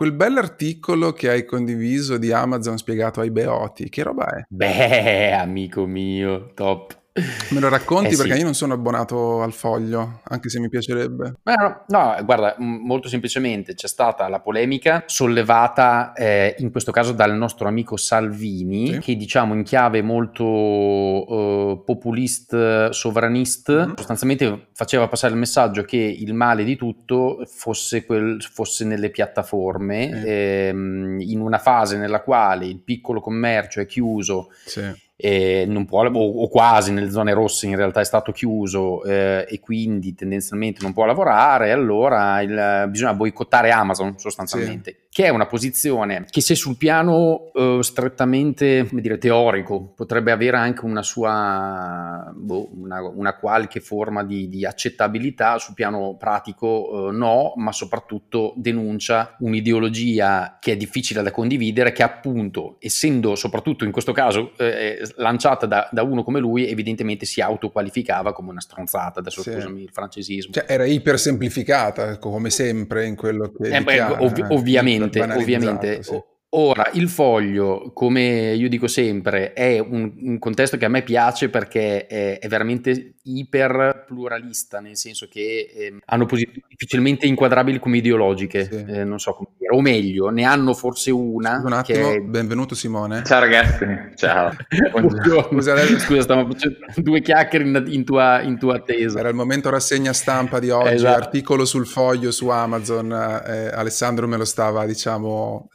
quel 0.00 0.12
bell'articolo 0.12 1.12
che 1.12 1.28
hai 1.28 1.44
condiviso 1.44 2.16
di 2.16 2.32
Amazon 2.32 2.78
spiegato 2.78 3.20
ai 3.20 3.30
beoti, 3.30 3.90
che 3.90 4.02
roba 4.02 4.34
è? 4.34 4.44
Beh, 4.48 5.32
amico 5.36 5.84
mio, 5.84 6.54
top. 6.54 6.99
Me 7.12 7.58
lo 7.58 7.68
racconti 7.68 8.14
eh 8.14 8.16
perché 8.16 8.32
sì. 8.34 8.38
io 8.38 8.44
non 8.44 8.54
sono 8.54 8.74
abbonato 8.74 9.42
al 9.42 9.52
foglio, 9.52 10.20
anche 10.24 10.48
se 10.48 10.60
mi 10.60 10.68
piacerebbe. 10.68 11.34
No, 11.42 11.84
no, 11.88 12.16
guarda, 12.24 12.54
molto 12.58 13.08
semplicemente 13.08 13.74
c'è 13.74 13.88
stata 13.88 14.28
la 14.28 14.38
polemica 14.38 15.02
sollevata 15.06 16.12
eh, 16.12 16.54
in 16.58 16.70
questo 16.70 16.92
caso 16.92 17.12
dal 17.12 17.34
nostro 17.34 17.66
amico 17.66 17.96
Salvini, 17.96 18.92
sì. 18.92 18.98
che 19.00 19.16
diciamo 19.16 19.54
in 19.54 19.64
chiave 19.64 20.02
molto 20.02 20.44
uh, 20.44 21.82
populist, 21.84 22.90
sovranist, 22.90 23.72
mm-hmm. 23.72 23.94
sostanzialmente 23.96 24.68
faceva 24.72 25.08
passare 25.08 25.32
il 25.32 25.38
messaggio 25.38 25.82
che 25.82 25.96
il 25.96 26.32
male 26.32 26.62
di 26.62 26.76
tutto 26.76 27.42
fosse, 27.46 28.06
quel, 28.06 28.40
fosse 28.40 28.84
nelle 28.84 29.10
piattaforme, 29.10 30.08
mm. 30.08 30.22
ehm, 30.24 31.20
in 31.22 31.40
una 31.40 31.58
fase 31.58 31.96
nella 31.96 32.22
quale 32.22 32.66
il 32.66 32.80
piccolo 32.80 33.20
commercio 33.20 33.80
è 33.80 33.86
chiuso. 33.86 34.50
Sì 34.64 35.08
eh, 35.20 35.84
può, 35.86 36.06
o, 36.06 36.42
o, 36.42 36.48
quasi 36.48 36.92
nelle 36.92 37.10
zone 37.10 37.34
rosse 37.34 37.66
in 37.66 37.76
realtà 37.76 38.00
è 38.00 38.04
stato 38.04 38.32
chiuso 38.32 39.02
eh, 39.04 39.46
e 39.48 39.60
quindi 39.60 40.14
tendenzialmente 40.14 40.80
non 40.82 40.92
può 40.92 41.04
lavorare, 41.04 41.72
allora 41.72 42.40
il, 42.40 42.88
bisogna 42.88 43.14
boicottare 43.14 43.70
Amazon 43.70 44.18
sostanzialmente. 44.18 44.90
Sì 44.90 45.08
che 45.12 45.24
è 45.24 45.28
una 45.28 45.46
posizione 45.46 46.24
che 46.30 46.40
se 46.40 46.54
sul 46.54 46.76
piano 46.76 47.50
eh, 47.52 47.78
strettamente 47.80 48.88
dire, 48.92 49.18
teorico 49.18 49.92
potrebbe 49.96 50.30
avere 50.30 50.56
anche 50.56 50.84
una 50.84 51.02
sua 51.02 52.32
boh, 52.32 52.70
una, 52.80 53.02
una, 53.02 53.34
qualche 53.34 53.80
forma 53.80 54.22
di, 54.22 54.48
di, 54.48 54.64
accettabilità, 54.64 55.58
sul 55.58 55.74
piano 55.74 56.16
pratico 56.16 57.08
eh, 57.08 57.12
no, 57.12 57.54
ma 57.56 57.72
soprattutto 57.72 58.54
denuncia 58.56 59.34
un'ideologia 59.40 60.58
che 60.60 60.72
è 60.72 60.76
difficile 60.76 61.22
da 61.22 61.32
condividere, 61.32 61.90
che 61.90 62.04
appunto, 62.04 62.76
essendo 62.78 63.34
soprattutto 63.34 63.84
in 63.84 63.90
questo 63.90 64.12
caso 64.12 64.52
eh, 64.58 65.00
lanciata 65.16 65.66
da, 65.66 65.88
da, 65.90 66.04
uno 66.04 66.22
come 66.22 66.38
lui, 66.38 66.68
evidentemente 66.68 67.26
si 67.26 67.40
autoqualificava 67.40 68.32
come 68.32 68.50
una 68.50 68.60
stronzata, 68.60 69.18
adesso 69.18 69.42
sì. 69.42 69.50
scusami 69.50 69.82
il 69.82 69.90
francesismo. 69.92 70.52
Cioè 70.52 70.66
era 70.68 70.84
ipersemplificata, 70.84 72.18
come 72.18 72.50
sempre 72.50 73.06
in 73.06 73.16
quello 73.16 73.50
che... 73.50 73.70
Eh, 73.70 73.82
beh, 73.82 74.02
ov- 74.02 74.46
ovviamente 74.50 74.98
ovviamente, 75.10 75.36
ovviamente 75.36 76.02
sì. 76.02 76.22
Ora, 76.52 76.90
il 76.94 77.08
foglio, 77.08 77.92
come 77.94 78.54
io 78.54 78.68
dico 78.68 78.88
sempre, 78.88 79.52
è 79.52 79.78
un, 79.78 80.12
un 80.20 80.38
contesto 80.40 80.76
che 80.76 80.84
a 80.84 80.88
me 80.88 81.02
piace 81.02 81.48
perché 81.48 82.08
è, 82.08 82.40
è 82.40 82.48
veramente 82.48 83.14
iper 83.22 84.02
pluralista, 84.04 84.80
nel 84.80 84.96
senso 84.96 85.28
che 85.30 85.70
eh, 85.72 85.96
hanno 86.06 86.26
posizioni 86.26 86.64
difficilmente 86.68 87.26
inquadrabili 87.26 87.78
come 87.78 87.98
ideologiche, 87.98 88.64
sì. 88.64 88.84
eh, 88.84 89.04
non 89.04 89.20
so 89.20 89.34
come 89.34 89.50
dire, 89.56 89.76
o 89.76 89.80
meglio, 89.80 90.30
ne 90.30 90.42
hanno 90.42 90.74
forse 90.74 91.12
una. 91.12 91.54
Scusa 91.54 91.66
un 91.66 91.72
attimo, 91.72 92.10
è... 92.10 92.18
benvenuto 92.18 92.74
Simone. 92.74 93.22
Ciao 93.24 93.38
ragazzi, 93.38 93.86
ciao. 94.16 94.50
Scusa, 95.48 95.76
Scusa, 96.00 96.22
stiamo 96.22 96.50
facendo 96.50 96.78
due 96.96 97.20
chiacchiere 97.22 97.64
in, 97.64 97.84
in, 97.86 98.04
tua, 98.04 98.40
in, 98.40 98.58
tua, 98.58 98.74
attesa. 98.74 99.20
Era 99.20 99.28
il 99.28 99.36
momento 99.36 99.70
rassegna 99.70 100.12
stampa 100.12 100.58
di 100.58 100.70
oggi, 100.70 100.94
esatto. 100.94 101.16
articolo 101.16 101.64
sul 101.64 101.86
foglio 101.86 102.32
su 102.32 102.48
Amazon, 102.48 103.12
eh, 103.12 103.70
Alessandro 103.72 104.26
me 104.26 104.36
lo 104.36 104.44
stava, 104.44 104.84
diciamo 104.84 105.68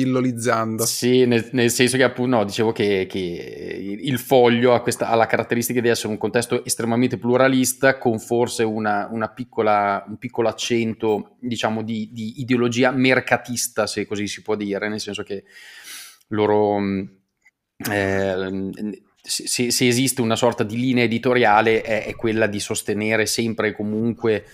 eh, 0.00 0.04
pillolizzando. 0.04 0.84
Sì, 0.84 1.24
nel, 1.26 1.48
nel, 1.52 1.70
senso 1.70 1.96
che 1.96 2.02
appunto 2.02 2.36
no, 2.36 2.44
dicevo 2.44 2.72
che, 2.72 3.06
che 3.08 3.98
il 4.00 4.18
foglio 4.18 4.74
ha, 4.74 4.80
questa, 4.80 5.08
ha, 5.08 5.14
la 5.14 5.26
caratteristica 5.26 5.80
di 5.80 5.88
essere 5.88 6.08
un 6.08 6.18
contesto 6.18 6.64
estremamente 6.64 7.18
pluralista 7.18 7.98
con 7.98 8.18
forse 8.18 8.62
una, 8.62 9.08
una 9.10 9.28
piccola, 9.28 10.04
un 10.06 10.18
piccolo 10.18 10.48
accento 10.48 11.36
diciamo 11.40 11.82
di, 11.82 12.10
di, 12.12 12.40
ideologia 12.40 12.90
mercatista 12.90 13.86
se 13.86 14.06
così 14.06 14.26
si 14.26 14.42
può 14.42 14.54
dire, 14.54 14.88
nel 14.88 15.00
senso 15.00 15.22
che 15.22 15.44
loro... 16.28 16.78
Mm, 16.78 17.02
eh, 17.90 19.02
se, 19.26 19.72
se, 19.72 19.86
esiste 19.88 20.20
una 20.20 20.36
sorta 20.36 20.62
di 20.62 20.76
linea 20.76 21.02
editoriale 21.02 21.82
è, 21.82 22.04
è 22.04 22.14
quella 22.14 22.46
di 22.46 22.60
sostenere 22.60 23.26
sempre 23.26 23.68
e 23.68 23.72
comunque 23.72 24.44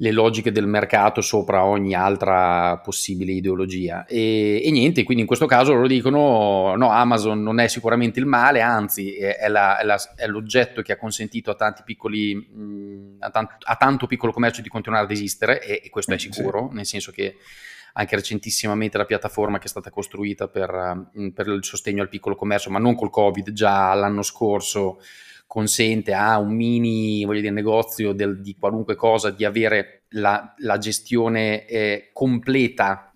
le 0.00 0.12
logiche 0.12 0.50
del 0.50 0.66
mercato 0.66 1.20
sopra 1.20 1.64
ogni 1.64 1.94
altra 1.94 2.78
possibile 2.78 3.32
ideologia. 3.32 4.06
E, 4.06 4.62
e, 4.64 4.70
niente, 4.70 5.02
quindi 5.02 5.22
in 5.22 5.26
questo 5.26 5.46
caso 5.46 5.74
loro 5.74 5.86
dicono: 5.86 6.74
no, 6.74 6.90
Amazon 6.90 7.42
non 7.42 7.60
è 7.60 7.68
sicuramente 7.68 8.18
il 8.18 8.24
male, 8.24 8.62
anzi, 8.62 9.14
è, 9.16 9.36
è, 9.36 9.48
la, 9.48 9.78
è, 9.78 9.84
la, 9.84 9.98
è 10.16 10.26
l'oggetto 10.26 10.80
che 10.80 10.92
ha 10.92 10.96
consentito 10.96 11.50
a 11.50 11.54
tanti 11.54 11.82
piccoli, 11.84 12.34
mh, 12.34 13.16
a, 13.20 13.30
tant- 13.30 13.62
a, 13.62 13.76
tanto 13.76 14.06
piccolo 14.06 14.32
commercio 14.32 14.62
di 14.62 14.70
continuare 14.70 15.04
ad 15.04 15.10
esistere, 15.10 15.62
e, 15.62 15.82
e 15.84 15.90
questo 15.90 16.14
è 16.14 16.18
sicuro, 16.18 16.68
sì. 16.70 16.76
nel 16.76 16.86
senso 16.86 17.12
che 17.12 17.36
anche 17.92 18.16
recentissimamente 18.16 18.96
la 18.96 19.04
piattaforma 19.04 19.58
che 19.58 19.64
è 19.64 19.68
stata 19.68 19.90
costruita 19.90 20.48
per, 20.48 21.10
per 21.34 21.46
il 21.48 21.64
sostegno 21.64 22.00
al 22.00 22.08
piccolo 22.08 22.36
commercio, 22.36 22.70
ma 22.70 22.78
non 22.78 22.94
col 22.94 23.10
Covid, 23.10 23.52
già 23.52 23.92
l'anno 23.92 24.22
scorso 24.22 25.00
consente 25.50 26.12
a 26.12 26.38
un 26.38 26.54
mini 26.54 27.26
dire, 27.26 27.50
negozio 27.50 28.12
del, 28.12 28.40
di 28.40 28.54
qualunque 28.56 28.94
cosa 28.94 29.30
di 29.30 29.44
avere 29.44 30.04
la, 30.10 30.54
la 30.58 30.78
gestione 30.78 31.66
eh, 31.66 32.10
completa 32.12 33.12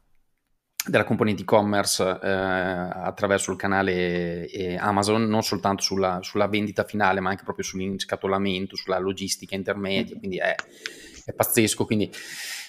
della 0.85 1.05
componente 1.05 1.43
e-commerce 1.43 2.03
eh, 2.03 2.29
attraverso 2.29 3.53
il 3.53 3.57
canale 3.57 4.49
eh, 4.49 4.75
Amazon, 4.75 5.29
non 5.29 5.45
soltanto 5.45 5.85
sulla, 5.85 6.19
sulla, 6.23 6.49
vendita 6.49 6.83
finale, 6.83 7.21
ma 7.21 7.31
anche 7.31 7.45
proprio 7.45 7.65
sull'inscatolamento, 7.65 8.75
sulla 8.75 8.99
logistica 8.99 9.55
intermedia, 9.55 10.19
quindi 10.19 10.39
è, 10.39 10.57
è 11.25 11.33
pazzesco. 11.33 11.85
Quindi 11.85 12.11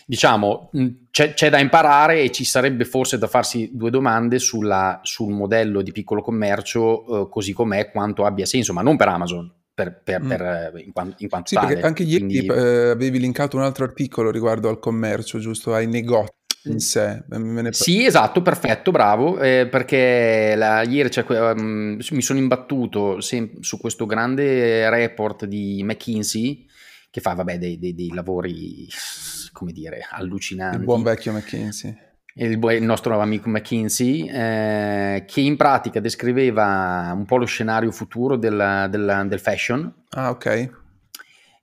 diciamo 0.06 0.70
c'è, 1.10 1.34
c'è, 1.34 1.50
da 1.50 1.60
imparare 1.60 2.22
e 2.22 2.32
ci 2.32 2.46
sarebbe 2.46 2.86
forse 2.86 3.18
da 3.18 3.28
farsi 3.28 3.72
due 3.74 3.90
domande 3.90 4.38
sulla, 4.38 5.00
sul 5.04 5.34
modello 5.34 5.82
di 5.82 5.92
piccolo 5.92 6.22
commercio 6.22 7.24
eh, 7.24 7.30
così 7.30 7.54
com'è, 7.54 7.90
quanto 7.90 8.26
abbia 8.26 8.46
senso, 8.46 8.72
ma 8.72 8.82
non 8.82 8.98
per 8.98 9.08
Amazon, 9.08 9.52
per, 9.74 10.02
per, 10.04 10.24
mm. 10.24 10.28
per, 10.28 10.42
eh, 10.42 10.84
in, 10.86 10.92
quanto, 10.94 11.16
in 11.20 11.30
quanto 11.30 11.48
sì, 11.50 11.56
tale. 11.56 11.68
perché 11.68 11.86
anche 11.86 12.04
ieri 12.04 12.26
Quindi... 12.26 12.46
eh, 12.46 12.90
avevi 12.90 13.20
linkato 13.20 13.58
un 13.58 13.64
altro 13.64 13.84
articolo 13.84 14.30
riguardo 14.30 14.70
al 14.70 14.80
commercio, 14.80 15.40
giusto? 15.40 15.74
Ai 15.74 15.88
negozi 15.88 16.32
in 16.66 16.80
sé. 16.80 17.24
Ne... 17.28 17.72
Sì, 17.74 18.06
esatto, 18.06 18.42
perfetto, 18.42 18.92
bravo, 18.92 19.40
eh, 19.40 19.68
perché 19.70 20.56
la, 20.56 20.82
ieri 20.84 21.10
um, 21.28 22.00
mi 22.10 22.22
sono 22.22 22.40
imbattuto 22.40 23.22
sem- 23.22 23.60
su 23.60 23.78
questo 23.80 24.06
grande 24.06 24.90
report 24.90 25.46
di 25.46 25.84
McKinsey 25.84 26.66
che 27.16 27.22
fa, 27.22 27.34
vabbè, 27.34 27.58
dei, 27.58 27.80
dei, 27.80 27.96
dei 27.96 28.12
lavori, 28.14 28.88
come 29.56 29.72
dire, 29.72 30.06
allucinanti. 30.10 30.78
Il 30.78 30.84
buon 30.84 31.02
vecchio 31.02 31.32
McKinsey 31.32 32.06
il, 32.38 32.60
il 32.62 32.84
nostro 32.84 33.20
amico 33.20 33.50
McKinsey, 33.50 34.28
eh, 34.28 35.24
che 35.26 35.40
in 35.42 35.56
pratica 35.56 36.00
descriveva 36.00 37.14
un 37.16 37.26
po' 37.26 37.38
lo 37.38 37.46
scenario 37.46 37.92
futuro 37.92 38.36
del, 38.36 38.88
del, 38.90 39.26
del 39.28 39.40
fashion. 39.40 39.92
Ah, 40.10 40.30
ok. 40.32 40.84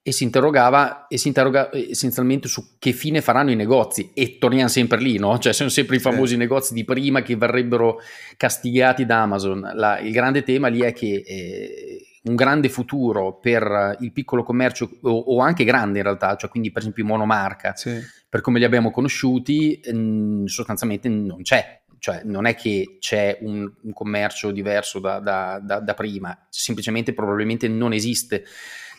E 0.04 0.10
si 0.10 0.24
interrogava 0.24 1.06
e 1.06 1.16
si 1.16 1.28
interroga 1.28 1.70
essenzialmente 1.72 2.48
su 2.48 2.76
che 2.78 2.92
fine 2.92 3.20
faranno 3.20 3.52
i 3.52 3.54
negozi 3.54 4.10
e 4.14 4.38
torniamo 4.38 4.68
sempre 4.68 4.98
lì, 4.98 5.16
no? 5.16 5.38
Cioè 5.38 5.52
sono 5.52 5.68
sempre 5.68 5.96
i 5.96 6.00
famosi 6.00 6.32
sì. 6.32 6.38
negozi 6.38 6.74
di 6.74 6.84
prima 6.84 7.22
che 7.22 7.36
verrebbero 7.36 8.00
castigati 8.36 9.06
da 9.06 9.22
Amazon. 9.22 9.70
La, 9.74 10.00
il 10.00 10.10
grande 10.10 10.42
tema 10.42 10.66
lì 10.66 10.80
è 10.80 10.92
che 10.92 11.22
eh, 11.24 12.01
un 12.24 12.34
grande 12.34 12.68
futuro 12.68 13.38
per 13.38 13.96
il 14.00 14.12
piccolo 14.12 14.42
commercio 14.42 14.88
o, 15.02 15.10
o, 15.10 15.40
anche 15.40 15.64
grande 15.64 15.98
in 15.98 16.04
realtà, 16.04 16.36
cioè 16.36 16.50
quindi 16.50 16.70
per 16.70 16.82
esempio 16.82 17.04
monomarca, 17.04 17.74
sì. 17.74 17.98
per 18.28 18.40
come 18.40 18.58
li 18.58 18.64
abbiamo 18.64 18.90
conosciuti, 18.90 19.80
mh, 19.84 20.44
sostanzialmente 20.44 21.08
non 21.08 21.42
c'è. 21.42 21.80
Cioè, 21.98 22.22
non 22.24 22.46
è 22.46 22.56
che 22.56 22.96
c'è 22.98 23.38
un, 23.42 23.70
un 23.80 23.92
commercio 23.92 24.50
diverso 24.50 24.98
da, 24.98 25.20
da, 25.20 25.60
da, 25.62 25.78
da, 25.78 25.94
prima, 25.94 26.36
semplicemente 26.48 27.14
probabilmente 27.14 27.68
non 27.68 27.92
esiste, 27.92 28.44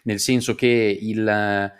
nel 0.03 0.19
senso 0.19 0.55
che 0.55 0.97
il, 1.01 1.73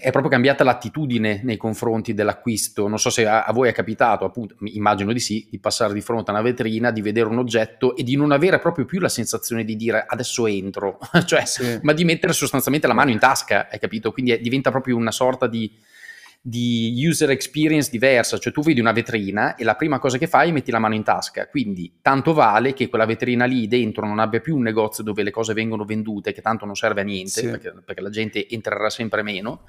è 0.00 0.10
proprio 0.10 0.30
cambiata 0.30 0.64
l'attitudine 0.64 1.40
nei 1.42 1.56
confronti 1.56 2.14
dell'acquisto. 2.14 2.88
Non 2.88 2.98
so 2.98 3.10
se 3.10 3.26
a, 3.26 3.44
a, 3.44 3.52
voi 3.52 3.68
è 3.68 3.72
capitato, 3.72 4.24
appunto, 4.24 4.56
immagino 4.64 5.12
di 5.12 5.20
sì, 5.20 5.46
di 5.50 5.58
passare 5.58 5.92
di 5.92 6.00
fronte 6.00 6.30
a 6.30 6.34
una 6.34 6.42
vetrina, 6.42 6.90
di 6.90 7.02
vedere 7.02 7.28
un 7.28 7.38
oggetto 7.38 7.96
e 7.96 8.02
di 8.02 8.16
non 8.16 8.32
avere 8.32 8.58
proprio 8.58 8.84
più 8.84 9.00
la 9.00 9.08
sensazione 9.08 9.64
di 9.64 9.76
dire 9.76 10.04
adesso 10.06 10.46
entro, 10.46 10.98
cioè, 11.24 11.44
sì. 11.44 11.78
ma 11.82 11.92
di 11.92 12.04
mettere 12.04 12.32
sostanzialmente 12.32 12.86
la 12.86 12.94
mano 12.94 13.10
in 13.10 13.18
tasca, 13.18 13.68
hai 13.70 13.78
capito? 13.78 14.12
Quindi 14.12 14.32
è, 14.32 14.38
diventa 14.40 14.70
proprio 14.70 14.96
una 14.96 15.12
sorta 15.12 15.46
di 15.46 15.70
di 16.46 17.02
user 17.08 17.30
experience 17.30 17.90
diversa, 17.90 18.36
cioè 18.36 18.52
tu 18.52 18.60
vedi 18.60 18.78
una 18.78 18.92
vetrina 18.92 19.54
e 19.54 19.64
la 19.64 19.76
prima 19.76 19.98
cosa 19.98 20.18
che 20.18 20.26
fai 20.26 20.50
è 20.50 20.52
metti 20.52 20.70
la 20.70 20.78
mano 20.78 20.94
in 20.94 21.02
tasca, 21.02 21.48
quindi 21.48 22.00
tanto 22.02 22.34
vale 22.34 22.74
che 22.74 22.90
quella 22.90 23.06
vetrina 23.06 23.46
lì 23.46 23.66
dentro 23.66 24.06
non 24.06 24.18
abbia 24.18 24.40
più 24.40 24.54
un 24.54 24.60
negozio 24.60 25.02
dove 25.02 25.22
le 25.22 25.30
cose 25.30 25.54
vengono 25.54 25.86
vendute, 25.86 26.34
che 26.34 26.42
tanto 26.42 26.66
non 26.66 26.74
serve 26.74 27.00
a 27.00 27.04
niente, 27.04 27.30
sì. 27.30 27.48
perché, 27.48 27.72
perché, 27.82 28.02
la 28.02 28.10
gente 28.10 28.46
entrerà 28.46 28.90
sempre 28.90 29.22
meno, 29.22 29.62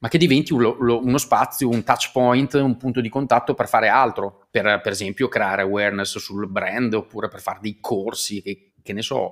ma 0.00 0.08
che 0.08 0.18
diventi 0.18 0.52
uno, 0.52 0.76
uno, 0.78 1.16
spazio, 1.16 1.70
un 1.70 1.82
touch 1.82 2.10
point, 2.12 2.52
un 2.52 2.76
punto 2.76 3.00
di 3.00 3.08
contatto 3.08 3.54
per 3.54 3.66
fare 3.66 3.88
altro, 3.88 4.46
per, 4.50 4.82
per 4.82 4.92
esempio 4.92 5.28
creare 5.28 5.62
awareness 5.62 6.18
sul 6.18 6.46
brand 6.50 6.92
oppure 6.92 7.28
per 7.28 7.40
fare 7.40 7.60
dei 7.62 7.78
corsi, 7.80 8.42
che, 8.42 8.72
che 8.82 8.92
ne 8.92 9.00
so, 9.00 9.30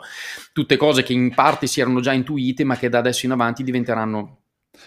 tutte 0.55 0.79
cose 0.79 1.03
che 1.03 1.13
in 1.13 1.35
parte 1.35 1.67
si 1.67 1.83
erano 1.83 2.01
già 2.01 2.15
intuite 2.15 2.65
ma 2.65 2.79
che 2.79 2.89
da 2.89 2.97
adesso 2.97 3.27
in 3.27 3.33
avanti 3.33 3.63
diventeranno 3.63 4.42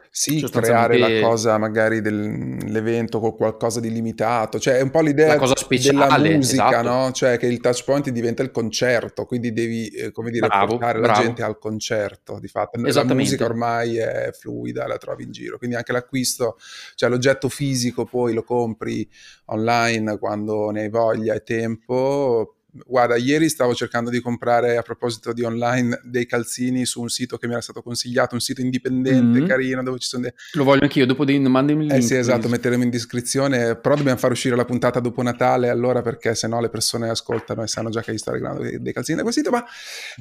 Sì, 0.10 0.42
creare 0.50 0.98
la 0.98 1.28
cosa 1.28 1.58
magari 1.60 2.02
dell'evento 2.02 3.20
con 3.20 3.36
qualcosa 3.36 3.80
di 3.80 3.92
limitato, 3.92 4.60
cioè 4.60 4.78
è 4.78 4.82
un 4.82 4.90
po' 4.90 5.02
l'idea 5.02 5.38
della 5.38 6.18
musica, 6.18 6.70
esatto. 6.70 6.82
no? 6.82 7.12
Cioè 7.12 7.38
che 7.38 7.46
il 7.46 7.60
touch 7.60 7.84
point 7.84 8.10
diventa 8.10 8.42
il 8.42 8.50
concerto, 8.50 9.26
quindi 9.26 9.54
devi, 9.54 9.88
eh, 9.90 10.12
come 10.12 10.32
dire, 10.32 10.48
bravo, 10.48 10.78
portare 10.78 11.00
bravo. 11.00 11.20
la 11.20 11.26
gente 11.26 11.44
al 11.44 11.60
concerto, 11.60 12.40
di 12.40 12.48
fatto. 12.48 12.80
La 12.82 13.14
musica 13.14 13.46
ormai 13.46 13.98
è 13.98 14.32
fluida, 14.34 14.88
la 14.88 14.98
trovi 14.98 15.24
in 15.24 15.32
giro, 15.32 15.58
quindi 15.58 15.76
anche 15.76 15.92
l'acquisto, 15.92 16.58
cioè 16.96 17.10
l'oggetto 17.10 17.48
fisico 17.50 18.06
poi 18.06 18.34
lo 18.34 18.44
compri 18.44 19.08
online 19.46 20.18
quando 20.18 20.72
ne 20.72 20.82
hai 20.82 20.90
voglia 20.90 21.34
e 21.36 21.44
tempo, 21.44 22.55
Guarda, 22.86 23.16
ieri 23.16 23.48
stavo 23.48 23.74
cercando 23.74 24.10
di 24.10 24.20
comprare 24.20 24.76
a 24.76 24.82
proposito 24.82 25.32
di 25.32 25.44
online 25.44 26.02
dei 26.04 26.26
calzini 26.26 26.86
su 26.86 27.02
un 27.02 27.10
sito 27.10 27.38
che 27.38 27.48
mi 27.48 27.54
era 27.54 27.62
stato 27.62 27.82
consigliato, 27.82 28.36
un 28.36 28.42
sito 28.42 28.62
indipendente, 28.62 29.40
mm-hmm. 29.40 29.48
carino, 29.48 29.84
dove 29.84 30.00
ci 30.00 30.08
sono 30.08 30.24
dei... 30.24 30.34
Lo 30.54 30.64
voglio 30.64 30.84
anch'io, 30.84 31.06
dopo 31.06 31.24
dei... 31.24 31.40
mandami 31.40 31.84
il 31.86 31.92
link. 31.92 32.02
Eh 32.02 32.06
sì, 32.06 32.16
esatto, 32.16 32.50
metteremo 32.50 32.84
in 32.84 32.90
descrizione, 32.90 33.76
però 33.76 33.96
dobbiamo 33.96 34.18
far 34.18 34.32
uscire 34.32 34.56
la 34.56 34.66
puntata 34.66 35.00
dopo 35.00 35.22
Natale, 35.22 35.70
allora 35.70 36.02
perché 36.02 36.36
sennò 36.36 36.60
le 36.60 36.70
persone 36.70 37.10
ascoltano 37.10 37.64
e 37.64 37.68
sanno 37.68 37.90
già 37.90 38.02
che 38.02 38.12
io 38.12 38.18
sto 38.18 38.32
regalando 38.32 38.64
dei, 38.64 38.82
dei 38.82 38.94
calzini 38.94 39.18
da 39.18 39.24
quel 39.24 39.34
sito, 39.34 39.52
ma 39.52 39.64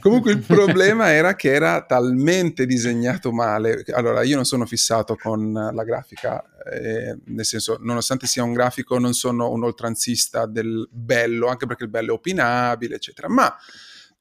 comunque 0.00 0.32
il 0.32 0.38
problema 0.46 1.12
era 1.12 1.34
che 1.34 1.52
era 1.52 1.84
talmente 1.84 2.66
disegnato 2.66 3.32
male. 3.32 3.84
Allora, 3.92 4.22
io 4.22 4.36
non 4.36 4.44
sono 4.44 4.64
fissato 4.64 5.16
con 5.16 5.52
la 5.52 5.84
grafica 5.84 6.42
eh, 6.72 7.18
nel 7.26 7.44
senso, 7.44 7.78
nonostante 7.80 8.26
sia 8.26 8.42
un 8.42 8.52
grafico, 8.52 8.98
non 8.98 9.12
sono 9.12 9.50
un 9.50 9.64
oltranzista 9.64 10.46
del 10.46 10.88
bello, 10.90 11.48
anche 11.48 11.66
perché 11.66 11.84
il 11.84 11.90
bello 11.90 12.12
è 12.12 12.14
opinabile, 12.14 12.96
eccetera. 12.96 13.28
Ma 13.28 13.54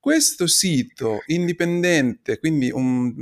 questo 0.04 0.48
sito 0.48 1.22
indipendente, 1.28 2.38
quindi 2.38 2.69
un, 2.69 3.13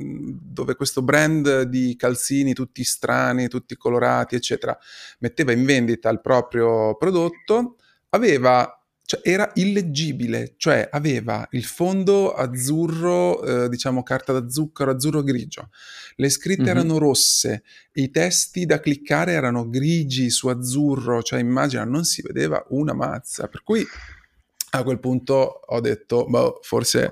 dove 0.42 0.76
questo 0.76 1.04
brand 1.04 1.62
di 1.64 1.96
calzini 1.96 2.54
tutti 2.54 2.84
strani, 2.84 3.48
tutti 3.48 3.78
colorati, 3.78 4.34
eccetera, 4.36 4.76
metteva 5.20 5.52
in 5.52 5.64
vendita 5.64 6.10
il 6.10 6.22
proprio 6.22 6.96
prodotto, 6.98 7.76
aveva 8.10 8.81
cioè 9.12 9.20
era 9.24 9.52
illeggibile, 9.56 10.54
cioè 10.56 10.88
aveva 10.90 11.46
il 11.52 11.66
fondo 11.66 12.32
azzurro, 12.34 13.44
eh, 13.44 13.68
diciamo 13.68 14.04
carta 14.04 14.32
da 14.32 14.48
zucchero, 14.48 14.92
azzurro 14.92 15.22
grigio, 15.22 15.70
le 16.16 16.30
scritte 16.30 16.62
mm-hmm. 16.62 16.72
erano 16.72 16.98
rosse, 16.98 17.64
i 17.96 18.10
testi 18.10 18.66
da 18.66 18.80
cliccare 18.80 19.34
erano 19.34 19.68
grigi 19.68 20.30
su 20.30 20.48
azzurro, 20.48 21.22
cioè 21.24 21.42
immagina, 21.42 21.84
non 21.84 22.06
si 22.06 22.22
vedeva 22.22 22.66
una 22.70 22.94
mazza, 22.94 23.50
per 23.50 23.64
cui 23.64 23.86
a 24.70 24.84
quel 24.84 25.02
punto 25.02 25.34
ho 25.36 25.80
detto, 25.82 26.26
boh, 26.30 26.60
forse 26.62 27.12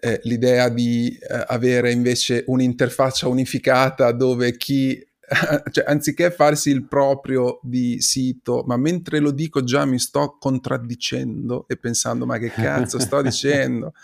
eh, 0.00 0.18
l'idea 0.24 0.68
di 0.70 1.16
eh, 1.20 1.44
avere 1.46 1.92
invece 1.92 2.42
un'interfaccia 2.48 3.28
unificata 3.28 4.10
dove 4.10 4.56
chi 4.56 5.00
cioè, 5.70 5.84
anziché 5.86 6.30
farsi 6.30 6.70
il 6.70 6.86
proprio 6.86 7.60
di 7.62 8.00
sito, 8.00 8.64
ma 8.66 8.76
mentre 8.76 9.20
lo 9.20 9.30
dico 9.30 9.62
già 9.62 9.84
mi 9.84 9.98
sto 9.98 10.36
contraddicendo 10.38 11.66
e 11.68 11.76
pensando 11.76 12.26
ma 12.26 12.38
che 12.38 12.50
cazzo 12.50 12.98
sto 12.98 13.22
dicendo? 13.22 13.94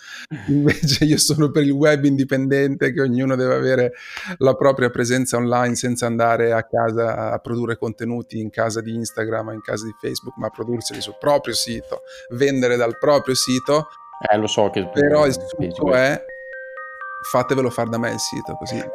Invece 0.47 1.05
io 1.05 1.19
sono 1.19 1.51
per 1.51 1.65
il 1.65 1.73
web 1.73 2.05
indipendente 2.05 2.93
che 2.93 3.01
ognuno 3.01 3.35
deve 3.35 3.55
avere 3.55 3.93
la 4.39 4.55
propria 4.55 4.91
presenza 4.91 5.37
online 5.37 5.75
senza 5.75 6.07
andare 6.07 6.53
a 6.53 6.65
casa 6.65 7.33
a 7.33 7.39
produrre 7.39 7.77
contenuti 7.77 8.39
in 8.39 8.51
casa 8.51 8.81
di 8.81 8.95
Instagram 8.95 9.49
o 9.49 9.53
in 9.53 9.61
casa 9.61 9.85
di 9.85 9.95
Facebook, 10.01 10.37
ma 10.37 10.51
produrseli 10.51 11.01
sul 11.01 11.17
proprio 11.19 11.55
sito, 11.55 12.03
vendere 12.31 12.77
dal 12.77 12.97
proprio 12.99 13.35
sito. 13.35 13.89
Eh, 14.31 14.37
lo 14.37 14.47
so 14.47 14.71
che... 14.71 14.89
Però 14.89 15.27
il 15.27 15.33
succo 15.33 15.95
è 15.95 16.21
fatevelo 17.29 17.69
fare 17.69 17.91
da 17.91 17.99
me 17.99 18.13
il 18.13 18.21
sito, 18.21 18.57
così 18.57 18.81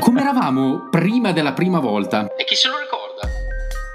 Come 0.00 0.20
eravamo 0.20 0.88
prima 0.90 1.30
della 1.30 1.52
prima 1.52 1.78
volta? 1.78 2.34
E 2.34 2.44
chi 2.44 2.56
se 2.56 2.68
lo 2.68 2.78
ricorda? 2.78 3.30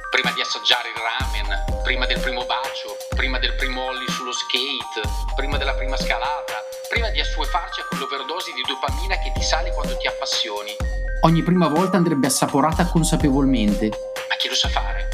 Prima 0.09 0.31
di 0.31 0.39
assaggiare 0.39 0.87
il 0.87 0.95
ramen, 0.95 1.83
prima 1.83 2.05
del 2.05 2.19
primo 2.21 2.45
bacio, 2.45 2.95
prima 3.15 3.37
del 3.39 3.53
primo 3.55 3.81
ollie 3.83 4.07
sullo 4.07 4.31
skate, 4.31 5.01
prima 5.35 5.57
della 5.57 5.73
prima 5.73 5.97
scalata, 5.97 6.63
prima 6.87 7.09
di 7.09 7.19
assuefarci 7.19 7.81
a 7.81 7.85
quell'overdose 7.89 8.53
di 8.53 8.61
dopamina 8.65 9.17
che 9.19 9.33
ti 9.33 9.41
sale 9.41 9.71
quando 9.73 9.97
ti 9.97 10.07
appassioni. 10.07 10.71
Ogni 11.21 11.43
prima 11.43 11.67
volta 11.67 11.97
andrebbe 11.97 12.27
assaporata 12.27 12.85
consapevolmente. 12.85 13.89
Ma 14.29 14.35
chi 14.37 14.47
lo 14.47 14.55
sa 14.55 14.69
fare? 14.69 15.09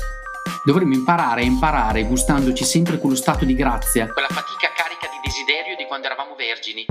Dovremmo 0.64 0.94
imparare 0.94 1.42
a 1.42 1.46
imparare 1.46 2.04
gustandoci 2.04 2.64
sempre 2.64 3.00
quello 3.00 3.16
stato 3.16 3.46
di 3.46 3.56
grazia. 3.56 4.08
Quella 4.12 4.28
fatica 4.28 4.70
carica 4.76 5.08
di 5.08 5.18
desiderio 5.24 5.76
di 5.76 5.86
quando 5.86 6.06
eravamo 6.08 6.36
vergini. 6.36 6.86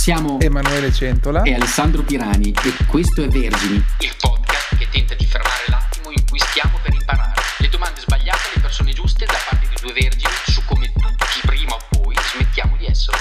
Siamo 0.00 0.40
Emanuele 0.40 0.90
Centola 0.92 1.42
e 1.42 1.52
Alessandro 1.52 2.02
Pirani 2.02 2.54
e 2.64 2.86
questo 2.86 3.22
è 3.22 3.28
Vergini, 3.28 3.74
il 3.74 4.16
podcast 4.18 4.78
che 4.78 4.88
tenta 4.90 5.14
di 5.14 5.26
fermare 5.26 5.64
l'attimo 5.68 6.10
in 6.10 6.24
cui 6.26 6.38
stiamo 6.38 6.78
per 6.82 6.94
imparare. 6.94 7.34
Le 7.58 7.68
domande 7.68 8.00
sbagliate 8.00 8.48
alle 8.50 8.62
persone 8.62 8.92
giuste 8.92 9.26
da 9.26 9.34
parte 9.46 9.68
di 9.68 9.76
due 9.78 9.92
vergini 9.92 10.32
su 10.46 10.62
come 10.64 10.90
tutti 10.90 11.40
prima 11.46 11.74
o 11.74 11.78
poi 11.90 12.14
smettiamo 12.16 12.76
di 12.78 12.86
essere. 12.86 13.18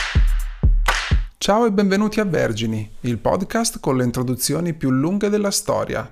Ciao 1.37 1.65
e 1.65 1.71
benvenuti 1.73 2.21
a 2.21 2.23
Vergini, 2.23 2.89
il 3.01 3.17
podcast 3.17 3.81
con 3.81 3.97
le 3.97 4.05
introduzioni 4.05 4.73
più 4.73 4.89
lunghe 4.89 5.27
della 5.27 5.51
storia. 5.51 6.09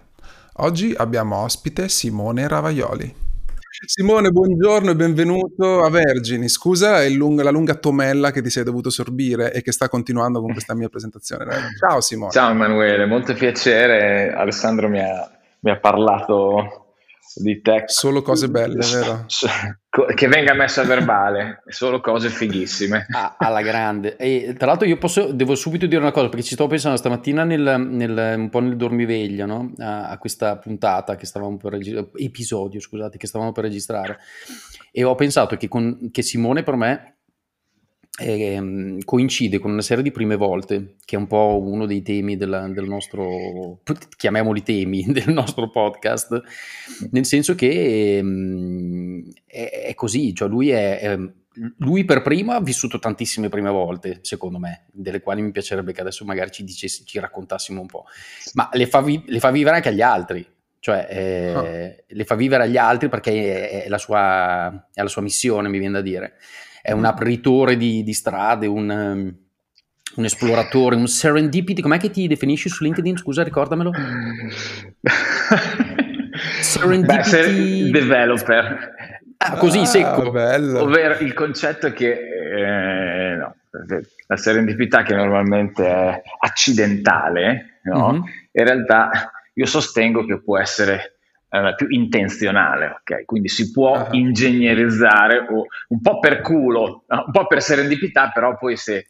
Oggi 0.56 0.94
abbiamo 0.98 1.38
ospite 1.38 1.88
Simone 1.88 2.46
Ravaioli. 2.46 3.27
Simone, 3.86 4.32
buongiorno 4.32 4.90
e 4.90 4.96
benvenuto 4.96 5.84
a 5.84 5.90
Vergini. 5.90 6.50
Scusa 6.50 7.08
lung- 7.10 7.42
la 7.42 7.52
lunga 7.52 7.76
tomella 7.76 8.32
che 8.32 8.42
ti 8.42 8.50
sei 8.50 8.64
dovuto 8.64 8.90
sorbire 8.90 9.54
e 9.54 9.62
che 9.62 9.72
sta 9.72 9.88
continuando 9.88 10.42
con 10.42 10.52
questa 10.52 10.74
mia 10.74 10.90
presentazione. 10.90 11.46
Ciao 11.78 12.02
Simone. 12.02 12.32
Ciao 12.32 12.50
Emanuele, 12.50 13.06
molto 13.06 13.36
piacere. 13.36 14.34
Alessandro 14.34 14.90
mi 14.90 15.00
ha, 15.00 15.30
mi 15.60 15.70
ha 15.70 15.78
parlato 15.80 16.87
di 17.40 17.62
tech. 17.62 17.90
Solo 17.90 18.22
cose 18.22 18.48
belle, 18.50 18.86
vero? 18.86 19.26
Che 20.14 20.28
venga 20.28 20.54
messo 20.54 20.82
a 20.82 20.84
verbale, 20.84 21.64
solo 21.68 22.00
cose 22.02 22.30
fighissime. 22.30 23.08
Ah, 23.12 23.36
alla 23.38 23.62
grande. 23.62 24.16
E 24.16 24.54
tra 24.58 24.68
l'altro 24.68 24.88
io 24.88 24.98
posso, 24.98 25.32
devo 25.32 25.56
subito 25.56 25.88
dire 25.88 26.02
una 26.02 26.12
cosa, 26.12 26.30
perché 26.30 26.46
ci 26.46 26.54
stavo 26.54 26.70
pensando 26.70 26.98
stamattina 26.98 27.44
nel, 27.44 27.88
nel, 27.90 28.36
un 28.38 28.50
po' 28.50 28.60
nel 28.60 28.76
dormiveglia, 28.76 29.46
no? 29.46 29.74
a, 29.80 30.10
a, 30.10 30.18
questa 30.18 30.58
puntata 30.58 31.16
che 31.16 31.26
stavamo 31.26 31.58
per 31.58 31.72
registrare, 31.72 32.10
episodio, 32.16 32.80
scusate, 32.80 33.18
che 33.18 33.28
stavamo 33.28 33.52
per 33.52 33.64
registrare. 33.64 34.20
E 34.92 35.04
ho 35.04 35.16
pensato 35.16 35.58
che, 35.58 35.68
con, 35.68 36.10
che 36.12 36.22
Simone 36.22 36.64
per 36.64 36.76
me 36.76 37.17
eh, 38.20 38.98
coincide 39.06 39.60
con 39.60 39.72
una 39.72 39.82
serie 39.82 40.02
di 40.02 40.12
prime 40.12 40.36
volte, 40.36 40.96
che 41.06 41.16
è 41.16 41.20
un 41.20 41.28
po' 41.28 41.62
uno 41.62 41.86
dei 41.86 42.02
temi 42.02 42.36
della, 42.36 42.68
del 42.68 42.88
nostro, 42.88 43.80
chiamiamoli 44.16 44.64
temi, 44.64 45.04
del 45.14 45.32
nostro 45.32 45.70
podcast, 45.70 46.42
nel 47.12 47.26
senso 47.26 47.54
che 47.54 48.18
ehm, 48.18 49.24
è, 49.46 49.84
è, 49.86 49.94
così, 49.94 50.34
cioè 50.34 50.48
lui, 50.48 50.70
è, 50.70 51.00
è, 51.00 51.20
lui 51.78 52.06
per 52.06 52.24
primo 52.24 52.54
ha 52.54 52.62
vissuto 52.62 52.98
tantissime 52.98 53.50
prime 53.50 53.70
volte, 53.70 54.20
secondo 54.24 54.58
me, 54.58 54.86
delle 54.92 55.22
quali 55.22 55.44
mi 55.44 55.52
piacerebbe 55.52 55.94
che 55.94 56.02
adesso 56.02 56.26
magari 56.26 56.50
ci, 56.50 56.64
dicessi, 56.64 57.06
ci 57.06 57.20
raccontassimo 57.20 57.80
un 57.80 57.88
po', 57.88 58.06
ma 58.54 58.68
le 58.74 58.88
fa, 58.88 59.02
vi, 59.02 59.22
le 59.28 59.40
fa 59.40 59.52
vivere 59.52 59.76
anche 59.76 59.90
agli 59.90 60.02
altri, 60.02 60.44
cioè 60.80 61.08
eh, 61.08 61.56
oh. 61.56 62.04
le 62.08 62.24
fa 62.24 62.34
vivere 62.34 62.64
agli 62.64 62.78
altri 62.78 63.10
perché 63.10 63.84
è 63.84 63.90
la, 63.90 63.98
sua, 64.00 64.88
è 64.92 65.04
la 65.04 65.08
sua 65.08 65.22
missione, 65.22 65.70
mi 65.70 65.78
viene 65.78 65.94
da 65.94 66.02
dire 66.02 66.34
è 66.88 66.94
un 66.94 67.04
apritore 67.04 67.76
di, 67.76 68.02
di 68.02 68.14
strade, 68.14 68.66
un, 68.66 68.90
um, 68.90 69.36
un, 70.16 70.24
esploratore, 70.24 70.96
un 70.96 71.06
serendipity. 71.08 71.82
Com'è 71.82 71.98
che 71.98 72.10
ti 72.10 72.28
definisci 72.28 72.70
su 72.70 72.86
LinkedIn? 72.86 73.18
Scusa, 73.18 73.44
ricordamelo. 73.44 73.92
serendipity 76.62 77.90
Beh, 77.90 78.00
developer. 78.00 78.96
Ah, 79.36 79.58
così 79.58 79.80
ah, 79.80 79.86
secco. 79.86 80.32
Bello. 80.32 80.84
Ovvero 80.84 81.18
il 81.20 81.34
concetto 81.34 81.92
che 81.92 82.12
eh, 82.14 83.36
no, 83.36 83.56
la 84.28 84.38
serendipità 84.38 85.04
che 85.04 85.14
normalmente 85.14 85.86
è 85.86 86.22
accidentale, 86.40 87.80
no? 87.84 88.14
mm-hmm. 88.14 88.22
in 88.54 88.64
realtà 88.64 89.12
io 89.56 89.66
sostengo 89.66 90.24
che 90.24 90.42
può 90.42 90.58
essere 90.58 91.17
eh, 91.50 91.74
più 91.76 91.88
intenzionale, 91.90 93.00
ok? 93.00 93.26
Quindi 93.26 93.48
si 93.48 93.72
può 93.72 93.98
uh-huh. 93.98 94.14
ingegnerizzare 94.16 95.40
o, 95.40 95.66
un 95.90 96.02
po' 96.02 96.20
per 96.20 96.42
culo, 96.42 97.06
un 97.08 97.32
po' 97.32 97.48
per 97.48 97.62
serendipità, 97.62 98.32
però 98.34 98.58
poi 98.58 98.76
se 98.76 99.06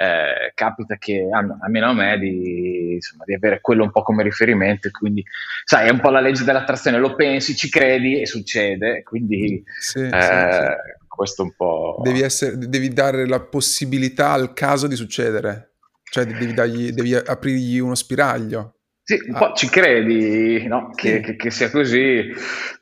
eh, 0.00 0.52
capita 0.54 0.96
che 0.96 1.28
almeno 1.28 1.88
a 1.88 1.92
me 1.92 2.18
di, 2.18 2.92
insomma, 2.92 3.24
di, 3.26 3.34
avere 3.34 3.60
quello 3.60 3.82
un 3.82 3.90
po' 3.90 4.02
come 4.02 4.22
riferimento, 4.22 4.88
quindi 4.92 5.24
sai, 5.64 5.88
è 5.88 5.90
un 5.90 5.98
po' 5.98 6.10
la 6.10 6.20
legge 6.20 6.44
dell'attrazione, 6.44 6.98
lo 6.98 7.16
pensi, 7.16 7.56
ci 7.56 7.68
credi 7.68 8.20
e 8.20 8.26
succede, 8.26 9.02
quindi 9.02 9.60
sì, 9.80 10.02
eh, 10.02 10.08
sì, 10.08 10.28
sì. 10.28 11.06
questo 11.08 11.42
un 11.42 11.52
po'... 11.56 12.00
Devi, 12.04 12.20
essere, 12.20 12.56
devi 12.58 12.90
dare 12.90 13.26
la 13.26 13.40
possibilità 13.40 14.30
al 14.30 14.52
caso 14.52 14.86
di 14.86 14.94
succedere, 14.94 15.78
cioè 16.04 16.24
devi, 16.26 16.54
dargli, 16.54 16.90
devi 16.90 17.14
aprirgli 17.14 17.80
uno 17.80 17.96
spiraglio. 17.96 18.77
Sì, 19.08 19.18
un 19.26 19.38
po' 19.38 19.54
ci 19.54 19.70
credi 19.70 20.66
no? 20.66 20.90
che, 20.94 21.14
sì. 21.14 21.20
che, 21.22 21.36
che, 21.36 21.50
sia 21.50 21.70
così, 21.70 22.30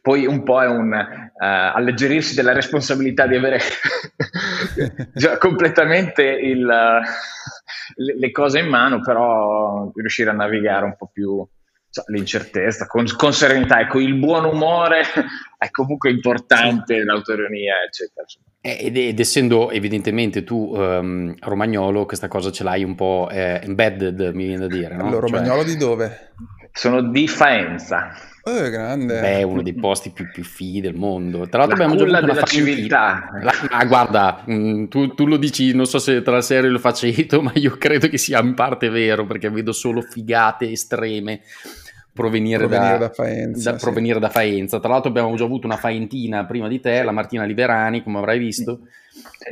poi 0.02 0.26
un 0.26 0.42
po' 0.42 0.61
è 0.61 0.66
un 0.66 0.90
uh, 0.90 1.37
alleggerirsi 1.38 2.35
della 2.35 2.52
responsabilità 2.52 3.28
di 3.28 3.37
avere 3.37 3.61
già 5.14 5.38
completamente 5.38 6.25
il, 6.25 6.64
uh, 6.64 8.02
le, 8.02 8.18
le 8.18 8.30
cose 8.33 8.59
in 8.59 8.66
mano, 8.66 9.00
però 9.02 9.88
riuscire 9.95 10.30
a 10.30 10.33
navigare 10.33 10.85
un 10.85 10.97
po' 10.97 11.09
più 11.12 11.47
l'incertezza, 12.07 12.87
con, 12.87 13.05
con, 13.17 13.33
serenità, 13.33 13.81
ecco, 13.81 13.99
il 14.00 14.15
buon 14.15 14.45
umore 14.45 15.03
è 15.59 15.71
comunque 15.71 16.11
importante, 16.11 17.03
l'autoironia, 17.05 17.75
eccetera. 17.87 18.26
Ed, 18.61 18.97
ed, 18.97 19.21
essendo 19.21 19.71
evidentemente 19.71 20.43
tu 20.43 20.75
um, 20.75 21.35
romagnolo, 21.41 22.05
questa 22.05 22.29
cosa 22.29 22.50
ce 22.50 22.65
l'hai 22.65 22.83
un 22.83 22.95
po' 22.95 23.29
eh, 23.31 23.61
embedded, 23.62 24.33
mi 24.35 24.47
viene 24.47 24.67
da 24.67 24.75
dire, 24.75 24.95
no? 24.97 25.07
Allora, 25.07 25.26
romagnolo 25.26 25.62
cioè... 25.62 25.71
di 25.71 25.76
dove? 25.76 26.33
Sono 26.73 27.00
di 27.00 27.26
Faenza. 27.26 28.11
Oh, 28.49 28.71
grande. 28.71 29.21
Beh, 29.21 29.43
uno 29.43 29.61
dei 29.61 29.75
posti 29.75 30.11
più, 30.11 30.31
più 30.31 30.45
fighi 30.45 30.81
del 30.81 30.95
mondo. 30.95 31.49
Tra 31.49 31.65
l'altro 31.65 31.76
la 31.79 31.85
abbiamo 31.85 32.11
già 32.11 32.33
una 32.33 32.43
civiltà. 32.43 33.29
La, 33.41 33.53
ma 33.71 33.85
guarda, 33.87 34.43
mh, 34.47 34.55
mm, 34.55 34.85
tu, 34.85 35.15
tu, 35.15 35.26
lo 35.26 35.37
dici, 35.37 35.75
non 35.75 35.87
so 35.87 35.99
se 35.99 36.23
tra 36.23 36.35
la 36.35 36.43
serie 36.43 36.71
lo 36.71 36.79
faccio, 36.79 37.09
ma 37.43 37.50
io 37.55 37.76
credo 37.76 38.09
che 38.09 38.19
sia 38.19 38.41
in 38.41 38.55
parte 38.55 38.88
vero, 38.88 39.26
perché 39.26 39.50
vedo 39.50 39.73
solo 39.73 40.00
figate 40.00 40.71
estreme 40.71 41.41
provenire, 42.16 42.66
provenire, 42.66 42.99
da, 42.99 43.06
da, 43.06 43.12
Faenza, 43.12 43.70
da, 43.73 43.78
sì. 43.78 43.85
provenire 43.85 44.18
da 44.18 44.30
Faenza. 44.30 44.80
Tra 44.80 44.88
l'altro 44.88 45.11
abbiamo 45.11 45.37
già 45.37 45.44
avuto 45.44 45.66
una 45.66 45.76
faentina 45.76 46.46
prima 46.46 46.66
di 46.66 46.80
te, 46.80 47.02
la 47.02 47.12
Martina 47.12 47.44
Liberani, 47.44 48.02
come 48.02 48.18
avrai 48.18 48.38
visto, 48.38 48.80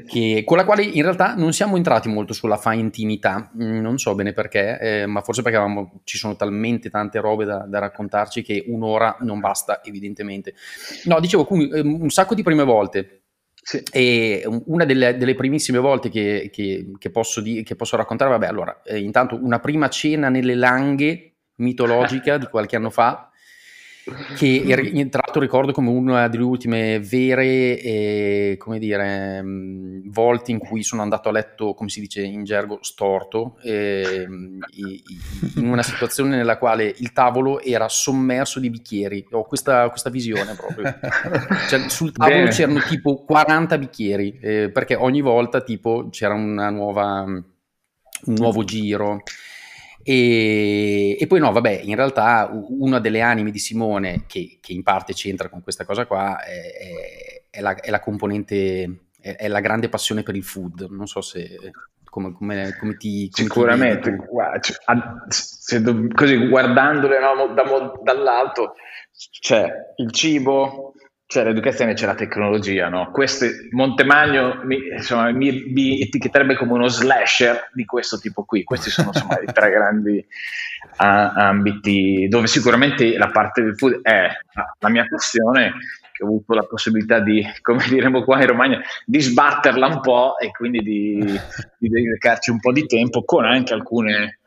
che, 0.07 0.43
con 0.47 0.57
la 0.57 0.65
quale 0.65 0.83
in 0.83 1.03
realtà 1.03 1.35
non 1.35 1.53
siamo 1.53 1.77
entrati 1.77 2.09
molto 2.09 2.33
sulla 2.33 2.57
faentinità, 2.57 3.53
mm, 3.55 3.81
non 3.81 3.99
so 3.99 4.15
bene 4.15 4.33
perché, 4.33 4.79
eh, 4.81 5.07
ma 5.07 5.21
forse 5.21 5.43
perché 5.43 5.59
avevamo, 5.59 6.01
ci 6.05 6.17
sono 6.17 6.35
talmente 6.37 6.89
tante 6.89 7.21
robe 7.21 7.45
da, 7.45 7.59
da, 7.69 7.79
raccontarci 7.81 8.43
che 8.43 8.65
un'ora 8.67 9.19
non 9.21 9.41
basta 9.41 9.83
evidentemente. 9.85 10.55
No, 11.05 11.21
dicevo 11.21 11.47
ehm, 11.49 12.01
un 12.01 12.11
sacco 12.11 12.35
di 12.35 12.43
prime 12.43 12.65
volte. 12.65 13.21
Sì. 13.63 13.83
E 13.93 14.43
una 14.67 14.85
delle, 14.85 15.17
delle 15.17 15.35
primissime 15.35 15.79
volte 15.79 16.11
che, 16.11 16.51
che, 16.53 16.93
che, 16.99 17.11
posso 17.11 17.41
di, 17.41 17.63
che, 17.63 17.77
posso 17.77 17.97
raccontare, 17.97 18.31
vabbè, 18.31 18.47
allora, 18.47 18.83
eh, 18.85 18.99
intanto 18.99 19.39
una 19.43 19.59
prima 19.59 19.89
cena 19.89 20.29
nelle 20.29 20.55
langhe 20.55 21.34
mitologica 21.57 22.39
di 22.39 22.47
qualche 22.47 22.77
anno 22.77 22.91
fa 22.91 23.31
che 24.37 24.63
tra 25.11 25.21
l'altro 25.25 25.41
ricordo 25.41 25.73
come 25.73 25.89
una 25.89 26.29
delle 26.29 26.43
ultime 26.43 27.01
vere 27.01 27.81
eh, 27.81 28.57
come 28.59 28.79
dire 28.79 29.41
mh, 29.41 30.11
volte 30.11 30.51
in 30.51 30.59
cui 30.59 30.83
sono 30.83 31.03
andato 31.03 31.29
a 31.29 31.33
letto 31.33 31.73
come 31.75 31.89
si 31.89 32.01
dice 32.01 32.23
in 32.23 32.45
gergo 32.45 32.79
storto 32.83 33.57
eh, 33.63 34.27
in 34.29 35.67
una 35.67 35.83
situazione 35.83 36.37
nella 36.37 36.59
quale 36.59 36.93
il 36.99 37.13
tavolo 37.13 37.61
era 37.61 37.89
sommerso 37.89 38.61
di 38.61 38.71
bicchieri. 38.71 39.27
Ho 39.31 39.45
questa, 39.45 39.89
questa 39.89 40.11
visione 40.11 40.55
proprio. 40.55 40.95
Cioè, 41.69 41.89
sul 41.89 42.13
tavolo 42.13 42.37
Bene. 42.37 42.51
c'erano 42.51 42.81
tipo 42.81 43.25
40 43.25 43.79
bicchieri 43.79 44.39
eh, 44.41 44.71
perché 44.71 44.95
ogni 44.95 45.21
volta 45.21 45.63
tipo 45.63 46.09
c'era 46.11 46.35
una 46.35 46.69
nuova 46.71 47.23
un 48.27 48.35
nuovo 48.35 48.65
giro 48.65 49.23
e, 50.05 51.17
e, 51.19 51.27
poi 51.27 51.41
no, 51.41 51.51
vabbè, 51.51 51.81
in 51.83 51.97
realtà 51.97 52.51
una 52.53 53.01
delle 53.01 53.23
anime 53.23 53.51
di 53.51 53.59
Simone, 53.59 54.25
che, 54.27 54.59
che 54.61 54.73
in 54.75 54.83
parte 54.83 55.15
c'entra 55.15 55.49
con 55.49 55.63
questa 55.63 55.87
cosa 55.87 56.05
qua, 56.05 56.43
è, 56.45 56.51
è, 56.51 57.43
è, 57.49 57.61
la, 57.63 57.75
è 57.75 57.89
la, 57.89 58.01
componente, 58.01 59.07
è, 59.19 59.49
la 59.49 59.61
grande 59.61 59.89
passione 59.89 60.23
per 60.23 60.37
il 60.37 60.45
food. 60.45 60.89
Non 60.91 61.07
so 61.07 61.23
se... 61.23 61.57
Come, 62.05 62.33
come, 62.33 62.77
come 62.79 62.97
ti... 62.97 63.29
Come 63.31 63.49
Sicuramente, 63.49 64.15
ti 64.15 64.25
guarda, 64.31 64.61
cioè, 64.61 64.77
se, 65.29 65.83
così 66.15 66.49
guardandole 66.49 67.19
no, 67.19 67.53
da, 67.55 67.65
dall'alto, 68.05 68.75
c'è 69.41 69.67
il 69.97 70.13
cibo, 70.13 70.94
c'è 71.27 71.43
l'educazione 71.43 71.95
c'è 71.95 72.07
la 72.07 72.15
tecnologia, 72.15 72.89
no? 72.89 73.11
Questo 73.11 73.47
Montemagno 73.71 74.61
mi, 74.65 74.79
insomma, 74.93 75.31
mi, 75.33 75.65
mi, 75.69 76.01
etichetterebbe 76.01 76.55
come 76.55 76.73
uno 76.73 76.89
slasher 76.89 77.71
di 77.73 77.85
questo 77.85 78.19
tipo 78.19 78.45
qui. 78.45 78.63
Questi 78.63 78.91
sono 78.91 79.09
insomma, 79.09 79.41
i 79.41 79.53
tre 79.53 79.71
grandi 79.71 80.19
uh, 80.19 80.95
ambiti 80.99 82.29
dove 82.29 82.47
sicuramente 82.47 83.17
la 83.17 83.31
parte 83.31 83.63
del 83.63 83.77
food 83.77 84.01
è 84.03 84.29
la 84.79 84.89
mia 84.89 85.07
passione 85.09 85.73
che 86.13 86.23
ho 86.23 86.27
avuto 86.27 86.55
la 86.55 86.65
possibilità 86.65 87.19
di, 87.19 87.45
come 87.61 87.85
diremo 87.89 88.23
qua 88.23 88.41
in 88.41 88.47
Romagna, 88.47 88.81
di 89.05 89.21
sbatterla 89.21 89.87
un 89.87 90.01
po' 90.01 90.39
e 90.39 90.51
quindi 90.51 90.81
di, 90.81 91.41
di 91.79 91.89
dedicarci 91.89 92.51
un 92.51 92.61
po' 92.61 92.71
di 92.71 92.87
tempo 92.87 93.25
con 93.25 93.45
anche 93.45 93.73
alcune 93.73 94.39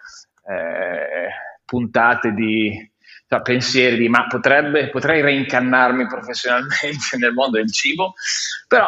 eh, 0.47 1.27
puntate 1.65 2.31
di 2.33 2.89
cioè, 3.27 3.41
pensieri 3.41 3.97
di 3.97 4.07
ma 4.07 4.25
potrebbe, 4.27 4.89
potrei 4.89 5.21
reincarnarmi 5.21 6.07
professionalmente 6.07 7.17
nel 7.19 7.33
mondo 7.33 7.57
del 7.57 7.71
cibo, 7.71 8.13
però 8.67 8.87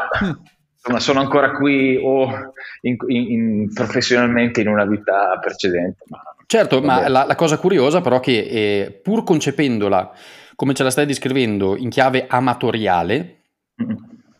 insomma, 0.76 1.00
sono 1.00 1.20
ancora 1.20 1.52
qui 1.52 2.00
o 2.02 2.54
in, 2.82 2.96
in, 3.08 3.32
in, 3.32 3.74
professionalmente 3.74 4.62
in 4.62 4.70
una 4.70 4.86
vita 4.86 5.38
precedente. 5.42 6.06
Ma, 6.08 6.22
certo, 6.46 6.82
ma 6.82 7.08
la, 7.10 7.26
la, 7.26 7.36
cosa 7.36 7.58
curiosa 7.58 8.00
però 8.02 8.18
è 8.18 8.22
che 8.22 8.38
eh, 8.38 9.00
pur 9.04 9.24
concependola 9.24 10.14
come 10.56 10.74
ce 10.74 10.84
la 10.84 10.90
stai 10.90 11.06
descrivendo 11.06 11.78
in 11.78 11.90
chiave 11.90 12.26
amatoriale, 12.28 13.44
mm-hmm. 13.82 13.96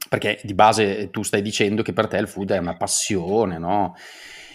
perché 0.10 0.40
di 0.44 0.54
base 0.54 1.10
tu 1.12 1.24
stai 1.24 1.42
dicendo 1.42 1.82
che 1.82 1.94
per 1.94 2.08
te 2.08 2.18
il 2.18 2.28
food 2.28 2.52
è 2.52 2.58
una 2.58 2.76
passione, 2.76 3.58
no? 3.58 3.96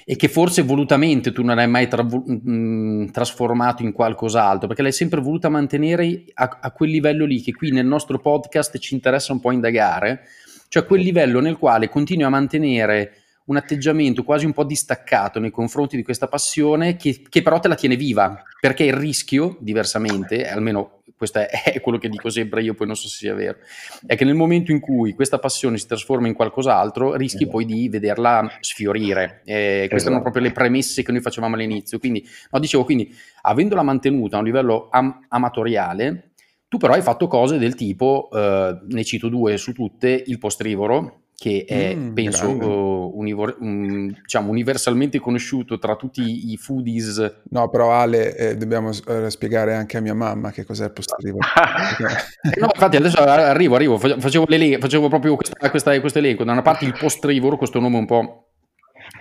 E 0.04 0.16
che 0.16 0.28
forse 0.28 0.62
volutamente 0.62 1.32
tu 1.32 1.42
non 1.42 1.58
hai 1.58 1.68
mai 1.68 1.88
tra- 1.88 2.02
mh, 2.04 2.40
mm, 2.49 3.06
trasformato 3.06 3.82
in 3.82 3.92
qualcos'altro, 3.92 4.66
perché 4.66 4.82
l'hai 4.82 4.92
sempre 4.92 5.20
voluta 5.20 5.49
mantenere 5.49 6.25
a, 6.34 6.58
a, 6.61 6.70
quel 6.73 6.90
livello 6.90 7.25
lì 7.25 7.40
che 7.40 7.52
qui 7.52 7.70
nel 7.70 7.87
nostro 7.87 8.18
podcast 8.18 8.78
ci 8.78 8.94
interessa 8.94 9.32
un 9.32 9.40
po' 9.40 9.50
indagare, 9.50 10.23
cioè 10.68 10.84
quel 10.84 11.02
livello 11.02 11.40
nel 11.40 11.56
quale 11.56 11.88
continui 11.88 12.25
a 12.25 12.28
mantenere 12.28 13.24
un 13.46 13.56
atteggiamento 13.56 14.24
quasi 14.24 14.46
un 14.46 14.52
po' 14.52 14.64
distaccato 14.64 15.38
nei 15.38 15.50
confronti 15.50 15.96
di 15.96 16.02
questa 16.02 16.28
passione 16.28 16.96
che, 16.96 17.22
che 17.28 17.42
però 17.42 17.60
te 17.60 17.68
la 17.68 17.74
tiene 17.74 17.96
viva, 17.96 18.42
perché 18.60 18.84
il 18.84 18.94
rischio, 18.94 19.56
diversamente, 19.60 20.48
almeno 20.48 21.02
questo 21.16 21.38
è, 21.40 21.48
è, 21.72 21.80
quello 21.80 21.98
che 21.98 22.08
dico 22.08 22.30
sempre 22.30 22.62
io, 22.62 22.74
poi 22.74 22.86
non 22.86 22.96
so 22.96 23.08
se 23.08 23.18
sia 23.18 23.34
vero, 23.34 23.58
è 24.06 24.16
che 24.16 24.24
nel 24.24 24.34
momento 24.34 24.72
in 24.72 24.80
cui 24.80 25.12
questa 25.12 25.38
passione 25.38 25.78
si 25.78 25.86
trasforma 25.86 26.26
in 26.26 26.34
qualcos'altro, 26.34 27.14
rischi 27.14 27.42
esatto. 27.42 27.50
poi 27.50 27.64
di 27.64 27.88
vederla 27.88 28.58
sfiorire. 28.60 29.42
Eh, 29.44 29.86
queste 29.88 29.94
esatto. 29.94 30.06
erano 30.06 30.22
proprio 30.22 30.42
le 30.42 30.52
premesse 30.52 31.02
che 31.02 31.12
noi 31.12 31.20
facevamo 31.20 31.54
all'inizio. 31.54 31.98
Quindi, 31.98 32.26
no, 32.50 32.58
dicevo, 32.58 32.84
quindi, 32.84 33.14
avendola 33.42 33.82
mantenuta 33.82 34.36
a 34.36 34.38
un 34.40 34.44
livello 34.44 34.88
am- 34.90 35.26
amatoriale, 35.28 36.30
tu 36.68 36.78
però 36.78 36.94
hai 36.94 37.02
fatto 37.02 37.26
cose 37.26 37.58
del 37.58 37.74
tipo, 37.74 38.28
eh, 38.32 38.78
ne 38.88 39.04
cito 39.04 39.28
due 39.28 39.56
su 39.58 39.72
tutte, 39.72 40.24
il 40.26 40.38
postrivoro, 40.38 41.24
che 41.36 41.64
è, 41.66 41.94
mm, 41.94 42.12
penso, 42.14 42.48
uh, 42.48 43.12
univor- 43.18 43.56
um, 43.60 44.08
diciamo, 44.08 44.50
universalmente 44.50 45.18
conosciuto 45.18 45.78
tra 45.78 45.96
tutti 45.96 46.52
i 46.52 46.56
foodies. 46.56 47.40
No, 47.50 47.68
però 47.68 47.92
Ale, 47.92 48.36
eh, 48.36 48.56
dobbiamo 48.56 48.90
eh, 48.90 49.30
spiegare 49.30 49.74
anche 49.74 49.96
a 49.96 50.00
mia 50.00 50.14
mamma 50.14 50.52
che 50.52 50.64
cos'è 50.64 50.84
il 50.84 50.92
postrivolo. 50.92 51.44
Eh, 52.44 52.60
no, 52.60 52.68
infatti 52.72 52.96
adesso 52.96 53.18
arrivo, 53.18 53.74
arrivo, 53.74 53.98
facevo, 53.98 54.46
facevo 54.46 55.08
proprio 55.08 55.34
questa, 55.34 55.70
questa, 55.70 55.98
questo 56.00 56.18
elenco. 56.18 56.44
Da 56.44 56.52
una 56.52 56.62
parte 56.62 56.84
il 56.84 56.94
postrivoro, 56.98 57.56
questo 57.56 57.80
nome 57.80 57.96
un 57.96 58.06
po' 58.06 58.48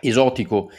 esotico, 0.01 0.69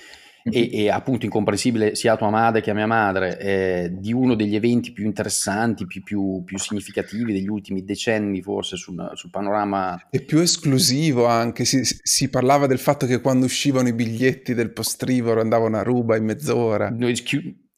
e, 0.50 0.68
e, 0.70 0.90
appunto 0.90 1.24
incomprensibile 1.24 1.94
sia 1.94 2.12
a 2.12 2.16
tua 2.16 2.28
madre 2.28 2.60
che 2.60 2.70
a 2.70 2.74
mia 2.74 2.86
madre 2.86 3.38
eh, 3.38 3.88
di 3.90 4.12
uno 4.12 4.34
degli 4.34 4.54
eventi 4.54 4.92
più 4.92 5.06
interessanti, 5.06 5.86
più, 5.86 6.02
più, 6.02 6.42
più 6.44 6.58
significativi 6.58 7.32
degli 7.32 7.48
ultimi 7.48 7.82
decenni 7.82 8.42
forse 8.42 8.76
sul, 8.76 9.12
sul 9.14 9.30
panorama. 9.30 10.08
E 10.10 10.20
più 10.20 10.40
esclusivo 10.40 11.24
anche, 11.24 11.64
si, 11.64 11.80
si, 11.82 12.28
parlava 12.28 12.66
del 12.66 12.78
fatto 12.78 13.06
che 13.06 13.22
quando 13.22 13.46
uscivano 13.46 13.88
i 13.88 13.94
biglietti 13.94 14.52
del 14.52 14.72
postrivoro 14.72 15.40
andavano 15.40 15.78
a 15.78 15.82
ruba 15.82 16.16
in 16.16 16.24
mezz'ora. 16.24 16.90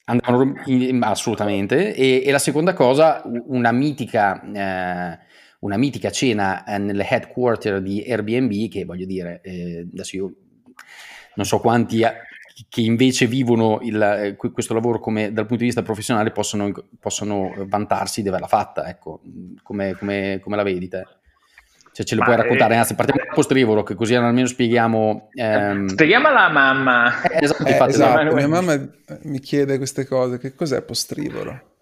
Andavano 0.09 0.55
in, 0.67 1.03
assolutamente. 1.05 1.95
E, 1.95 2.25
e, 2.25 2.31
la 2.33 2.41
seconda 2.41 2.75
cosa, 2.75 3.23
una 3.47 3.71
mitica... 3.71 4.43
Eh, 4.43 5.25
una 5.59 5.79
mitica 5.79 6.11
cena 6.11 6.65
eh, 6.65 6.79
nelle 6.79 7.09
headquarter 7.09 7.81
di 7.81 8.05
Airbnb 8.07 8.69
che 8.69 8.85
voglio 8.85 9.07
dire, 9.07 9.41
eh, 9.43 9.89
adesso 9.91 10.15
io 10.15 10.35
non 11.35 11.47
so 11.47 11.59
quanti 11.61 12.03
che 12.69 12.81
invece 12.81 13.27
vivono 13.27 13.81
il, 13.83 14.01
eh, 14.01 14.37
questo 14.37 14.73
lavoro 14.73 14.99
come, 14.99 15.33
dal 15.33 15.45
punto 15.45 15.61
di 15.61 15.67
vista 15.67 15.83
professionale 15.83 16.31
possono, 16.31 16.73
possono 16.99 17.53
vantarsi 17.67 18.23
di 18.23 18.29
averla 18.29 18.47
fatta, 18.47 18.89
ecco, 18.89 19.21
come, 19.63 19.95
come, 19.99 20.41
come 20.43 20.57
la 20.57 20.63
vedi 20.63 20.89
te? 20.89 21.05
Cioè 21.93 22.05
ce 22.05 22.15
le 22.15 22.21
Ma 22.21 22.27
puoi 22.27 22.37
raccontare, 22.37 22.75
eh, 22.75 22.79
anzi 22.79 22.95
partiamo 22.95 23.23
dal 23.25 23.35
postrivolo 23.35 23.83
che 23.83 23.95
così 23.95 24.15
almeno 24.15 24.47
spieghiamo... 24.47 25.29
Ehm... 25.35 25.87
Spieghiamo 25.87 26.29
alla 26.29 26.49
mamma. 26.51 27.23
Eh, 27.23 27.45
esatto, 27.45 27.65
eh, 27.65 27.71
infatti, 27.71 27.91
esatto. 27.93 28.35
mia 28.35 28.49
mamma 28.49 28.79
mi 29.23 29.41
chiede 29.41 29.79
queste 29.79 30.07
cose, 30.07 30.39
che 30.39 30.55
cos'è 30.55 30.83
postrivolo? 30.83 31.75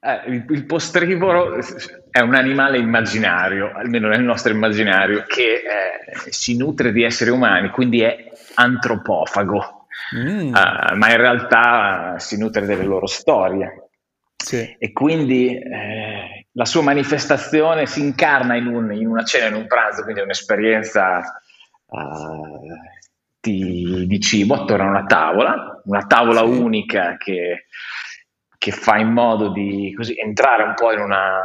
Eh, 0.00 0.30
il, 0.30 0.44
il, 0.48 0.66
postrivoro 0.66 1.58
è 2.10 2.20
un 2.20 2.34
animale 2.34 2.78
immaginario, 2.78 3.70
almeno 3.72 4.08
nel 4.08 4.22
nostro 4.22 4.52
immaginario, 4.52 5.24
che 5.28 5.62
eh, 5.62 6.30
si 6.30 6.56
nutre 6.56 6.90
di 6.90 7.04
esseri 7.04 7.30
umani, 7.30 7.70
quindi 7.70 8.00
è 8.00 8.16
antropofago 8.54 9.81
mm. 10.16 10.48
uh, 10.48 10.96
ma 10.96 11.10
in 11.10 11.16
realtà 11.16 12.18
si 12.18 12.38
nutre 12.38 12.66
delle 12.66 12.84
loro 12.84 13.06
storie. 13.06 13.88
Sì. 14.36 14.76
E 14.78 14.92
quindi 14.92 15.56
eh, 15.56 16.46
la 16.52 16.64
sua 16.64 16.82
manifestazione 16.82 17.86
si 17.86 18.00
incarna 18.00 18.56
in, 18.56 18.66
un, 18.66 18.92
in, 18.92 19.06
una 19.06 19.24
cena, 19.24 19.46
in 19.46 19.54
un 19.54 19.66
pranzo, 19.66 20.02
quindi 20.02 20.20
è 20.20 20.24
un'esperienza 20.24 21.20
uh, 21.86 22.68
di, 23.40 24.06
di, 24.06 24.20
cibo 24.20 24.54
attorno 24.54 24.86
a 24.86 24.90
una 24.90 25.04
tavola, 25.04 25.80
una 25.84 26.06
tavola 26.06 26.40
sì. 26.40 26.46
unica 26.46 27.16
che, 27.16 27.66
che, 28.58 28.70
fa 28.72 28.98
in 28.98 29.12
modo 29.12 29.52
di 29.52 29.94
così, 29.96 30.14
entrare 30.18 30.64
un 30.64 30.74
po' 30.74 30.92
in 30.92 31.00
una, 31.00 31.38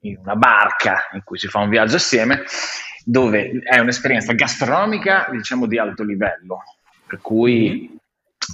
in 0.00 0.16
una 0.18 0.36
barca 0.36 1.08
in 1.12 1.22
cui 1.24 1.38
si 1.38 1.48
fa 1.48 1.58
un 1.58 1.68
viaggio 1.68 1.96
assieme, 1.96 2.44
dove 3.04 3.60
è 3.62 3.78
un'esperienza 3.78 4.32
gastronomica 4.32 5.28
diciamo 5.30 5.66
di 5.66 5.78
alto 5.78 6.02
livello, 6.02 6.62
per 7.14 7.20
cui 7.20 7.96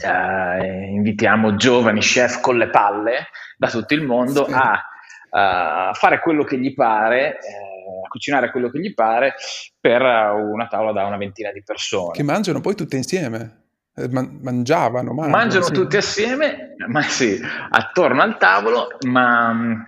eh, 0.05 0.87
invitiamo 0.91 1.57
giovani 1.57 2.01
chef 2.01 2.41
con 2.41 2.59
le 2.59 2.69
palle 2.69 3.29
da 3.57 3.71
tutto 3.71 3.95
il 3.95 4.03
mondo 4.03 4.47
sì. 4.47 4.53
a, 4.53 4.83
a, 5.31 5.93
fare 5.95 6.21
quello 6.21 6.45
che 6.45 6.59
gli 6.59 6.75
pare. 6.75 7.39
Eh, 7.39 7.69
a 8.05 8.09
cucinare 8.09 8.53
quello 8.53 8.71
che 8.71 8.79
gli 8.79 8.95
pare 8.95 9.35
per 9.81 10.01
una 10.01 10.69
tavola 10.69 10.93
da 10.93 11.07
una 11.07 11.17
ventina 11.17 11.51
di 11.51 11.63
persone. 11.63 12.13
Che 12.13 12.23
mangiano 12.23 12.61
poi 12.61 12.77
tutte 12.77 12.97
insieme. 12.97 13.65
Eh, 13.97 14.09
man- 14.09 14.39
mangiavano, 14.43 15.13
mangiano, 15.13 15.37
mangiano 15.37 15.65
sì. 15.65 15.73
tutti 15.73 15.97
assieme, 15.97 16.75
ma 16.87 17.03
sì, 17.03 17.41
attorno 17.71 18.23
al 18.23 18.39
tavolo, 18.39 18.97
ma 19.09 19.85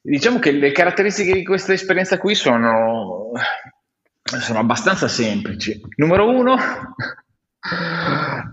diciamo 0.00 0.38
che 0.38 0.52
le 0.52 0.72
caratteristiche 0.72 1.34
di 1.34 1.44
questa 1.44 1.74
esperienza 1.74 2.16
qui 2.16 2.34
sono, 2.34 3.30
sono 4.22 4.58
abbastanza 4.58 5.06
semplici. 5.06 5.78
Numero 5.96 6.30
uno, 6.30 6.56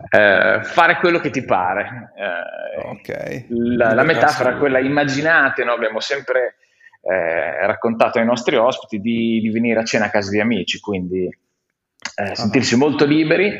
eh, 0.10 0.64
fare 0.64 0.98
quello 0.98 1.20
che 1.20 1.30
ti 1.30 1.44
pare. 1.44 2.12
Eh, 2.16 2.88
okay. 2.88 3.46
La, 3.50 3.94
la 3.94 4.04
metafora 4.04 4.56
è 4.56 4.58
quella, 4.58 4.80
immaginate, 4.80 5.64
no? 5.64 5.74
abbiamo 5.74 6.00
sempre 6.00 6.56
eh, 7.02 7.66
raccontato 7.66 8.20
ai 8.20 8.26
nostri 8.26 8.56
ospiti 8.56 9.00
di, 9.00 9.40
di, 9.42 9.50
venire 9.50 9.80
a 9.80 9.86
cena 9.86 10.06
a 10.06 10.10
casa 10.10 10.30
di 10.30 10.40
amici, 10.40 10.80
quindi 10.80 11.26
eh, 11.26 12.24
ah. 12.24 12.36
sentirsi 12.36 12.76
molto 12.78 13.06
liberi, 13.06 13.60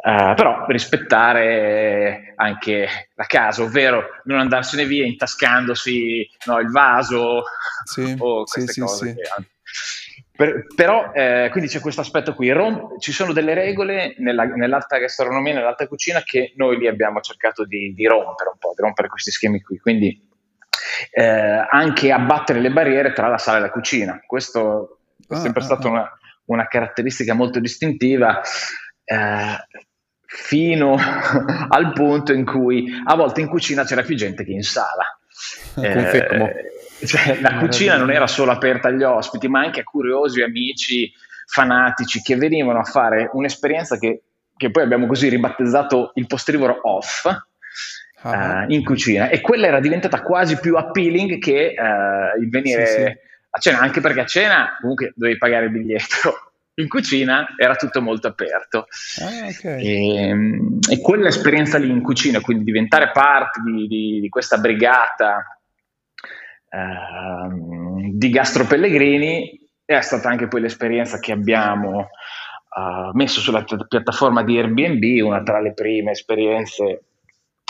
Uh, 0.00 0.32
però 0.36 0.64
rispettare 0.68 2.32
anche 2.36 2.88
la 3.16 3.24
casa, 3.24 3.64
ovvero 3.64 4.04
non 4.26 4.38
andarsene 4.38 4.84
via 4.86 5.04
intascandosi 5.04 6.24
no, 6.46 6.60
il 6.60 6.70
vaso 6.70 7.42
sì, 7.82 8.14
o 8.16 8.44
queste 8.44 8.72
sì, 8.72 8.80
cose. 8.80 9.14
Sì, 9.14 9.44
per, 10.38 10.66
però, 10.72 11.10
eh, 11.14 11.48
quindi 11.50 11.68
c'è 11.68 11.80
questo 11.80 12.00
aspetto 12.00 12.32
qui. 12.32 12.52
Rom- 12.52 13.00
ci 13.00 13.10
sono 13.10 13.32
delle 13.32 13.54
regole 13.54 14.14
nella, 14.18 14.44
nell'alta 14.44 14.96
gastronomia, 14.98 15.52
nell'alta 15.52 15.88
cucina 15.88 16.22
che 16.22 16.52
noi 16.54 16.78
lì 16.78 16.86
abbiamo 16.86 17.20
cercato 17.20 17.64
di, 17.64 17.92
di 17.92 18.06
rompere 18.06 18.50
un 18.50 18.56
po', 18.56 18.72
di 18.72 18.80
rompere 18.80 19.08
questi 19.08 19.32
schemi 19.32 19.60
qui. 19.60 19.78
Quindi 19.78 20.28
eh, 21.10 21.66
anche 21.68 22.12
abbattere 22.12 22.60
le 22.60 22.70
barriere 22.70 23.12
tra 23.12 23.26
la 23.26 23.36
sala 23.36 23.58
e 23.58 23.60
la 23.62 23.70
cucina. 23.72 24.22
Questo 24.24 25.00
è 25.28 25.34
ah, 25.34 25.38
sempre 25.38 25.60
ah, 25.60 25.64
stata 25.64 25.88
ah, 25.88 25.90
una, 25.90 26.18
una, 26.44 26.68
caratteristica 26.68 27.34
molto 27.34 27.58
distintiva. 27.58 28.40
Eh, 29.02 29.56
fino 30.24 30.94
al 31.68 31.92
punto 31.92 32.32
in 32.32 32.44
cui 32.44 32.86
a 33.04 33.16
volte 33.16 33.40
in 33.40 33.48
cucina 33.48 33.82
c'era 33.82 34.02
più 34.02 34.14
gente 34.14 34.44
che 34.44 34.52
in 34.52 34.62
sala. 34.62 35.18
Confermo. 35.74 36.46
Eh, 36.46 36.77
cioè, 37.06 37.40
la 37.40 37.56
cucina 37.56 37.96
non 37.96 38.10
era 38.10 38.26
solo 38.26 38.50
aperta 38.50 38.88
agli 38.88 39.02
ospiti, 39.02 39.48
ma 39.48 39.60
anche 39.60 39.80
a 39.80 39.84
curiosi 39.84 40.42
amici 40.42 41.12
fanatici 41.46 42.20
che 42.20 42.36
venivano 42.36 42.78
a 42.78 42.84
fare 42.84 43.30
un'esperienza 43.32 43.98
che, 43.98 44.22
che 44.56 44.70
poi 44.70 44.82
abbiamo 44.82 45.06
così 45.06 45.28
ribattezzato 45.28 46.12
il 46.14 46.26
postrivoro 46.26 46.78
off, 46.82 47.24
uh, 47.24 48.64
in 48.68 48.84
cucina 48.84 49.28
e 49.28 49.40
quella 49.40 49.66
era 49.66 49.80
diventata 49.80 50.22
quasi 50.22 50.58
più 50.58 50.76
appealing 50.76 51.38
che 51.38 51.74
uh, 51.76 52.40
il 52.40 52.48
venire 52.50 52.86
sì, 52.86 52.94
sì. 52.94 53.16
a 53.50 53.58
cena, 53.58 53.80
anche 53.80 54.00
perché 54.00 54.20
a 54.20 54.26
cena 54.26 54.76
comunque 54.80 55.12
dovevi 55.14 55.38
pagare 55.38 55.66
il 55.66 55.70
biglietto. 55.70 56.42
In 56.78 56.86
cucina 56.86 57.54
era 57.56 57.74
tutto 57.74 58.00
molto 58.00 58.28
aperto 58.28 58.86
ah, 59.20 59.48
okay. 59.48 59.84
e, 59.84 60.36
e, 60.88 61.00
quell'esperienza 61.00 61.76
lì 61.76 61.90
in 61.90 62.00
cucina, 62.02 62.40
quindi 62.40 62.62
diventare 62.62 63.10
parte 63.10 63.60
di, 63.64 63.88
di, 63.88 64.20
di 64.20 64.28
questa 64.28 64.58
brigata 64.58 65.57
uh, 66.70 68.10
di 68.12 68.30
gastropellegrini 68.30 69.60
è 69.84 70.00
stata 70.00 70.28
anche 70.28 70.48
poi 70.48 70.60
l'esperienza 70.60 71.18
che 71.18 71.32
abbiamo 71.32 71.98
uh, 71.98 73.10
messo 73.12 73.40
sulla 73.40 73.64
piattaforma 73.64 74.42
di 74.42 74.58
Airbnb, 74.58 75.24
una 75.24 75.42
tra 75.42 75.60
le 75.60 75.72
prime 75.72 76.10
esperienze 76.10 77.02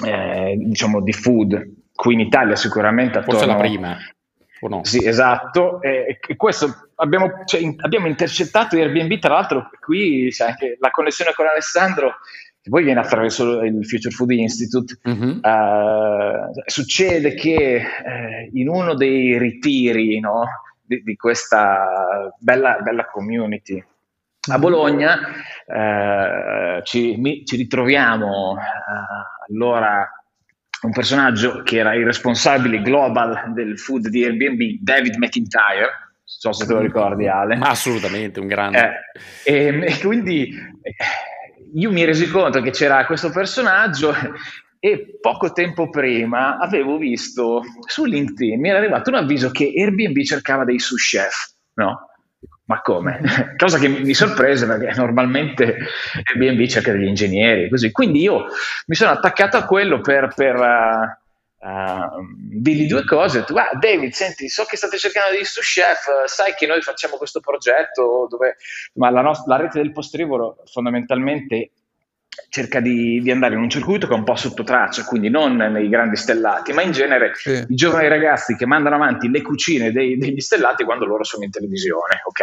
eh, 0.04 0.54
diciamo 0.56 1.00
di 1.00 1.12
food 1.12 1.72
qui 1.92 2.14
in 2.14 2.20
Italia 2.20 2.54
sicuramente 2.54 3.18
attorno... 3.18 3.40
forse 3.40 3.52
la 3.52 3.58
prima 3.58 3.98
o 4.60 4.68
no? 4.68 4.84
Sì, 4.84 5.04
esatto. 5.04 5.80
E, 5.82 6.18
e 6.26 6.36
questo 6.36 6.90
abbiamo, 6.96 7.42
cioè, 7.44 7.60
in, 7.60 7.74
abbiamo, 7.78 8.06
intercettato 8.06 8.76
Airbnb, 8.76 9.18
tra 9.18 9.34
l'altro 9.34 9.70
qui 9.80 10.28
c'è 10.30 10.46
anche 10.46 10.76
la 10.80 10.90
connessione 10.90 11.32
con 11.34 11.46
Alessandro, 11.46 12.14
che 12.68 12.74
poi 12.74 12.84
viene 12.84 13.00
attraverso 13.00 13.62
il 13.62 13.84
Future 13.86 14.14
Food 14.14 14.30
Institute. 14.32 14.98
Mm-hmm. 15.08 15.38
Uh, 15.42 16.52
succede 16.66 17.34
che 17.34 17.76
eh, 17.76 18.50
in 18.52 18.68
uno 18.68 18.94
dei 18.94 19.38
ritiri 19.38 20.20
no, 20.20 20.44
di, 20.84 21.02
di, 21.02 21.16
questa 21.16 22.30
bella, 22.38 22.78
bella 22.80 23.06
community 23.06 23.78
a 23.78 24.52
mm-hmm. 24.52 24.60
Bologna 24.60 25.18
eh, 25.66 26.80
ci, 26.84 27.16
mi, 27.16 27.44
ci, 27.44 27.56
ritroviamo 27.56 28.56
eh, 28.56 29.52
allora 29.52 30.06
un 30.82 30.92
personaggio 30.92 31.62
che 31.62 31.78
era 31.78 31.94
il 31.94 32.04
responsabile 32.04 32.80
global 32.82 33.52
del 33.52 33.78
food 33.78 34.08
di 34.08 34.24
Airbnb, 34.24 34.78
David 34.80 35.16
McIntyre, 35.16 35.80
non 35.80 36.22
so 36.22 36.52
se 36.52 36.66
te 36.66 36.72
lo 36.72 36.80
ricordi 36.80 37.26
Ale. 37.26 37.58
Assolutamente, 37.60 38.38
un 38.38 38.46
grande. 38.46 39.04
Eh, 39.42 39.52
e, 39.52 39.86
e, 39.86 39.98
quindi 39.98 40.50
eh, 40.82 40.94
io 41.74 41.90
mi 41.90 42.04
resi 42.04 42.28
conto 42.28 42.60
che 42.60 42.70
c'era 42.70 43.06
questo 43.06 43.30
personaggio 43.30 44.14
e 44.80 45.18
poco 45.20 45.52
tempo 45.52 45.88
prima 45.90 46.58
avevo 46.58 46.98
visto 46.98 47.62
su 47.86 48.04
LinkedIn, 48.04 48.60
mi 48.60 48.68
era 48.68 48.78
arrivato 48.78 49.10
un 49.10 49.16
avviso 49.16 49.50
che 49.50 49.72
Airbnb 49.74 50.18
cercava 50.22 50.64
dei 50.64 50.78
sous 50.78 51.02
chef, 51.02 51.52
no? 51.74 52.08
ma 52.68 52.80
come? 52.82 53.20
Cosa 53.56 53.78
che 53.78 53.88
mi 53.88 54.14
sorprese 54.14 54.66
perché 54.66 54.94
normalmente 54.96 55.76
Airbnb 56.22 56.66
cerca 56.66 56.92
degli 56.92 57.06
ingegneri, 57.06 57.68
così. 57.68 57.90
Quindi 57.90 58.20
io 58.20 58.44
mi 58.86 58.94
sono 58.94 59.10
attaccato 59.10 59.56
a 59.56 59.64
quello 59.64 60.00
per, 60.00 60.32
per 60.34 61.20
uh, 61.60 61.68
uh, 61.68 62.60
dirgli 62.60 62.86
due 62.86 63.04
cose. 63.04 63.44
Tu, 63.44 63.56
ah, 63.56 63.70
David, 63.78 64.12
senti, 64.12 64.48
so 64.48 64.64
che 64.64 64.76
state 64.76 64.98
cercando 64.98 65.32
degli 65.32 65.44
sous 65.44 65.66
chef, 65.66 66.24
sai 66.24 66.54
che 66.54 66.66
noi 66.66 66.82
facciamo 66.82 67.16
questo 67.16 67.40
progetto 67.40 68.26
dove 68.28 68.56
ma 68.94 69.10
la, 69.10 69.22
nostra, 69.22 69.56
la 69.56 69.62
rete 69.62 69.80
del 69.80 69.92
postrivoro 69.92 70.62
fondamentalmente 70.66 71.72
cerca 72.48 72.80
di, 72.80 73.20
di, 73.20 73.30
andare 73.30 73.54
in 73.54 73.60
un 73.60 73.68
circuito 73.68 74.06
che 74.06 74.14
è 74.14 74.16
un 74.16 74.24
po' 74.24 74.36
sotto 74.36 74.62
traccia, 74.62 75.04
quindi 75.04 75.28
non 75.28 75.56
nei 75.56 75.88
grandi 75.88 76.16
stellati, 76.16 76.72
ma 76.72 76.82
in 76.82 76.92
genere 76.92 77.32
sì. 77.34 77.64
i 77.68 77.74
giovani 77.74 78.08
ragazzi 78.08 78.56
che 78.56 78.66
mandano 78.66 78.96
avanti 78.96 79.28
le 79.28 79.42
cucine 79.42 79.92
dei, 79.92 80.16
degli 80.16 80.40
stellati 80.40 80.84
quando 80.84 81.04
loro 81.04 81.24
sono 81.24 81.44
in 81.44 81.50
televisione, 81.50 82.22
ok? 82.24 82.42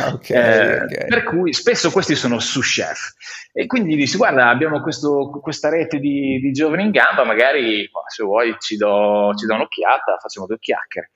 Ah, 0.00 0.12
okay, 0.12 0.36
eh, 0.36 0.82
okay. 0.82 1.06
Per 1.06 1.22
cui 1.22 1.52
spesso 1.52 1.90
questi 1.90 2.16
sono 2.16 2.40
sous 2.40 2.66
chef. 2.66 3.12
E 3.52 3.66
quindi 3.66 3.94
dici, 3.94 4.16
guarda, 4.16 4.48
abbiamo 4.48 4.80
questo, 4.80 5.30
questa 5.40 5.68
rete 5.68 5.98
di, 5.98 6.40
di, 6.40 6.50
giovani 6.50 6.84
in 6.84 6.90
gamba, 6.90 7.24
magari 7.24 7.88
se 8.08 8.24
vuoi 8.24 8.56
ci 8.58 8.76
do, 8.76 9.32
ci 9.36 9.46
do 9.46 9.54
un'occhiata, 9.54 10.18
facciamo 10.20 10.46
due 10.46 10.58
chiacchiere. 10.58 11.12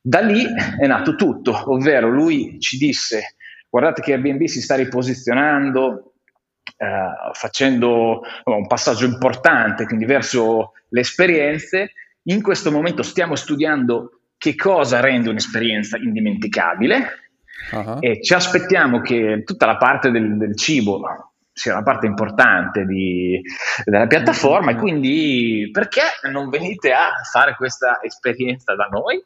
Da 0.00 0.20
lì 0.20 0.46
è 0.78 0.86
nato 0.86 1.14
tutto, 1.14 1.70
ovvero 1.72 2.08
lui 2.08 2.58
ci 2.60 2.78
disse, 2.78 3.36
guardate 3.68 4.02
che 4.02 4.12
Airbnb 4.12 4.44
si 4.44 4.62
sta 4.62 4.76
riposizionando, 4.76 6.15
eh, 6.76 7.32
facendo 7.32 8.22
un 8.44 8.66
passaggio 8.66 9.06
importante, 9.06 9.86
quindi 9.86 10.04
verso 10.04 10.72
le 10.90 11.00
esperienze. 11.00 11.92
In 12.24 12.42
questo 12.42 12.70
momento 12.70 13.02
stiamo 13.02 13.34
studiando 13.34 14.20
che 14.36 14.54
cosa 14.54 15.00
rende 15.00 15.30
un'esperienza 15.30 15.96
indimenticabile 15.96 17.20
uh-huh. 17.72 17.98
e 18.00 18.22
ci 18.22 18.34
aspettiamo 18.34 19.00
che 19.00 19.42
tutta 19.44 19.66
la 19.66 19.76
parte 19.76 20.10
del, 20.10 20.36
del 20.36 20.56
cibo 20.56 21.00
sia 21.52 21.72
una 21.72 21.82
parte 21.82 22.04
importante 22.04 22.84
di, 22.84 23.40
della 23.84 24.06
piattaforma 24.06 24.72
e 24.72 24.76
quindi 24.76 25.70
perché 25.72 26.02
non 26.30 26.50
venite 26.50 26.92
a 26.92 27.12
fare 27.32 27.56
questa 27.56 28.00
esperienza 28.02 28.74
da 28.74 28.88
noi? 28.90 29.24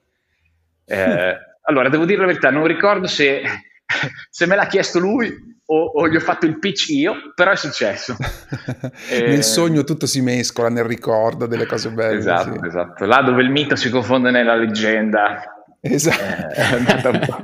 Eh, 0.85 1.37
allora, 1.63 1.89
devo 1.89 2.05
dire 2.05 2.21
la 2.21 2.27
verità, 2.27 2.51
non 2.51 2.69
ricordo 2.69 3.09
se, 3.09 3.43
se 4.31 4.47
me 4.47 4.55
l'ha 4.55 4.67
chiesto 4.67 5.01
lui 5.01 5.59
o, 5.73 5.85
o, 5.85 6.09
gli 6.09 6.17
ho 6.17 6.21
fatto 6.21 6.47
il 6.47 6.59
pitch 6.59 6.89
io, 6.89 7.15
però 7.35 7.53
è 7.53 7.57
successo. 7.57 8.17
e... 9.09 9.21
Nel 9.21 9.45
sogno 9.45 9.85
tutto 9.85 10.07
si 10.07 10.21
mescola, 10.21 10.69
nel 10.69 10.85
ricordo 10.85 11.47
delle 11.47 11.67
cose 11.67 11.91
belle. 11.91 12.19
Esatto, 12.19 12.59
sì. 12.61 12.67
esatto. 12.67 13.05
Là 13.05 13.23
dove 13.23 13.43
il 13.43 13.51
mito 13.51 13.77
si 13.77 13.89
confonde 13.89 14.31
nella 14.31 14.57
leggenda. 14.57 15.41
Esatto. 15.81 16.21
Eh, 16.21 16.47
è 16.49 16.73
andata 16.75 17.11
un 17.11 17.21
po', 17.25 17.41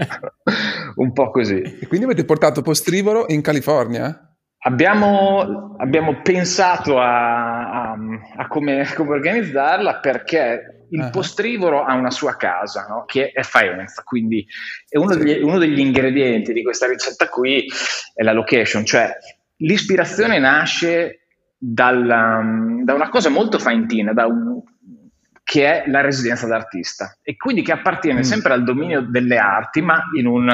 un 1.02 1.12
po' 1.12 1.30
così. 1.30 1.60
E 1.60 1.86
quindi 1.86 2.06
avete 2.06 2.24
portato 2.24 2.62
Postrivoro 2.62 3.26
in 3.28 3.42
California? 3.42 4.35
Abbiamo, 4.58 5.76
abbiamo 5.78 6.22
pensato 6.22 6.98
a, 6.98 7.92
a, 7.92 7.96
a 8.36 8.46
come, 8.48 8.84
come, 8.94 9.10
organizzarla 9.10 9.96
perché 10.00 10.86
il 10.90 11.00
uh-huh. 11.00 11.10
postrivoro 11.10 11.84
ha 11.84 11.94
una 11.94 12.10
sua 12.10 12.36
casa, 12.36 12.86
no? 12.88 13.04
che 13.06 13.30
è 13.30 13.42
Faenza, 13.42 14.02
quindi 14.02 14.44
è 14.88 14.96
uno, 14.96 15.14
degli, 15.14 15.42
uno, 15.42 15.58
degli, 15.58 15.78
ingredienti 15.78 16.52
di 16.52 16.62
questa 16.62 16.88
ricetta 16.88 17.28
qui 17.28 17.66
è 18.12 18.22
la 18.22 18.32
location, 18.32 18.84
cioè 18.84 19.16
l'ispirazione 19.58 20.38
nasce 20.38 21.26
dalla, 21.56 22.42
da 22.82 22.94
una 22.94 23.08
cosa 23.08 23.28
molto 23.28 23.58
faintina, 23.58 24.12
da 24.12 24.26
un, 24.26 24.62
che 25.42 25.84
è 25.84 25.90
la 25.90 26.00
residenza 26.00 26.46
d'artista 26.46 27.18
e 27.22 27.36
quindi 27.36 27.62
che 27.62 27.72
appartiene 27.72 28.20
mm. 28.20 28.22
sempre 28.22 28.52
al 28.52 28.64
dominio 28.64 29.00
delle 29.00 29.38
arti, 29.38 29.80
ma 29.80 30.02
in 30.16 30.26
un 30.26 30.52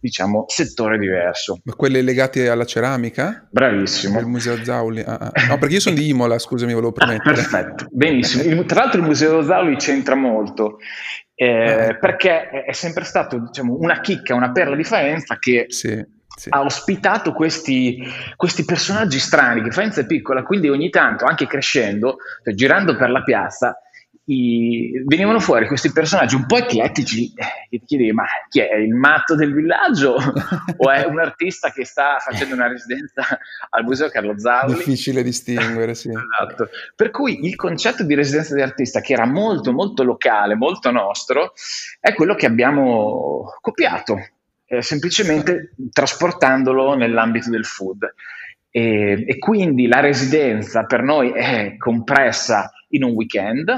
diciamo 0.00 0.44
settore 0.48 0.98
diverso. 0.98 1.60
Ma 1.64 1.74
quelle 1.74 2.02
legate 2.02 2.48
alla 2.48 2.64
ceramica? 2.64 3.46
Bravissimo. 3.50 4.18
Il 4.18 4.26
Museo 4.26 4.62
Zauli. 4.64 5.00
Ah, 5.00 5.30
ah. 5.32 5.46
No, 5.48 5.58
perché 5.58 5.74
io 5.74 5.80
sono 5.80 5.96
di 5.96 6.08
Imola, 6.08 6.38
scusami, 6.38 6.72
volevo 6.72 6.92
premettere. 6.92 7.34
perfetto, 7.34 7.86
benissimo. 7.90 8.64
Tra 8.64 8.82
l'altro 8.82 9.00
il 9.00 9.06
Museo 9.06 9.42
Zauli 9.42 9.76
c'entra 9.76 10.14
molto. 10.14 10.78
Eh, 11.34 11.88
ah. 11.90 11.94
perché 11.94 12.48
è 12.48 12.72
sempre 12.72 13.04
stato 13.04 13.38
diciamo, 13.38 13.76
una 13.78 14.00
chicca, 14.00 14.34
una 14.34 14.50
perla 14.50 14.74
di 14.74 14.84
Faenza 14.84 15.38
che 15.38 15.66
sì 15.68 16.16
sì. 16.38 16.48
ha 16.50 16.62
ospitato 16.62 17.32
questi, 17.32 17.98
questi, 18.36 18.64
personaggi 18.64 19.18
strani, 19.18 19.62
che 19.62 19.72
Faenza 19.72 20.00
è 20.00 20.06
piccola, 20.06 20.44
quindi 20.44 20.68
ogni 20.68 20.88
tanto, 20.88 21.24
anche 21.24 21.46
crescendo, 21.48 22.18
cioè 22.44 22.54
girando 22.54 22.96
per 22.96 23.10
la 23.10 23.22
piazza, 23.24 23.76
i, 24.30 25.02
venivano 25.06 25.40
fuori 25.40 25.66
questi 25.66 25.92
personaggi 25.92 26.34
un 26.34 26.46
po' 26.46 26.56
eclettici 26.56 27.32
eh, 27.34 27.66
che 27.70 27.78
ti 27.78 27.84
chiedevi 27.86 28.12
ma 28.12 28.24
chi 28.48 28.60
è 28.60 28.76
il 28.76 28.94
matto 28.94 29.34
del 29.34 29.52
villaggio 29.52 30.16
o 30.76 30.90
è 30.90 31.04
un 31.04 31.18
artista 31.18 31.70
che 31.70 31.84
sta 31.84 32.18
facendo 32.18 32.54
una 32.54 32.68
residenza 32.68 33.22
al 33.70 33.84
museo 33.84 34.08
Carlo 34.08 34.38
Zauli 34.38 34.74
difficile 34.74 35.22
distinguere 35.22 35.94
sì 35.94 36.10
esatto. 36.10 36.68
per 36.94 37.10
cui 37.10 37.46
il 37.46 37.56
concetto 37.56 38.04
di 38.04 38.14
residenza 38.14 38.54
di 38.54 38.62
artista 38.62 39.00
che 39.00 39.12
era 39.12 39.26
molto 39.26 39.72
molto 39.72 40.02
locale 40.02 40.54
molto 40.54 40.90
nostro 40.90 41.52
è 42.00 42.12
quello 42.14 42.34
che 42.34 42.46
abbiamo 42.46 43.44
copiato 43.60 44.18
eh, 44.68 44.82
semplicemente 44.82 45.74
trasportandolo 45.90 46.94
nell'ambito 46.94 47.50
del 47.50 47.64
food. 47.64 48.14
E, 48.70 49.24
e, 49.26 49.38
quindi 49.38 49.86
la 49.86 50.00
residenza 50.00 50.84
per 50.84 51.02
noi 51.02 51.32
è 51.32 51.76
compressa 51.78 52.70
in 52.90 53.02
un 53.02 53.12
weekend. 53.12 53.74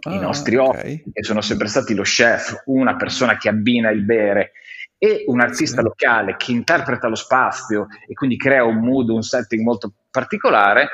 Ah, 0.00 0.14
I 0.14 0.18
nostri 0.18 0.56
okay. 0.56 0.68
ospiti, 0.68 1.10
che 1.12 1.24
sono 1.24 1.40
sempre 1.40 1.66
stati 1.68 1.94
lo 1.94 2.02
chef, 2.02 2.62
una 2.66 2.96
persona 2.96 3.36
che 3.36 3.48
abbina 3.48 3.90
il 3.90 4.04
bere 4.04 4.52
e 4.98 5.24
un 5.28 5.40
artista 5.40 5.76
sì. 5.76 5.82
locale 5.82 6.36
che 6.36 6.50
interpreta 6.50 7.06
lo 7.06 7.14
spazio 7.14 7.86
e 8.06 8.14
quindi 8.14 8.36
crea 8.36 8.64
un 8.64 8.78
mood, 8.78 9.08
un 9.08 9.22
setting 9.22 9.62
molto 9.62 9.92
particolare, 10.10 10.90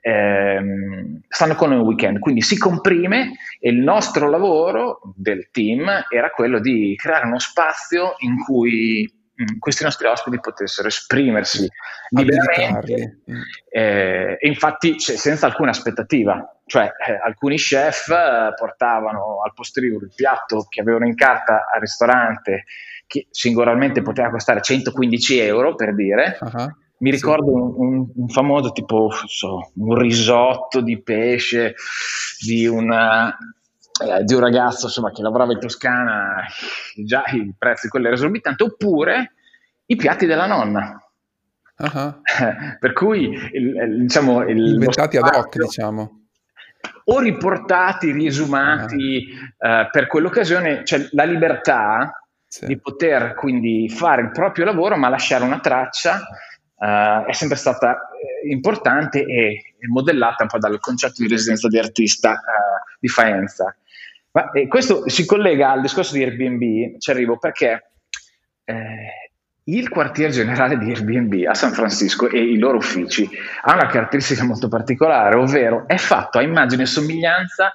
ehm, 0.00 1.20
stanno 1.28 1.54
con 1.54 1.68
noi 1.68 1.78
un 1.78 1.86
weekend. 1.86 2.18
Quindi 2.18 2.42
si 2.42 2.58
comprime 2.58 3.32
e 3.60 3.70
il 3.70 3.78
nostro 3.78 4.28
lavoro 4.28 5.00
del 5.16 5.48
team 5.52 5.88
era 6.08 6.30
quello 6.30 6.58
di 6.58 6.94
creare 6.96 7.26
uno 7.26 7.38
spazio 7.38 8.14
in 8.18 8.42
cui 8.42 9.08
mm, 9.08 9.58
questi 9.60 9.84
nostri 9.84 10.08
ospiti 10.08 10.40
potessero 10.40 10.88
esprimersi 10.88 11.68
liberamente 12.10 13.20
eh, 13.68 14.36
e 14.40 14.48
infatti 14.48 14.98
cioè, 14.98 15.16
senza 15.16 15.46
alcuna 15.46 15.70
aspettativa. 15.70 16.53
Cioè, 16.66 16.84
eh, 17.06 17.20
alcuni 17.22 17.56
chef 17.56 18.08
eh, 18.08 18.54
portavano 18.56 19.42
al 19.44 19.52
posteriore 19.54 20.06
il 20.06 20.12
piatto 20.14 20.66
che 20.68 20.80
avevano 20.80 21.06
in 21.06 21.14
carta 21.14 21.66
al 21.72 21.80
ristorante 21.80 22.64
che 23.06 23.26
singolarmente 23.30 24.02
poteva 24.02 24.30
costare 24.30 24.62
115 24.62 25.38
euro 25.38 25.74
per 25.74 25.94
dire. 25.94 26.38
Uh-huh. 26.40 26.76
Mi 26.98 27.10
ricordo 27.10 27.46
sì. 27.46 27.52
un, 27.52 27.74
un, 27.76 28.06
un, 28.14 28.28
famoso 28.28 28.72
tipo 28.72 29.10
so, 29.26 29.72
un 29.74 29.98
risotto 29.98 30.80
di 30.80 31.02
pesce 31.02 31.74
di, 32.40 32.66
una, 32.66 33.28
eh, 33.28 34.24
di 34.24 34.32
un 34.32 34.40
ragazzo 34.40 34.86
insomma, 34.86 35.10
che 35.10 35.20
lavorava 35.20 35.52
in 35.52 35.60
Toscana, 35.60 36.44
già 37.04 37.24
il 37.34 37.54
prezzo 37.58 37.82
di 37.84 37.88
quello 37.88 38.06
era 38.06 38.14
esorbitante, 38.14 38.62
oppure 38.62 39.34
i 39.86 39.96
piatti 39.96 40.24
della 40.24 40.46
nonna. 40.46 40.98
Uh-huh. 41.76 42.20
per 42.80 42.92
cui 42.94 43.28
il, 43.52 43.98
diciamo 44.02 44.42
il, 44.48 44.74
inventati 44.74 45.16
ad 45.16 45.28
hoc 45.34 45.58
diciamo 45.58 46.23
o 47.04 47.18
riportati, 47.18 48.12
riesumati 48.12 49.26
uh-huh. 49.28 49.82
uh, 49.82 49.90
per 49.90 50.06
quell'occasione, 50.06 50.84
cioè 50.84 51.08
la 51.12 51.24
libertà 51.24 52.24
sì. 52.46 52.66
di 52.66 52.78
poter 52.78 53.34
quindi 53.34 53.88
fare 53.88 54.22
il 54.22 54.30
proprio 54.30 54.64
lavoro 54.64 54.96
ma 54.96 55.08
lasciare 55.08 55.44
una 55.44 55.60
traccia 55.60 56.20
uh, 56.76 57.24
è 57.24 57.32
sempre 57.32 57.56
stata 57.56 58.08
eh, 58.10 58.50
importante 58.50 59.24
e 59.24 59.74
modellata 59.88 60.44
un 60.44 60.48
po' 60.48 60.58
dal 60.58 60.78
concetto 60.80 61.22
di 61.22 61.28
residenza 61.28 61.68
di 61.68 61.78
artista 61.78 62.32
uh, 62.32 62.96
di 62.98 63.08
Faenza. 63.08 63.74
Ma, 64.32 64.50
questo 64.68 65.08
si 65.08 65.24
collega 65.26 65.70
al 65.70 65.80
discorso 65.80 66.14
di 66.14 66.22
Airbnb, 66.22 66.98
ci 66.98 67.10
arrivo 67.10 67.38
perché 67.38 67.92
eh, 68.64 69.23
il 69.64 69.88
quartier 69.88 70.30
generale 70.30 70.76
di 70.78 70.90
Airbnb 70.90 71.46
a 71.48 71.54
San 71.54 71.72
Francisco 71.72 72.28
e 72.28 72.38
i 72.38 72.58
loro 72.58 72.76
uffici 72.76 73.28
ha 73.62 73.72
una 73.72 73.86
caratteristica 73.86 74.44
molto 74.44 74.68
particolare, 74.68 75.36
ovvero 75.36 75.84
è 75.86 75.96
fatto 75.96 76.38
a 76.38 76.42
immagine 76.42 76.82
e 76.82 76.86
somiglianza 76.86 77.74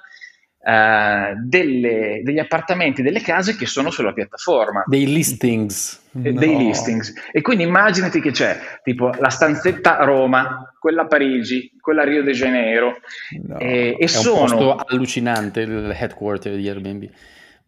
Uh, 0.62 1.40
delle, 1.42 2.20
degli 2.22 2.38
appartamenti, 2.38 3.00
delle 3.00 3.22
case 3.22 3.56
che 3.56 3.64
sono 3.64 3.90
sulla 3.90 4.12
piattaforma. 4.12 4.82
Dei 4.84 5.06
listings. 5.06 6.10
Eh, 6.22 6.32
no. 6.32 6.38
Dei 6.38 6.54
listings. 6.54 7.14
E 7.32 7.40
quindi 7.40 7.62
immaginati 7.62 8.20
che 8.20 8.30
c'è 8.30 8.60
tipo 8.82 9.10
la 9.18 9.30
stanzetta 9.30 10.04
Roma, 10.04 10.70
quella 10.78 11.06
Parigi, 11.06 11.72
quella 11.80 12.04
Rio 12.04 12.22
de 12.22 12.32
Janeiro. 12.32 12.98
No. 13.42 13.58
E, 13.58 13.96
e 13.98 14.04
È 14.04 14.06
sono... 14.06 14.42
un 14.42 14.48
posto 14.48 14.76
allucinante 14.86 15.60
il 15.62 15.96
headquarter 15.98 16.54
di 16.54 16.68
Airbnb. 16.68 17.08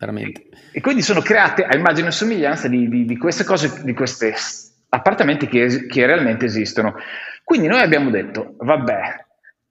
Veramente. 0.03 0.49
E, 0.73 0.81
quindi 0.81 1.01
sono 1.01 1.21
create 1.21 1.65
a 1.65 1.77
immagine 1.77 2.09
e 2.09 2.11
somiglianza 2.11 2.67
di, 2.67 2.88
di, 2.88 3.05
di, 3.05 3.17
queste 3.17 3.45
cose, 3.45 3.85
di 3.85 3.93
questi 3.93 4.33
appartamenti 4.88 5.47
che, 5.47 5.87
che 5.87 6.07
realmente 6.07 6.45
esistono. 6.45 6.97
Quindi 7.45 7.69
noi 7.69 7.83
abbiamo 7.83 8.11
detto, 8.11 8.57
vabbè, 8.59 9.01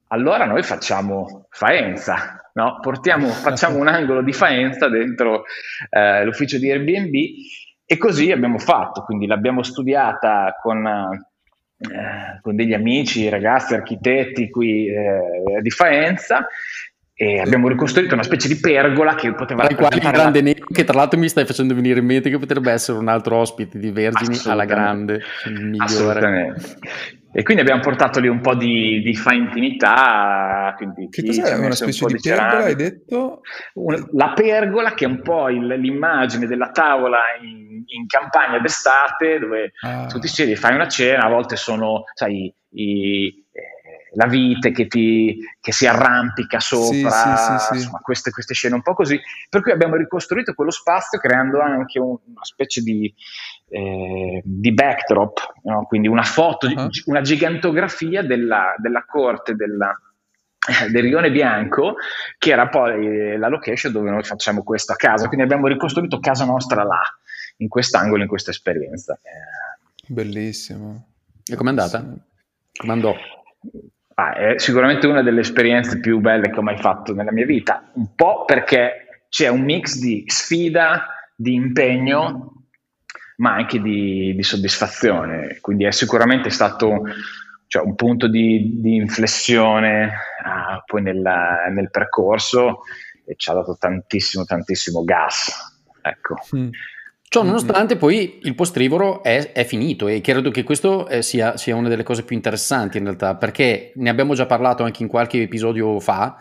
allora 0.07 0.45
noi 0.45 0.63
facciamo 0.63 1.47
Faenza, 1.49 2.49
no? 2.53 2.79
Portiamo, 2.79 3.27
facciamo 3.43 3.77
un 3.77 3.89
angolo 3.89 4.23
di 4.23 4.31
Faenza 4.31 4.87
dentro 4.87 5.43
eh, 5.89 6.23
l'ufficio 6.23 6.57
di 6.57 6.71
Airbnb 6.71 7.13
e 7.85 7.97
così 7.97 8.31
abbiamo 8.31 8.57
fatto, 8.57 9.03
quindi 9.03 9.27
l'abbiamo 9.27 9.63
studiata 9.63 10.57
con, 10.61 10.87
eh, 10.87 12.39
con 12.41 12.55
degli 12.55 12.73
amici, 12.73 13.27
ragazzi, 13.27 13.73
architetti 13.73 14.49
qui 14.49 14.87
eh, 14.87 15.59
di 15.61 15.69
Faenza 15.71 16.47
e 17.21 17.39
abbiamo 17.39 17.67
ricostruito 17.67 18.15
una 18.15 18.23
specie 18.23 18.47
di 18.47 18.59
pergola 18.59 19.13
che 19.13 19.31
poteva 19.35 19.61
essere. 19.61 19.75
quali 19.75 19.99
grande 19.99 20.41
nero 20.41 20.65
che 20.65 20.83
tra 20.83 20.97
l'altro 20.97 21.19
mi 21.19 21.29
stai 21.29 21.45
facendo 21.45 21.75
venire 21.75 21.99
in 21.99 22.05
mente 22.07 22.31
che 22.31 22.39
potrebbe 22.39 22.71
essere 22.71 22.97
un 22.97 23.07
altro 23.09 23.35
ospite 23.35 23.77
di 23.77 23.91
Vergini 23.91 24.39
alla 24.45 24.65
grande 24.65 25.21
il 25.45 25.65
migliore. 25.65 25.83
assolutamente 25.83 26.77
e 27.31 27.43
quindi 27.43 27.61
abbiamo 27.61 27.79
portato 27.79 28.19
lì 28.19 28.27
un 28.27 28.41
po' 28.41 28.55
di, 28.55 29.01
di. 29.03 29.15
Quindi 29.21 31.09
che 31.09 31.23
cos'è? 31.23 31.55
Una 31.57 31.71
specie 31.75 32.03
un 32.03 32.11
di, 32.11 32.17
di 32.19 32.29
pergola, 32.29 32.63
hai 32.63 32.75
detto? 32.75 33.41
la 34.13 34.33
pergola 34.33 34.93
che 34.95 35.05
è 35.05 35.07
un 35.07 35.21
po' 35.21 35.47
il, 35.49 35.65
l'immagine 35.65 36.47
della 36.47 36.71
tavola 36.71 37.19
in, 37.41 37.83
in 37.85 38.07
campagna 38.07 38.59
d'estate 38.59 39.39
dove 39.39 39.73
ah. 39.81 40.07
tu 40.07 40.19
ti 40.19 40.27
siedi 40.27 40.53
e 40.53 40.55
fai 40.55 40.73
una 40.73 40.87
cena, 40.87 41.25
a 41.25 41.29
volte 41.29 41.55
sono, 41.55 42.03
sai, 42.15 42.53
i, 42.71 43.40
la 44.13 44.25
vite 44.25 44.71
che, 44.71 44.87
ti, 44.87 45.39
che, 45.59 45.71
si 45.71 45.87
arrampica 45.87 46.59
sopra, 46.59 47.09
sì, 47.09 47.57
sì, 47.59 47.65
sì, 47.65 47.73
insomma, 47.75 47.99
queste, 47.99 48.31
queste, 48.31 48.53
scene 48.53 48.75
un 48.75 48.81
po' 48.81 48.93
così. 48.93 49.19
Per 49.49 49.61
cui 49.61 49.71
abbiamo 49.71 49.95
ricostruito 49.95 50.53
quello 50.53 50.71
spazio 50.71 51.19
creando 51.19 51.61
anche 51.61 51.99
un, 51.99 52.17
una 52.25 52.43
specie 52.43 52.81
di, 52.81 53.13
eh, 53.69 54.41
di 54.43 54.73
backdrop, 54.73 55.53
no? 55.63 55.85
quindi 55.85 56.07
una 56.07 56.23
foto, 56.23 56.67
uh-huh. 56.67 56.89
una 57.05 57.21
gigantografia 57.21 58.21
della, 58.21 58.75
della 58.77 59.05
corte 59.05 59.55
della, 59.55 59.97
del 60.91 61.03
Rione 61.03 61.31
Bianco, 61.31 61.95
che 62.37 62.51
era 62.51 62.67
poi 62.67 63.37
la 63.37 63.47
location 63.47 63.93
dove 63.93 64.09
noi 64.09 64.23
facciamo 64.23 64.63
questa 64.63 64.95
casa. 64.95 65.27
Quindi 65.27 65.45
abbiamo 65.45 65.67
ricostruito 65.67 66.19
casa 66.19 66.43
nostra 66.43 66.83
là, 66.83 67.01
in 67.57 67.69
quest'angolo, 67.69 68.23
in 68.23 68.27
questa 68.27 68.51
esperienza. 68.51 69.17
Bellissimo. 70.07 71.07
E 71.45 71.55
com'è 71.55 71.69
andata? 71.69 72.05
Come 72.73 72.91
andò? 72.91 73.15
Ah, 74.21 74.33
è 74.33 74.59
sicuramente 74.59 75.07
una 75.07 75.23
delle 75.23 75.39
esperienze 75.39 75.99
più 75.99 76.19
belle 76.19 76.51
che 76.51 76.59
ho 76.59 76.61
mai 76.61 76.77
fatto 76.77 77.15
nella 77.15 77.31
mia 77.31 77.45
vita, 77.45 77.89
un 77.93 78.13
po' 78.13 78.45
perché 78.45 79.23
c'è 79.29 79.47
un 79.47 79.61
mix 79.61 79.97
di 79.97 80.23
sfida, 80.27 81.07
di 81.35 81.55
impegno 81.55 82.65
ma 83.37 83.55
anche 83.55 83.81
di, 83.81 84.35
di 84.35 84.43
soddisfazione. 84.43 85.57
Quindi 85.59 85.85
è 85.85 85.91
sicuramente 85.91 86.51
stato 86.51 87.01
cioè, 87.65 87.83
un 87.83 87.95
punto 87.95 88.27
di, 88.27 88.79
di 88.79 88.95
inflessione 88.95 90.11
ah, 90.43 90.83
poi 90.85 91.01
nella, 91.01 91.65
nel 91.73 91.89
percorso 91.89 92.81
e 93.25 93.33
ci 93.35 93.49
ha 93.49 93.53
dato 93.53 93.75
tantissimo, 93.79 94.43
tantissimo 94.43 95.03
gas. 95.03 95.81
Ecco. 95.99 96.35
Mm. 96.55 96.69
Ciò 97.33 97.43
nonostante 97.43 97.95
poi 97.95 98.39
il 98.41 98.55
postrivoro 98.55 99.23
è, 99.23 99.53
è 99.53 99.63
finito 99.63 100.09
e 100.09 100.19
credo 100.19 100.51
che 100.51 100.63
questo 100.63 101.07
eh, 101.07 101.21
sia, 101.21 101.55
sia, 101.55 101.77
una 101.77 101.87
delle 101.87 102.03
cose 102.03 102.23
più 102.23 102.35
interessanti 102.35 102.97
in 102.97 103.05
realtà 103.05 103.37
perché 103.37 103.93
ne 103.95 104.09
abbiamo 104.09 104.33
già 104.33 104.45
parlato 104.45 104.83
anche 104.83 105.01
in 105.01 105.07
qualche 105.07 105.41
episodio 105.41 105.97
fa. 106.01 106.35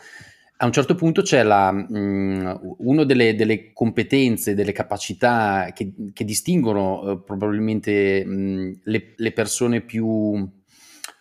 A 0.57 0.67
un 0.67 0.73
certo 0.73 0.97
punto 0.97 1.23
c'è 1.23 1.45
la, 1.45 1.71
mh, 1.71 2.77
una 2.79 3.05
delle, 3.05 3.37
delle, 3.37 3.73
competenze, 3.73 4.57
delle 4.57 4.73
capacità 4.73 5.71
che, 5.73 5.93
che 6.13 6.25
distinguono 6.25 7.09
eh, 7.09 7.21
probabilmente 7.25 8.25
mh, 8.25 8.81
le, 8.83 9.15
le, 9.15 9.31
persone 9.31 9.83
più 9.83 10.45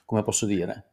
come 0.04 0.24
posso 0.24 0.48
dire, 0.48 0.86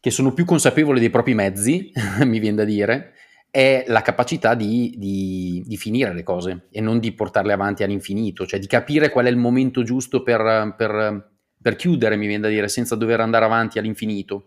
che 0.00 0.10
sono 0.10 0.32
più 0.32 0.46
consapevoli 0.46 1.00
dei 1.00 1.10
propri 1.10 1.34
mezzi, 1.34 1.92
mi 2.24 2.38
viene 2.38 2.56
da 2.56 2.64
dire, 2.64 3.12
è 3.52 3.84
la 3.88 4.00
capacità 4.00 4.54
di, 4.54 4.94
di, 4.96 5.62
di, 5.66 5.76
finire 5.76 6.14
le 6.14 6.22
cose 6.22 6.68
e 6.70 6.80
non 6.80 6.98
di 6.98 7.12
portarle 7.12 7.52
avanti 7.52 7.82
all'infinito, 7.82 8.46
cioè 8.46 8.58
di 8.58 8.66
capire 8.66 9.10
qual 9.10 9.26
è 9.26 9.28
il 9.28 9.36
momento 9.36 9.82
giusto 9.82 10.22
per, 10.22 10.74
per, 10.74 11.32
per 11.60 11.76
chiudere, 11.76 12.16
mi 12.16 12.26
viene 12.26 12.44
da 12.44 12.48
dire, 12.48 12.66
senza 12.68 12.96
dover 12.96 13.20
andare 13.20 13.44
avanti 13.44 13.78
all'infinito. 13.78 14.46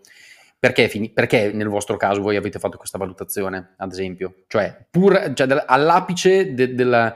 Perché, 0.57 0.89
perché, 1.13 1.51
nel 1.53 1.67
vostro 1.67 1.97
caso 1.97 2.23
voi 2.23 2.35
avete 2.35 2.57
fatto 2.57 2.77
questa 2.77 2.97
valutazione, 2.97 3.75
ad 3.77 3.91
esempio? 3.91 4.45
Cioè, 4.47 4.87
pur, 4.89 5.33
cioè 5.35 5.63
all'apice 5.67 6.55
de, 6.55 6.73
della, 6.73 7.15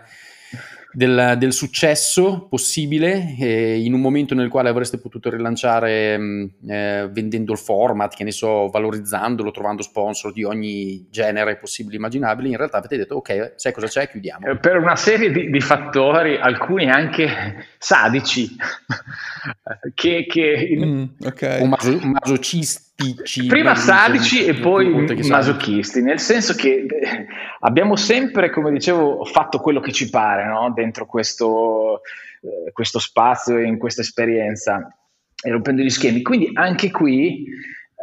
del, 0.91 1.35
del 1.37 1.53
successo 1.53 2.47
possibile 2.49 3.35
eh, 3.39 3.79
in 3.79 3.93
un 3.93 4.01
momento 4.01 4.33
nel 4.33 4.49
quale 4.49 4.69
avreste 4.69 4.97
potuto 4.97 5.29
rilanciare 5.29 6.17
mm, 6.17 6.45
eh, 6.67 7.09
vendendo 7.11 7.51
il 7.51 7.57
format, 7.59 8.15
che 8.15 8.23
ne 8.23 8.31
so, 8.31 8.69
valorizzandolo, 8.69 9.51
trovando 9.51 9.83
sponsor 9.83 10.33
di 10.33 10.43
ogni 10.43 11.07
genere 11.09 11.57
possibile 11.57 11.95
e 11.95 11.97
immaginabile, 11.97 12.49
in 12.49 12.57
realtà 12.57 12.77
avete 12.77 12.97
detto 12.97 13.15
ok, 13.15 13.53
sai 13.55 13.73
cosa 13.73 13.87
c'è, 13.87 14.09
chiudiamo. 14.09 14.47
Eh, 14.47 14.57
per 14.57 14.77
una 14.77 14.95
serie 14.95 15.31
di, 15.31 15.49
di 15.49 15.61
fattori, 15.61 16.37
alcuni 16.37 16.89
anche 16.89 17.65
sadici, 17.77 18.55
che, 19.93 20.25
che 20.27 20.75
mm, 20.75 21.03
okay. 21.23 21.61
o 21.61 21.65
maso- 21.65 21.99
masocisti 22.01 22.87
spicci. 22.99 23.45
Prima 23.45 23.75
sadici 23.75 24.45
e 24.45 24.55
poi 24.55 24.89
masochisti, 25.27 26.01
nel 26.01 26.19
senso 26.19 26.53
che 26.53 26.85
eh, 26.85 27.25
abbiamo 27.61 27.95
sempre, 27.95 28.49
come 28.49 28.71
dicevo, 28.71 29.23
fatto 29.23 29.59
quello 29.59 29.79
che 29.79 29.93
ci 29.93 30.09
pare 30.09 30.45
no? 30.45 30.71
dentro 30.73 31.05
questo, 31.05 32.01
eh, 32.41 32.71
questo 32.73 32.99
spazio 32.99 33.57
e 33.57 33.63
in 33.63 33.77
questa 33.77 34.01
esperienza, 34.01 34.93
e 35.41 35.49
rompendo 35.49 35.81
gli 35.81 35.89
schemi. 35.89 36.21
Quindi 36.21 36.51
anche 36.53 36.91
qui 36.91 37.45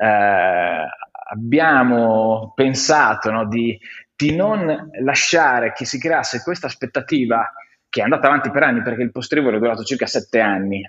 eh, 0.01 0.87
abbiamo 1.29 2.53
pensato 2.55 3.31
no, 3.31 3.47
di, 3.47 3.79
di 4.15 4.35
non 4.35 4.91
lasciare 5.03 5.73
che 5.73 5.85
si 5.85 5.99
creasse 5.99 6.43
questa 6.43 6.67
aspettativa 6.67 7.53
che 7.89 8.01
è 8.01 8.05
andata 8.05 8.27
avanti 8.27 8.51
per 8.51 8.63
anni 8.63 8.83
perché 8.83 9.03
il 9.03 9.13
postrivore 9.13 9.57
è 9.57 9.59
durato 9.59 9.83
circa 9.83 10.07
sette 10.07 10.41
anni 10.41 10.83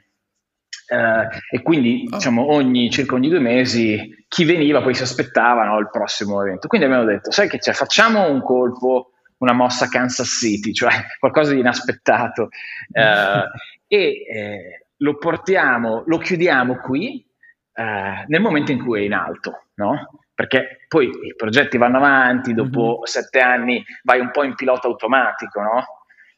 Uh, 0.88 1.28
e 1.50 1.62
quindi 1.62 2.08
oh. 2.10 2.16
diciamo 2.16 2.54
ogni, 2.54 2.90
circa 2.90 3.16
ogni 3.16 3.28
due 3.28 3.40
mesi 3.40 4.26
chi 4.30 4.46
veniva 4.46 4.82
poi 4.82 4.94
si 4.94 5.04
aspettava 5.04 5.66
no, 5.66 5.78
il 5.80 5.90
prossimo 5.90 6.42
evento. 6.42 6.68
Quindi 6.68 6.88
abbiamo 6.88 7.06
detto, 7.06 7.32
sai 7.32 7.50
che 7.50 7.58
c'è, 7.58 7.74
facciamo 7.74 8.30
un 8.30 8.42
colpo, 8.42 9.12
una 9.40 9.52
mossa 9.52 9.90
Kansas 9.90 10.30
City, 10.30 10.72
cioè 10.74 10.92
qualcosa 11.20 11.54
di 11.54 11.60
inaspettato 11.60 12.44
uh, 12.44 13.44
e 13.88 13.98
eh, 13.98 14.86
lo 14.98 15.18
portiamo, 15.18 16.04
lo 16.06 16.18
chiudiamo 16.18 16.78
qui 16.78 17.26
uh, 17.74 18.24
nel 18.28 18.42
momento 18.42 18.72
in 18.72 18.82
cui 18.82 19.02
è 19.02 19.04
in 19.04 19.14
alto, 19.14 19.66
no? 19.76 20.22
Perché 20.34 20.86
poi 20.88 21.08
i 21.08 21.36
progetti 21.36 21.78
vanno 21.78 21.98
avanti, 21.98 22.54
dopo 22.54 22.80
mm-hmm. 22.80 23.04
sette 23.04 23.40
anni 23.40 23.84
vai 24.04 24.20
un 24.20 24.30
po' 24.32 24.44
in 24.44 24.56
pilota 24.56 24.88
automatico, 24.88 25.62
no? 25.62 25.86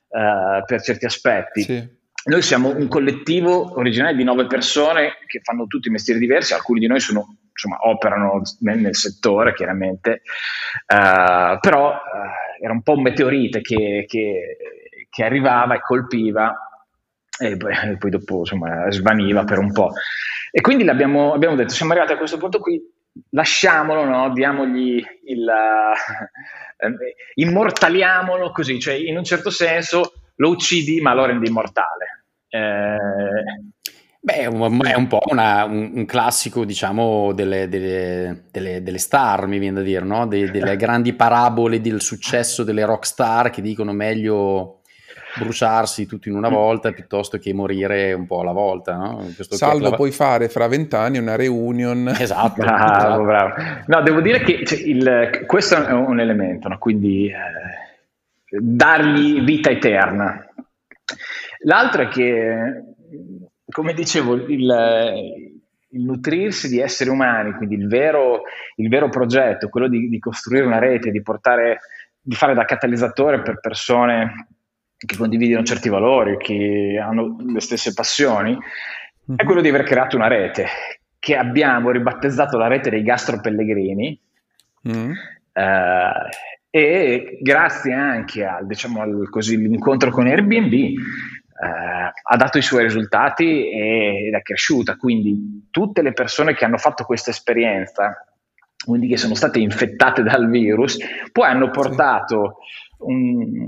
per 0.09 0.81
certi 0.81 1.05
aspetti. 1.05 1.61
Sì 1.61 1.97
noi 2.25 2.41
siamo 2.41 2.75
un 2.75 2.87
collettivo 2.87 3.77
originale 3.77 4.15
di 4.15 4.23
nove 4.23 4.45
persone 4.45 5.17
che 5.25 5.39
fanno 5.41 5.67
tutti 5.67 5.89
mestieri 5.89 6.19
diversi, 6.19 6.53
alcuni 6.53 6.79
di 6.79 6.87
noi 6.87 6.99
sono, 6.99 7.37
insomma, 7.51 7.77
operano 7.81 8.41
nel, 8.59 8.79
nel, 8.79 8.95
settore 8.95 9.53
chiaramente, 9.53 10.21
uh, 10.87 11.57
però 11.59 11.91
uh, 11.91 12.63
era 12.63 12.73
un 12.73 12.81
po' 12.83 12.93
un 12.93 13.03
meteorite 13.03 13.61
che, 13.61 14.05
che, 14.07 14.57
che 15.09 15.23
arrivava 15.23 15.75
e 15.75 15.81
colpiva 15.81 16.53
e 17.39 17.55
poi, 17.55 17.73
e 17.73 17.97
poi, 17.97 18.09
dopo 18.09 18.39
insomma, 18.39 18.91
svaniva 18.91 19.45
per 19.45 19.59
un 19.59 19.71
po'. 19.71 19.91
E 20.51 20.59
quindi 20.59 20.87
abbiamo 20.89 21.37
detto, 21.37 21.69
siamo 21.69 21.93
arrivati 21.93 22.13
a 22.13 22.17
questo 22.17 22.37
punto 22.37 22.59
qui, 22.59 22.81
lasciamolo, 23.29 24.03
no? 24.03 24.33
diamogli 24.33 25.01
il... 25.25 25.47
Uh, 25.47 26.87
immortaliamolo 27.35 28.51
così, 28.51 28.79
cioè 28.79 28.93
in 28.93 29.17
un 29.17 29.23
certo 29.25 29.49
senso 29.49 30.13
lo 30.39 30.49
uccidi 30.49 31.01
ma 31.01 31.13
lo 31.13 31.25
rendi 31.25 31.47
immortale. 31.47 32.23
Eh, 32.49 32.97
Beh, 34.21 34.33
è 34.33 34.45
un, 34.47 35.07
po' 35.07 35.21
una, 35.27 35.63
un, 35.63 35.91
un, 35.93 36.05
classico, 36.05 36.65
diciamo, 36.65 37.31
delle, 37.31 37.69
delle, 37.69 38.43
delle, 38.51 38.83
delle, 38.83 38.97
star, 38.97 39.47
mi 39.47 39.59
viene 39.59 39.77
da 39.77 39.81
dire, 39.81 40.03
no? 40.03 40.27
De, 40.27 40.51
delle 40.51 40.75
grandi 40.77 41.13
parabole 41.13 41.79
del 41.79 42.01
successo 42.01 42.65
delle 42.65 42.83
rock 42.83 43.05
star 43.05 43.49
che 43.49 43.61
dicono 43.61 43.93
meglio 43.93 44.81
bruciarsi 45.37 46.05
tutto 46.05 46.27
in 46.27 46.35
una 46.35 46.49
mm. 46.49 46.53
volta 46.53 46.91
piuttosto 46.91 47.37
che 47.37 47.53
morire 47.53 48.11
un 48.11 48.25
po' 48.25 48.41
alla 48.41 48.51
volta. 48.51 48.95
No? 48.97 49.25
Salvo 49.37 49.91
puoi 49.91 50.11
fare 50.11 50.49
fra 50.49 50.67
vent'anni 50.67 51.17
una 51.17 51.37
reunion. 51.37 52.13
Esatto. 52.19 52.61
bravo, 52.61 53.23
bravo. 53.23 53.53
No, 53.85 54.01
devo 54.01 54.19
dire 54.19 54.41
che 54.41 54.65
cioè, 54.65 54.79
il, 54.79 55.43
questo 55.45 55.75
è 55.75 55.91
un 55.91 56.19
elemento, 56.19 56.67
no? 56.67 56.77
quindi 56.77 57.27
eh, 57.27 57.88
dargli 58.49 59.41
vita 59.41 59.69
eterna 59.69 60.49
L'altro 61.63 62.03
è 62.03 62.07
che, 62.07 62.83
come 63.69 63.93
dicevo, 63.93 64.35
il, 64.35 64.71
il 65.89 66.03
nutrirsi 66.03 66.69
di 66.69 66.79
esseri 66.79 67.09
umani, 67.09 67.53
quindi 67.53 67.75
il 67.75 67.87
vero, 67.87 68.43
il 68.75 68.87
vero 68.89 69.09
progetto, 69.09 69.69
quello 69.69 69.87
di, 69.87 70.07
di, 70.07 70.19
costruire 70.19 70.65
una 70.65 70.79
rete, 70.79 71.11
di, 71.11 71.21
portare, 71.21 71.79
di 72.21 72.35
fare 72.35 72.53
da 72.53 72.65
catalizzatore 72.65 73.41
per 73.41 73.59
persone 73.59 74.47
che 74.97 75.17
condividono 75.17 75.63
certi 75.63 75.89
valori, 75.89 76.37
che 76.37 77.01
hanno 77.01 77.37
le 77.45 77.61
stesse 77.61 77.93
passioni, 77.93 78.51
mm-hmm. 78.51 79.37
è 79.37 79.43
quello 79.43 79.61
di 79.61 79.69
aver 79.69 79.83
creato 79.83 80.15
una 80.15 80.27
rete 80.27 80.67
che 81.19 81.35
abbiamo 81.35 81.91
ribattezzato 81.91 82.57
la 82.57 82.67
rete 82.67 82.89
dei 82.89 83.03
gastropellegrini. 83.03 84.21
Mm-hmm. 84.87 85.11
Eh, 85.51 86.29
e 86.69 87.39
grazie 87.41 87.93
anche 87.93 88.45
al, 88.45 88.67
diciamo, 88.67 89.01
al, 89.01 89.27
così, 89.29 89.55
all'incontro 89.55 90.11
con 90.11 90.27
Airbnb 90.27 90.73
eh, 90.73 90.93
ha 92.21 92.37
dato 92.37 92.57
i 92.57 92.61
suoi 92.61 92.83
risultati 92.83 93.69
ed 93.69 94.33
è 94.33 94.41
cresciuta. 94.41 94.95
Quindi 94.95 95.67
tutte 95.71 96.01
le 96.01 96.13
persone 96.13 96.53
che 96.53 96.65
hanno 96.65 96.77
fatto 96.77 97.03
questa 97.03 97.31
esperienza, 97.31 98.25
quindi 98.85 99.07
che 99.07 99.17
sono 99.17 99.33
state 99.33 99.59
infettate 99.59 100.23
dal 100.23 100.49
virus, 100.49 100.97
poi 101.31 101.49
hanno 101.49 101.69
portato 101.69 102.57
un, 102.99 103.67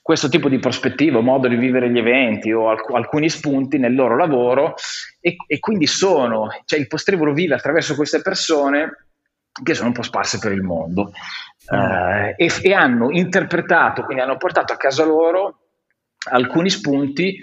questo 0.00 0.28
tipo 0.28 0.48
di 0.48 0.58
prospettiva, 0.58 1.20
modo 1.20 1.46
di 1.46 1.56
vivere 1.56 1.90
gli 1.90 1.98
eventi 1.98 2.52
o 2.52 2.70
alc- 2.70 2.94
alcuni 2.94 3.28
spunti 3.28 3.78
nel 3.78 3.94
loro 3.94 4.16
lavoro 4.16 4.74
e, 5.20 5.36
e 5.46 5.58
quindi 5.58 5.86
sono, 5.86 6.48
cioè 6.64 6.78
il 6.78 6.86
postrivolo 6.86 7.32
vive 7.32 7.54
attraverso 7.54 7.94
queste 7.94 8.22
persone 8.22 9.09
che 9.62 9.74
sono 9.74 9.88
un 9.88 9.94
po' 9.94 10.02
sparse 10.02 10.38
per 10.38 10.52
il 10.52 10.62
mondo 10.62 11.12
mm. 11.74 11.78
uh, 11.78 12.34
e, 12.36 12.50
e, 12.62 12.72
hanno 12.72 13.10
interpretato, 13.10 14.04
quindi 14.04 14.22
hanno 14.22 14.36
portato 14.36 14.72
a 14.72 14.76
casa 14.76 15.04
loro 15.04 15.58
alcuni 16.30 16.70
spunti 16.70 17.38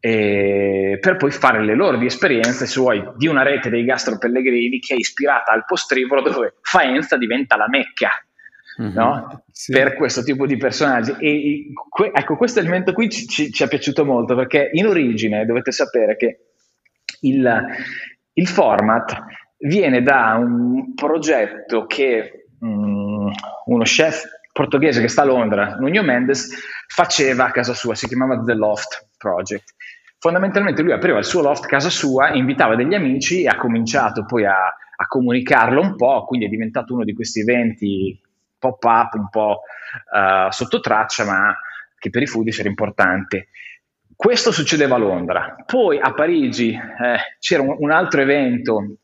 eh, 0.00 0.98
per 1.00 1.16
poi 1.16 1.30
fare 1.30 1.64
le 1.64 1.74
loro 1.74 1.96
di 1.96 2.06
esperienze 2.06 2.66
se 2.66 2.80
vuoi, 2.80 3.02
di 3.16 3.26
una 3.26 3.42
rete 3.42 3.68
dei 3.68 3.84
gastropellegrini 3.84 4.78
che 4.78 4.94
è 4.94 4.96
ispirata 4.96 5.52
al 5.52 5.64
postrivolo 5.64 6.22
dove 6.22 6.54
Faenza 6.60 7.16
diventa 7.16 7.56
la 7.56 7.68
mecca 7.68 8.10
mm-hmm, 8.80 8.92
no? 8.92 9.44
sì. 9.50 9.72
per 9.72 9.94
questo 9.94 10.22
tipo 10.22 10.46
di 10.46 10.56
personaggi 10.56 11.16
e 11.18 11.72
que- 11.88 12.12
ecco 12.14 12.36
questo 12.36 12.60
elemento 12.60 12.92
qui 12.92 13.08
ci, 13.08 13.26
ci, 13.26 13.50
ci, 13.50 13.64
è 13.64 13.68
piaciuto 13.68 14.04
molto 14.04 14.36
perché 14.36 14.70
in 14.72 14.86
origine 14.86 15.44
dovete 15.44 15.72
sapere 15.72 16.16
che 16.16 16.38
il, 17.22 17.64
il 18.34 18.46
format 18.46 19.24
viene 19.58 20.02
da 20.02 20.36
un 20.38 20.94
progetto 20.94 21.86
che 21.86 22.46
um, 22.60 23.30
uno 23.66 23.82
chef 23.84 24.24
portoghese 24.52 25.00
che 25.00 25.08
sta 25.08 25.22
a 25.22 25.26
Londra, 25.26 25.76
Nuno 25.76 26.02
Mendes, 26.02 26.48
faceva 26.88 27.46
a 27.46 27.50
casa 27.50 27.74
sua, 27.74 27.94
si 27.94 28.08
chiamava 28.08 28.42
The 28.42 28.54
Loft 28.54 29.10
Project. 29.16 29.74
Fondamentalmente 30.18 30.82
lui 30.82 30.92
apriva 30.92 31.18
il 31.18 31.24
suo 31.24 31.42
loft 31.42 31.64
a 31.64 31.68
casa 31.68 31.90
sua, 31.90 32.32
invitava 32.32 32.74
degli 32.74 32.94
amici 32.94 33.42
e 33.42 33.46
ha 33.46 33.56
cominciato 33.56 34.24
poi 34.24 34.44
a, 34.46 34.56
a 34.56 35.06
comunicarlo 35.06 35.80
un 35.80 35.94
po', 35.94 36.24
quindi 36.24 36.46
è 36.46 36.48
diventato 36.48 36.92
uno 36.94 37.04
di 37.04 37.12
questi 37.12 37.40
eventi 37.40 38.20
pop-up, 38.58 39.14
un 39.14 39.28
po' 39.28 39.60
uh, 40.12 40.50
sotto 40.50 40.80
traccia, 40.80 41.24
ma 41.24 41.56
che 41.96 42.10
per 42.10 42.22
i 42.22 42.26
foodies 42.26 42.58
era 42.58 42.68
importante. 42.68 43.48
Questo 44.16 44.50
succedeva 44.50 44.96
a 44.96 44.98
Londra. 44.98 45.54
Poi 45.64 46.00
a 46.00 46.12
Parigi 46.12 46.72
eh, 46.72 47.36
c'era 47.38 47.62
un, 47.62 47.76
un, 47.78 47.92
altro 47.92 48.20
evento 48.20 48.96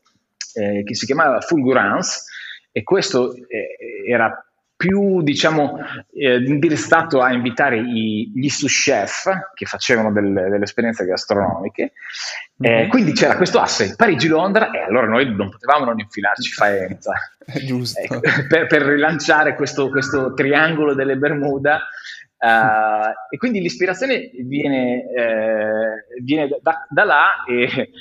eh, 0.55 0.83
che 0.83 0.95
si 0.95 1.05
chiamava 1.05 1.41
Fulgurance 1.41 2.23
e 2.71 2.83
questo 2.83 3.33
eh, 3.35 4.09
era 4.09 4.45
più 4.77 5.21
diciamo 5.21 5.79
eh, 6.13 6.43
indirizzato 6.43 7.21
a 7.21 7.31
invitare 7.31 7.77
i, 7.77 8.31
gli 8.35 8.49
sous 8.49 8.83
chef 8.83 9.29
che 9.53 9.65
facevano 9.65 10.11
delle, 10.11 10.49
delle 10.49 10.63
esperienze 10.63 11.05
gastronomiche. 11.05 11.93
Eh, 12.59 12.69
mm-hmm. 12.69 12.89
quindi 12.89 13.13
c'era 13.13 13.37
questo 13.37 13.59
asse 13.59 13.95
Parigi-Londra 13.95 14.71
e 14.71 14.79
allora 14.79 15.07
noi 15.07 15.33
non 15.33 15.49
potevamo 15.49 15.85
non 15.85 15.99
infilarci 15.99 16.51
Faenza. 16.51 17.13
Giusto. 17.65 18.19
Per, 18.47 18.67
per, 18.67 18.81
rilanciare 18.81 19.55
questo, 19.55 19.89
questo, 19.89 20.33
triangolo 20.33 20.93
delle 20.93 21.15
Bermuda 21.15 21.75
uh, 22.39 23.33
e 23.33 23.37
quindi 23.37 23.61
l'ispirazione 23.61 24.31
viene, 24.43 25.03
eh, 25.13 26.21
viene 26.21 26.49
da, 26.61 26.85
da 26.89 27.03
là 27.03 27.43
e 27.47 27.91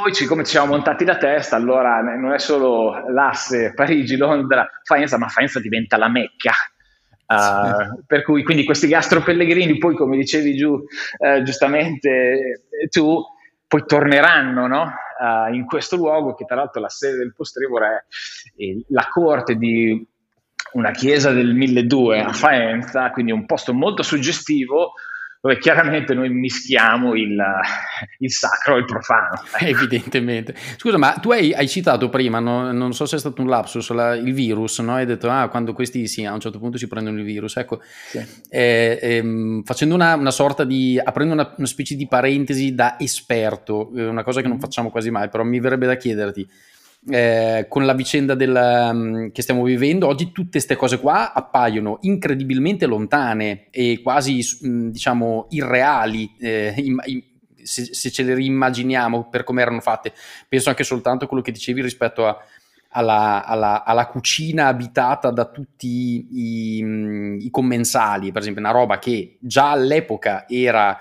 poi, 0.00 0.14
siccome 0.14 0.44
ci 0.44 0.52
siamo 0.52 0.72
montati 0.72 1.04
la 1.04 1.16
testa, 1.16 1.56
allora 1.56 2.00
non 2.00 2.32
è 2.32 2.38
solo 2.38 3.08
l'asse 3.08 3.72
Parigi-Londra, 3.74 4.68
Faenza, 4.82 5.18
ma 5.18 5.28
Faenza 5.28 5.60
diventa 5.60 5.96
la 5.96 6.08
Mecca. 6.08 6.52
Uh, 7.28 8.04
per 8.06 8.22
cui 8.22 8.44
quindi 8.44 8.64
questi 8.64 8.86
gastropellegrini 8.86 9.78
poi 9.78 9.96
come 9.96 10.16
dicevi 10.16 10.54
giù 10.54 10.74
uh, 10.74 11.42
giustamente 11.42 12.08
eh, 12.08 12.86
tu 12.88 13.20
poi 13.66 13.82
torneranno 13.84 14.68
no? 14.68 14.92
uh, 15.18 15.52
in 15.52 15.66
questo 15.66 15.96
luogo 15.96 16.34
che 16.34 16.44
tra 16.44 16.54
l'altro 16.54 16.80
la 16.80 16.88
sede 16.88 17.16
del 17.16 17.34
Postrevore 17.34 18.06
è, 18.56 18.62
è 18.62 18.76
la 18.90 19.08
corte 19.10 19.56
di 19.56 20.06
una 20.74 20.92
chiesa 20.92 21.32
del 21.32 21.52
1200 21.52 22.28
a 22.28 22.32
Faenza 22.32 23.10
quindi 23.10 23.32
un 23.32 23.44
posto 23.44 23.74
molto 23.74 24.04
suggestivo 24.04 24.92
dove 25.46 25.58
chiaramente 25.58 26.12
noi 26.12 26.28
mischiamo 26.28 27.14
il, 27.14 27.40
il 28.18 28.32
sacro 28.32 28.74
e 28.74 28.78
il 28.80 28.84
profano. 28.84 29.40
Evidentemente. 29.60 30.54
Scusa, 30.76 30.98
ma 30.98 31.12
tu 31.12 31.30
hai, 31.30 31.54
hai 31.54 31.68
citato 31.68 32.08
prima, 32.08 32.40
no, 32.40 32.72
non 32.72 32.92
so 32.92 33.06
se 33.06 33.14
è 33.14 33.18
stato 33.20 33.42
un 33.42 33.48
lapsus, 33.48 33.90
la, 33.90 34.14
il 34.14 34.32
virus, 34.32 34.80
no? 34.80 34.94
hai 34.94 35.06
detto, 35.06 35.30
ah, 35.30 35.48
quando 35.48 35.72
questi 35.72 36.08
sì, 36.08 36.24
a 36.24 36.32
un 36.32 36.40
certo 36.40 36.58
punto 36.58 36.78
si 36.78 36.88
prendono 36.88 37.18
il 37.18 37.24
virus. 37.24 37.56
Ecco, 37.58 37.80
sì. 38.08 38.24
eh, 38.50 38.98
ehm, 39.00 39.62
facendo 39.62 39.94
una, 39.94 40.16
una, 40.16 40.32
sorta 40.32 40.64
di, 40.64 41.00
aprendo 41.02 41.34
una, 41.34 41.54
una, 41.56 41.66
specie 41.66 41.94
di 41.94 42.08
parentesi 42.08 42.74
da 42.74 42.96
esperto, 42.98 43.92
eh, 43.94 44.04
una 44.04 44.24
cosa 44.24 44.40
che 44.40 44.48
non 44.48 44.56
mm. 44.56 44.60
facciamo 44.60 44.90
quasi 44.90 45.10
mai, 45.10 45.28
però 45.28 45.44
mi 45.44 45.60
verrebbe 45.60 45.86
da 45.86 45.96
chiederti, 45.96 46.48
eh, 47.08 47.66
con 47.68 47.84
la 47.86 47.94
vicenda 47.94 48.34
del, 48.34 48.54
um, 48.90 49.30
che 49.30 49.42
stiamo 49.42 49.62
vivendo, 49.62 50.06
oggi 50.06 50.32
tutte 50.32 50.50
queste 50.52 50.76
cose 50.76 50.98
qua 50.98 51.32
appaiono 51.32 51.98
incredibilmente 52.02 52.86
lontane 52.86 53.68
e 53.70 54.00
quasi, 54.02 54.40
mh, 54.60 54.88
diciamo, 54.88 55.46
irreali. 55.50 56.34
Eh, 56.38 56.74
in, 56.76 56.96
in, 57.04 57.22
se, 57.62 57.94
se, 57.94 58.10
ce 58.10 58.22
le 58.22 58.34
rimmaginiamo 58.34 59.28
per 59.28 59.44
come 59.44 59.62
erano 59.62 59.80
fatte, 59.80 60.12
penso 60.48 60.68
anche 60.68 60.84
soltanto 60.84 61.24
a 61.24 61.28
quello 61.28 61.42
che 61.42 61.52
dicevi 61.52 61.82
rispetto 61.82 62.26
a, 62.26 62.36
alla, 62.90 63.44
alla, 63.44 63.84
alla, 63.84 64.06
cucina 64.06 64.68
abitata 64.68 65.30
da 65.30 65.46
tutti 65.46 66.28
i, 66.30 67.44
i, 67.44 67.50
commensali, 67.50 68.32
per 68.32 68.42
esempio, 68.42 68.62
una 68.62 68.72
roba 68.72 68.98
che 68.98 69.36
già 69.40 69.70
all'epoca 69.70 70.46
era 70.48 71.00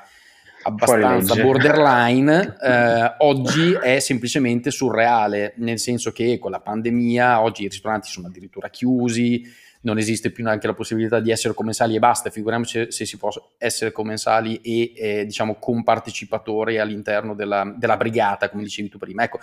abbastanza 0.67 1.35
borderline, 1.35 2.57
eh, 2.61 3.15
oggi 3.19 3.73
è 3.73 3.99
semplicemente 3.99 4.71
surreale, 4.71 5.53
nel 5.57 5.77
senso 5.77 6.11
che 6.11 6.39
con 6.39 6.49
la 6.49 6.59
pandemia 6.59 7.41
oggi 7.41 7.63
i 7.63 7.67
ristoranti 7.67 8.09
sono 8.09 8.27
addirittura 8.27 8.69
chiusi, 8.69 9.43
non 9.81 9.99
esiste 9.99 10.31
più 10.31 10.43
neanche 10.43 10.65
la 10.65 10.73
possibilità 10.73 11.19
di 11.19 11.29
essere 11.29 11.53
commensali 11.53 11.95
e 11.95 11.99
basta, 11.99 12.31
figuriamoci 12.31 12.87
se 12.89 13.05
si 13.05 13.17
può 13.17 13.29
essere 13.59 13.91
commensali 13.91 14.59
e 14.61 14.93
eh, 14.95 15.25
diciamo 15.25 15.57
compartecipatori 15.59 16.79
all'interno 16.79 17.35
della, 17.35 17.71
della, 17.77 17.95
brigata, 17.95 18.49
come 18.49 18.63
dicevi 18.63 18.89
tu 18.89 18.97
prima. 18.97 19.23
Ecco, 19.23 19.39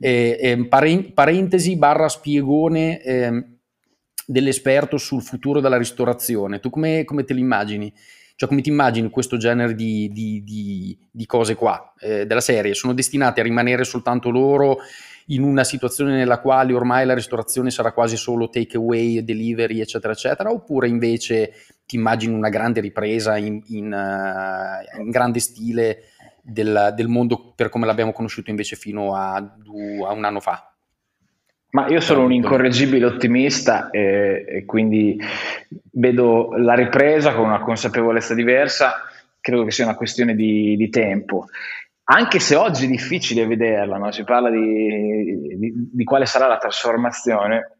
eh, 0.00 0.36
eh, 0.40 1.12
parentesi 1.14 1.76
barra 1.76 2.08
spiegone 2.08 3.00
ehm, 3.00 3.56
dell'esperto 4.26 4.96
sul 4.96 5.22
futuro 5.22 5.60
della 5.60 5.78
ristorazione, 5.78 6.58
tu 6.58 6.70
come, 6.70 7.04
come 7.04 7.22
te 7.22 7.32
l'immagini? 7.32 7.92
Cioè, 8.36 8.48
come 8.48 8.62
ti 8.62 8.68
immagini 8.68 9.10
questo 9.10 9.36
genere 9.36 9.74
di, 9.74 10.10
di, 10.10 10.42
di, 10.42 10.98
di 11.10 11.26
cose 11.26 11.54
qua, 11.54 11.94
eh, 12.00 12.26
della 12.26 12.40
serie? 12.40 12.74
Sono 12.74 12.92
destinate 12.92 13.40
a 13.40 13.44
rimanere 13.44 13.84
soltanto 13.84 14.30
loro 14.30 14.78
in 15.28 15.42
una 15.42 15.64
situazione 15.64 16.16
nella 16.16 16.40
quale 16.40 16.74
ormai 16.74 17.06
la 17.06 17.14
ristorazione 17.14 17.70
sarà 17.70 17.92
quasi 17.92 18.16
solo 18.16 18.50
take 18.50 18.76
away, 18.76 19.22
delivery, 19.22 19.80
eccetera, 19.80 20.12
eccetera, 20.12 20.50
oppure 20.50 20.88
invece 20.88 21.52
ti 21.86 21.96
immagini 21.96 22.34
una 22.34 22.48
grande 22.48 22.80
ripresa 22.80 23.36
in, 23.36 23.62
in, 23.68 23.92
uh, 23.92 25.00
in 25.00 25.10
grande 25.10 25.38
stile 25.38 26.04
del, 26.42 26.92
del, 26.94 27.08
mondo 27.08 27.52
per 27.54 27.68
come 27.70 27.86
l'abbiamo 27.86 28.12
conosciuto 28.12 28.50
invece 28.50 28.76
fino 28.76 29.14
a, 29.14 29.34
a 29.36 30.12
un 30.12 30.24
anno 30.24 30.40
fa? 30.40 30.73
Ma 31.74 31.88
io 31.88 31.98
sono 31.98 32.22
un 32.22 32.32
incorreggibile 32.32 33.04
ottimista 33.04 33.90
e, 33.90 34.44
e, 34.46 34.64
quindi 34.64 35.18
vedo 35.90 36.54
la 36.56 36.74
ripresa 36.74 37.34
con 37.34 37.46
una 37.46 37.58
consapevolezza 37.58 38.32
diversa, 38.32 39.02
credo 39.40 39.64
che 39.64 39.72
sia 39.72 39.84
una 39.84 39.96
questione 39.96 40.36
di, 40.36 40.76
di 40.76 40.88
tempo. 40.88 41.46
Anche 42.04 42.38
se 42.38 42.54
oggi 42.54 42.84
è 42.84 42.88
difficile 42.88 43.44
vederla, 43.46 43.96
no? 43.96 44.12
si 44.12 44.22
parla 44.22 44.50
di, 44.50 45.56
di, 45.58 45.72
di, 45.92 46.04
quale 46.04 46.26
sarà 46.26 46.46
la 46.46 46.58
trasformazione, 46.58 47.78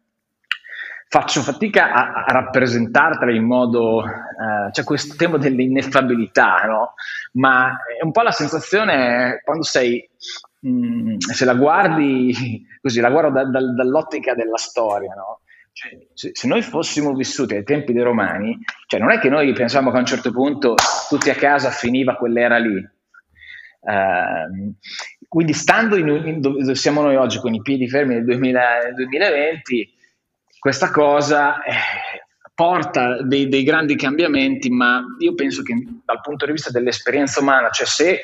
faccio 1.09 1.43
fatica 1.43 1.93
a, 1.93 2.25
a 2.25 2.33
rappresentartela 2.33 3.31
in 3.31 3.45
modo, 3.45 4.05
eh, 4.05 4.71
c'è 4.73 4.83
questo 4.83 5.15
tema 5.15 5.39
dell'ineffabilità, 5.39 6.65
no? 6.67 6.95
ma 7.35 7.77
è 7.97 8.03
un 8.03 8.11
po' 8.11 8.23
la 8.23 8.33
sensazione 8.33 9.41
quando 9.45 9.63
sei 9.63 10.11
Mm, 10.67 11.17
se 11.19 11.45
la 11.45 11.55
guardi 11.55 12.65
così, 12.81 13.01
la 13.01 13.11
guardo 13.11 13.31
da, 13.31 13.45
da, 13.45 13.61
dall'ottica 13.73 14.35
della 14.35 14.57
storia, 14.57 15.13
no? 15.15 15.41
Cioè, 15.73 15.99
se, 16.15 16.31
se, 16.33 16.47
noi 16.47 16.63
fossimo 16.63 17.13
vissuti 17.15 17.55
ai 17.55 17.65
tempi 17.65 17.93
dei 17.93 18.03
romani, 18.03 18.59
cioè 18.87 19.01
non 19.01 19.11
è 19.11 19.19
che 19.19 19.29
noi 19.29 19.53
pensiamo 19.53 19.91
che 19.91 19.97
a 19.97 20.01
un 20.01 20.07
certo 20.07 20.31
punto 20.31 20.75
tutti 21.09 21.31
a 21.31 21.35
casa 21.35 21.71
finiva 21.71 22.15
quell'era 22.15 22.59
lì. 22.59 22.77
Uh, 23.81 24.73
quindi 25.29 25.53
stando 25.53 25.97
in, 25.97 26.09
in 26.09 26.41
dove 26.41 26.75
siamo 26.75 27.03
noi 27.03 27.17
oggi 27.17 27.39
con 27.39 27.53
i 27.53 27.61
piedi 27.61 27.89
fermi 27.89 28.15
nel 28.15 28.25
2000, 28.25 28.93
2020, 28.95 29.93
questa 30.61 30.91
cosa 30.91 31.61
eh, 31.65 31.75
porta 32.55 33.21
dei, 33.21 33.49
dei, 33.49 33.65
grandi 33.65 33.97
cambiamenti, 33.97 34.71
ma 34.71 35.05
io 35.19 35.35
penso 35.35 35.63
che 35.63 35.75
dal 36.05 36.21
punto 36.21 36.47
di 36.47 36.53
vista 36.53 36.71
dell'esperienza 36.71 37.41
umana, 37.41 37.69
cioè 37.71 37.87
se 37.87 38.23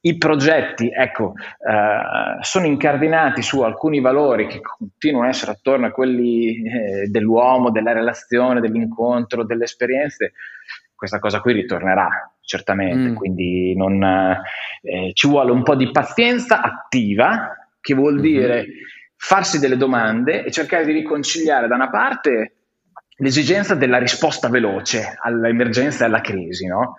i 0.00 0.16
progetti, 0.16 0.90
ecco, 0.90 1.34
eh, 1.36 2.42
sono 2.42 2.66
incardinati 2.66 3.42
su 3.42 3.62
alcuni 3.62 4.00
valori 4.00 4.46
che 4.46 4.60
continuano 4.60 5.26
a 5.26 5.30
essere 5.30 5.52
attorno 5.52 5.86
a 5.86 5.90
quelli 5.90 6.62
eh, 6.62 7.06
dell'uomo, 7.08 7.70
della 7.70 7.92
relazione, 7.92 8.60
dell'incontro, 8.60 9.44
delle 9.44 9.64
esperienze. 9.64 10.32
Questa 10.94 11.18
cosa 11.18 11.40
qui 11.40 11.52
ritornerà 11.52 12.08
certamente, 12.40 13.10
mm. 13.10 13.14
quindi 13.14 13.74
non, 13.76 14.02
eh, 14.02 15.10
ci 15.12 15.28
vuole 15.28 15.50
un 15.50 15.62
po' 15.62 15.74
di 15.74 15.90
pazienza 15.90 16.62
attiva, 16.62 17.54
che 17.80 17.94
vuol 17.94 18.14
mm-hmm. 18.14 18.22
dire 18.22 18.66
farsi 19.16 19.58
delle 19.58 19.76
domande 19.76 20.44
e 20.44 20.50
cercare 20.50 20.84
di 20.84 20.92
riconciliare 20.92 21.66
da 21.66 21.74
una 21.74 21.90
parte 21.90 22.52
l'esigenza 23.18 23.74
della 23.74 23.98
risposta 23.98 24.48
veloce 24.48 25.16
all'emergenza 25.20 26.04
e 26.04 26.06
alla 26.06 26.20
crisi, 26.20 26.66
no? 26.66 26.98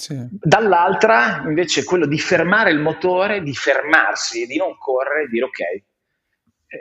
Sì. 0.00 0.16
Dall'altra 0.30 1.42
invece 1.44 1.84
quello 1.84 2.06
di 2.06 2.18
fermare 2.18 2.70
il 2.70 2.78
motore, 2.78 3.42
di 3.42 3.52
fermarsi 3.54 4.46
di 4.46 4.56
non 4.56 4.78
correre 4.78 5.24
e 5.24 5.28
dire 5.28 5.44
ok, 5.44 5.60
eh, 5.60 5.84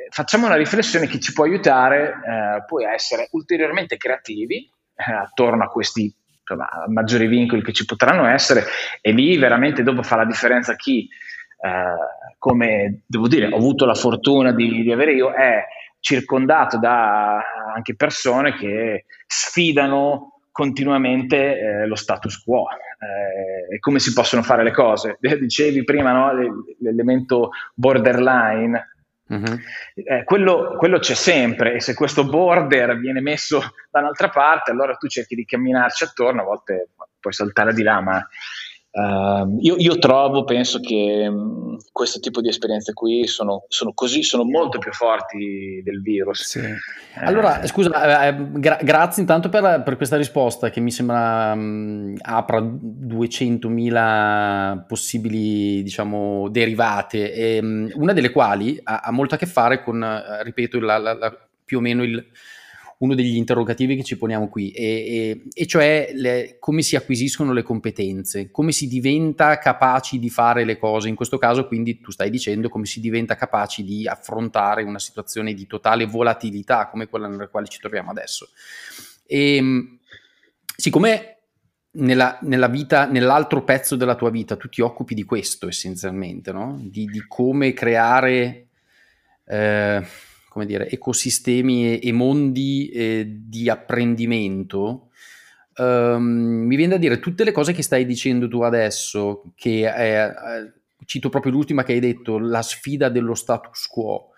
facciamo 0.10 0.45
una 0.45 0.55
riflessione 0.55 1.05
che 1.05 1.19
ci 1.19 1.34
può 1.34 1.43
aiutare 1.43 2.12
eh, 2.12 2.63
poi 2.65 2.86
a 2.86 2.93
essere 2.93 3.27
ulteriormente 3.32 3.97
creativi 3.97 4.71
eh, 4.95 5.12
attorno 5.12 5.65
a 5.65 5.67
questi 5.67 6.15
insomma, 6.39 6.69
maggiori 6.88 7.27
vincoli 7.27 7.62
che 7.62 7.73
ci 7.73 7.84
potranno 7.84 8.25
essere 8.25 8.63
e 9.01 9.12
lì 9.12 9.38
veramente 9.38 9.84
dopo 9.84 10.01
fa 10.01 10.15
la 10.15 10.25
differenza 10.25 10.77
chi, 10.77 11.05
eh, 11.62 12.38
come 12.38 13.01
devo 13.05 13.27
dire, 13.27 13.47
ho 13.47 13.58
avuto 13.58 13.84
la 13.84 13.95
fortuna 13.95 14.53
di, 14.53 14.82
di 14.82 14.93
avere 14.93 15.12
io, 15.12 15.34
è 15.34 15.62
circondato 15.99 16.79
da 16.79 17.41
anche 17.75 17.97
persone 17.97 18.55
che 18.55 19.03
sfidano 19.27 20.38
continuamente 20.60 21.58
eh, 21.58 21.88
lo 21.88 21.95
status 21.95 22.43
quo 22.43 22.67
eh, 22.69 23.76
e 23.76 23.80
come 23.80 24.00
si 24.00 24.12
possono 24.12 24.43
fare 24.43 24.62
le 24.62 24.74
cose. 24.74 25.17
Dicevi 25.39 25.86
prima 25.86 26.12
no, 26.12 26.34
l'elemento 26.82 27.52
borderline, 27.74 28.95
uh-huh. 29.26 29.58
eh, 29.93 30.26
quello, 30.26 30.76
quello, 30.78 31.00
c'è 31.00 31.13
sempre 31.13 31.76
e 31.76 31.80
se 31.80 31.93
questo 31.93 32.26
border 32.26 33.00
viene 33.00 33.22
messo 33.22 33.62
da 33.89 34.02
un'altra 34.02 34.28
parte, 34.28 34.72
allora 34.72 34.95
tu 34.95 35.08
cerchi 35.08 35.34
di 35.34 35.45
camminarci 35.45 36.04
attorno, 36.04 36.41
a 36.41 36.45
volte 36.45 36.89
puoi 37.22 37.32
saltare 37.32 37.74
di 37.74 37.84
là, 37.84 38.02
ma 38.02 38.28
Uh, 38.91 39.56
io, 39.60 39.75
io, 39.78 39.99
trovo, 39.99 40.45
penso 40.45 40.80
che 40.80 41.28
um, 41.30 41.78
questo 41.91 42.19
tipo 42.19 42.41
di 42.41 42.49
esperienze 42.49 42.93
qui 42.93 43.28
sono, 43.28 43.65
sono, 43.67 43.93
così, 43.93 44.23
sono 44.23 44.43
molto 44.43 44.80
più 44.80 44.91
forti 44.91 45.80
del 45.84 46.02
virus. 46.02 46.43
Sì. 46.43 46.58
Eh. 46.58 46.75
Allora, 47.23 47.63
scusa, 47.67 48.28
eh, 48.28 48.36
gra- 48.54 48.79
grazie 48.81 49.21
intanto 49.21 49.50
per, 49.50 49.83
per, 49.83 49.96
questa 49.96 50.17
risposta 50.17 50.71
che 50.71 50.79
mi 50.79 50.90
sembra 50.90 51.52
um, 51.54 52.15
apra 52.19 52.62
200.000 52.62 54.87
possibili, 54.87 55.83
diciamo, 55.83 56.50
derivate, 56.50 57.31
e, 57.31 57.60
um, 57.60 57.92
una 57.94 58.13
delle 58.13 58.31
quali 58.31 58.79
ha, 58.81 59.02
ha, 59.04 59.12
molto 59.12 59.35
a 59.35 59.37
che 59.37 59.46
fare 59.46 59.83
con, 59.83 60.02
uh, 60.02 60.42
ripeto, 60.44 60.79
la, 60.79 60.98
la, 60.98 61.13
la, 61.13 61.37
più 61.63 61.77
o 61.77 61.81
meno 61.81 62.02
il 62.02 62.25
uno 63.00 63.15
degli 63.15 63.35
interrogativi 63.35 63.95
che 63.95 64.04
ci 64.04 64.17
poniamo 64.17 64.50
qui, 64.50 64.71
e, 64.71 64.83
e, 64.83 65.43
e 65.54 65.65
cioè 65.65 66.12
le, 66.13 66.58
come 66.60 66.81
si 66.81 66.95
acquisiscono 66.95 67.54
le 67.54 67.63
competenze, 67.63 68.52
come 68.52 68.71
si 68.73 68.87
diventa 68.87 69.58
capaci 69.58 70.19
di 70.19 70.29
fare 70.29 70.65
le 70.65 70.77
cose, 70.77 71.08
in 71.08 71.15
questo 71.15 71.37
caso 71.37 71.65
quindi 71.65 72.02
tu 72.02 72.12
stai 72.12 72.29
dicendo 72.29 72.67
come 72.67 72.85
si 72.85 73.00
diventa 73.00 73.35
capaci 73.35 73.83
di 73.83 74.06
affrontare 74.06 74.83
una 74.83 75.00
situazione 75.00 75.54
di 75.54 75.65
totale 75.65 76.06
volatilità 76.06 76.89
come 76.89 77.08
quella 77.08 77.27
nella 77.27 77.47
quale 77.47 77.67
ci 77.67 77.79
troviamo 77.79 78.12
adesso. 78.12 78.50
E, 79.25 80.00
siccome 80.75 81.37
nella, 81.91 82.37
nella, 82.41 82.67
vita, 82.67 83.06
nell'altro 83.06 83.63
pezzo 83.63 83.95
della 83.95 84.15
tua 84.15 84.29
vita, 84.29 84.58
tu 84.58 84.67
ti 84.67 84.81
occupi 84.81 85.13
di 85.13 85.23
questo 85.23 85.69
essenzialmente, 85.69 86.52
no? 86.52 86.77
di, 86.81 87.06
di 87.06 87.23
come 87.27 87.71
creare 87.71 88.67
eh, 89.45 90.06
come 90.50 90.65
dire, 90.65 90.89
ecosistemi 90.89 91.93
e, 91.93 92.00
e 92.04 92.12
mondi 92.12 92.89
eh, 92.89 93.25
di 93.45 93.69
apprendimento. 93.69 95.10
Um, 95.77 96.65
mi 96.65 96.75
viene 96.75 96.93
da 96.93 97.00
dire 97.00 97.19
tutte 97.19 97.45
le 97.45 97.54
cose 97.54 97.71
che 97.71 97.83
stai 97.83 98.06
dicendo 98.06 98.50
tu 98.50 98.62
adesso, 98.62 99.54
che 99.56 99.89
è, 99.89 100.33
cito 101.06 101.29
proprio 101.29 101.54
l'ultima 101.54 101.83
che 101.83 101.93
hai 101.93 102.00
detto, 102.00 102.37
la 102.37 102.62
sfida 102.62 103.08
dello 103.08 103.35
status 103.35 103.87
quo 103.87 104.31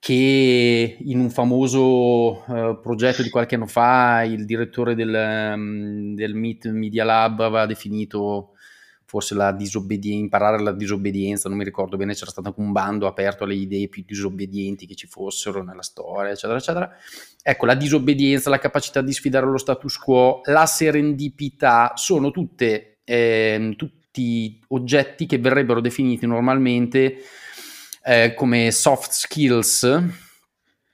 che 0.00 0.96
in 0.98 1.18
un 1.18 1.28
famoso 1.28 2.42
uh, 2.46 2.80
progetto 2.80 3.22
di 3.22 3.28
qualche 3.28 3.56
anno 3.56 3.66
fa 3.66 4.22
il 4.22 4.46
direttore 4.46 4.94
del, 4.94 5.52
um, 5.54 6.14
del 6.14 6.34
Meet 6.34 6.70
Media 6.70 7.04
Lab 7.04 7.40
aveva 7.40 7.66
definito 7.66 8.52
forse 9.10 9.34
la 9.34 9.50
disobbedienza, 9.50 10.22
imparare 10.22 10.62
la 10.62 10.70
disobbedienza, 10.70 11.48
non 11.48 11.58
mi 11.58 11.64
ricordo 11.64 11.96
bene, 11.96 12.14
c'era 12.14 12.30
stato 12.30 12.46
anche 12.46 12.60
un 12.60 12.70
bando 12.70 13.08
aperto 13.08 13.42
alle 13.42 13.56
idee 13.56 13.88
più 13.88 14.04
disobbedienti 14.06 14.86
che 14.86 14.94
ci 14.94 15.08
fossero 15.08 15.64
nella 15.64 15.82
storia, 15.82 16.30
eccetera, 16.30 16.58
eccetera. 16.58 16.96
Ecco, 17.42 17.66
la 17.66 17.74
disobbedienza, 17.74 18.50
la 18.50 18.60
capacità 18.60 19.00
di 19.02 19.12
sfidare 19.12 19.46
lo 19.46 19.58
status 19.58 19.96
quo, 19.96 20.42
la 20.44 20.64
serendipità, 20.64 21.94
sono 21.96 22.30
tutte, 22.30 23.00
eh, 23.02 23.74
tutti 23.76 24.60
oggetti 24.68 25.26
che 25.26 25.38
verrebbero 25.38 25.80
definiti 25.80 26.24
normalmente 26.28 27.16
eh, 28.04 28.32
come 28.34 28.70
soft 28.70 29.10
skills, 29.10 29.80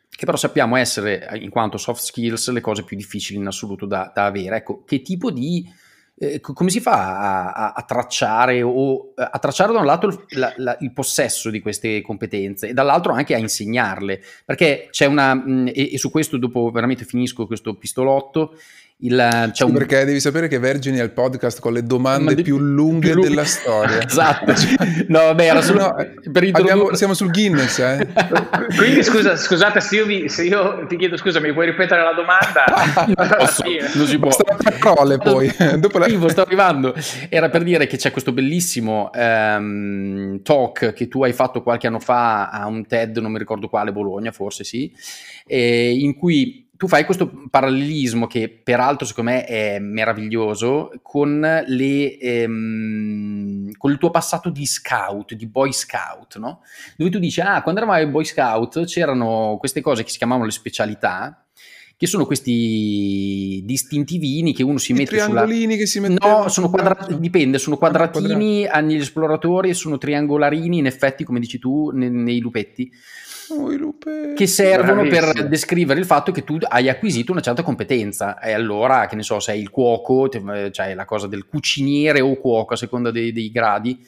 che 0.08 0.24
però 0.24 0.38
sappiamo 0.38 0.76
essere, 0.76 1.28
in 1.34 1.50
quanto 1.50 1.76
soft 1.76 2.02
skills, 2.02 2.48
le 2.48 2.62
cose 2.62 2.82
più 2.82 2.96
difficili 2.96 3.38
in 3.38 3.46
assoluto 3.46 3.84
da, 3.84 4.10
da 4.14 4.24
avere. 4.24 4.56
Ecco, 4.56 4.84
che 4.84 5.02
tipo 5.02 5.30
di... 5.30 5.84
Eh, 6.18 6.40
come 6.40 6.70
si 6.70 6.80
fa 6.80 7.18
a, 7.18 7.52
a, 7.52 7.72
a, 7.72 7.82
tracciare 7.82 8.62
o 8.62 9.12
a 9.16 9.38
tracciare 9.38 9.70
da 9.70 9.80
un 9.80 9.84
lato 9.84 10.06
il, 10.06 10.24
la, 10.30 10.50
la, 10.56 10.76
il, 10.80 10.90
possesso 10.94 11.50
di 11.50 11.60
queste 11.60 12.00
competenze 12.00 12.68
e 12.68 12.72
dall'altro 12.72 13.12
anche 13.12 13.34
a 13.34 13.38
insegnarle? 13.38 14.22
Perché 14.44 14.88
c'è 14.90 15.04
una, 15.04 15.34
mh, 15.34 15.72
e, 15.74 15.92
e, 15.92 15.98
su 15.98 16.10
questo 16.10 16.38
dopo 16.38 16.70
veramente 16.70 17.04
finisco 17.04 17.46
questo 17.46 17.74
pistolotto, 17.74 18.54
il, 19.00 19.50
sì, 19.52 19.62
un... 19.62 19.72
Perché 19.74 20.06
devi 20.06 20.20
sapere 20.20 20.48
che 20.48 20.58
Vergine 20.58 21.00
è 21.00 21.02
il 21.02 21.10
podcast 21.10 21.60
con 21.60 21.74
le 21.74 21.82
domande 21.82 22.34
di... 22.34 22.42
più, 22.42 22.56
lunghe 22.56 23.10
più 23.10 23.16
lunghe 23.16 23.28
della 23.28 23.44
storia. 23.44 24.00
esatto. 24.06 24.54
no, 25.08 25.18
vabbè, 25.18 25.44
era 25.44 25.60
solo 25.60 25.80
no, 25.80 25.94
per 26.32 26.44
introdurre... 26.44 26.96
siamo 26.96 27.12
sul 27.12 27.30
Guinness, 27.30 27.78
eh. 27.78 28.08
Quindi 28.74 29.02
scusa, 29.02 29.36
scusate 29.36 29.80
se 29.80 29.96
io, 29.96 30.06
vi, 30.06 30.30
se 30.30 30.44
io, 30.44 30.86
ti 30.86 30.96
chiedo 30.96 31.18
scusa, 31.18 31.40
mi 31.40 31.52
puoi 31.52 31.66
ripetere 31.66 32.02
la 32.02 32.14
domanda? 32.14 33.36
Posso, 33.36 33.64
non 33.96 34.06
si 34.06 34.18
può. 34.18 34.30
parole 34.80 35.18
poi. 35.18 35.52
Dopo 35.78 35.98
la... 35.98 36.08
sto 36.30 36.40
arrivando. 36.40 36.94
Era 37.28 37.50
per 37.50 37.64
dire 37.64 37.86
che 37.86 37.98
c'è 37.98 38.10
questo 38.10 38.32
bellissimo 38.32 39.10
um, 39.12 40.40
talk 40.42 40.94
che 40.94 41.06
tu 41.08 41.22
hai 41.22 41.34
fatto 41.34 41.62
qualche 41.62 41.86
anno 41.86 41.98
fa 41.98 42.48
a 42.48 42.66
un 42.66 42.86
TED, 42.86 43.18
non 43.18 43.30
mi 43.30 43.38
ricordo 43.38 43.68
quale, 43.68 43.92
Bologna 43.92 44.32
forse 44.32 44.64
sì, 44.64 44.90
in 45.48 46.16
cui 46.16 46.65
tu 46.76 46.88
fai 46.88 47.04
questo 47.04 47.30
parallelismo 47.50 48.26
che 48.26 48.48
peraltro 48.48 49.06
secondo 49.06 49.30
me 49.30 49.44
è 49.44 49.78
meraviglioso 49.78 50.92
con, 51.02 51.40
le, 51.66 52.18
ehm, 52.18 53.72
con, 53.76 53.90
il 53.90 53.98
tuo 53.98 54.10
passato 54.10 54.50
di 54.50 54.66
scout, 54.66 55.34
di 55.34 55.46
boy 55.46 55.72
scout, 55.72 56.36
no? 56.38 56.60
dove 56.96 57.10
tu 57.10 57.18
dici, 57.18 57.40
ah, 57.40 57.62
quando 57.62 57.80
eravamo 57.80 58.04
ai 58.04 58.10
boy 58.10 58.24
scout 58.24 58.84
c'erano 58.84 59.56
queste 59.58 59.80
cose 59.80 60.02
che 60.02 60.10
si 60.10 60.18
chiamavano 60.18 60.46
le 60.46 60.52
specialità, 60.52 61.46
che 61.98 62.06
sono 62.06 62.26
questi 62.26 63.62
distintivini 63.64 64.52
che 64.52 64.62
uno 64.62 64.76
si 64.76 64.92
I 64.92 64.96
mette 64.96 65.16
triangolini 65.16 65.62
sulla... 65.62 65.76
che 65.76 65.86
si 65.86 66.00
mettono 66.00 66.42
no 66.42 66.48
sono 66.48 66.68
quadratini 66.68 67.18
dipende 67.18 67.56
sono 67.56 67.78
quadratini 67.78 68.66
agli 68.66 68.96
esploratori 68.96 69.70
e 69.70 69.74
sono 69.74 69.96
triangolarini 69.96 70.76
in 70.76 70.84
effetti 70.84 71.24
come 71.24 71.40
dici 71.40 71.58
tu 71.58 71.88
nei, 71.94 72.10
nei 72.10 72.40
lupetti 72.40 72.92
che 74.34 74.46
servono 74.46 75.02
Bravissimo. 75.02 75.32
per 75.32 75.48
descrivere 75.48 76.00
il 76.00 76.06
fatto 76.06 76.32
che 76.32 76.44
tu 76.44 76.58
hai 76.68 76.88
acquisito 76.88 77.32
una 77.32 77.40
certa 77.40 77.62
competenza 77.62 78.38
e 78.38 78.52
allora, 78.52 79.06
che 79.06 79.16
ne 79.16 79.22
so, 79.22 79.40
sei 79.40 79.60
il 79.60 79.70
cuoco, 79.70 80.28
cioè 80.28 80.94
la 80.94 81.04
cosa 81.04 81.26
del 81.26 81.46
cuciniere 81.46 82.20
o 82.20 82.36
cuoco 82.36 82.74
a 82.74 82.76
seconda 82.76 83.10
dei, 83.10 83.32
dei 83.32 83.50
gradi, 83.50 84.04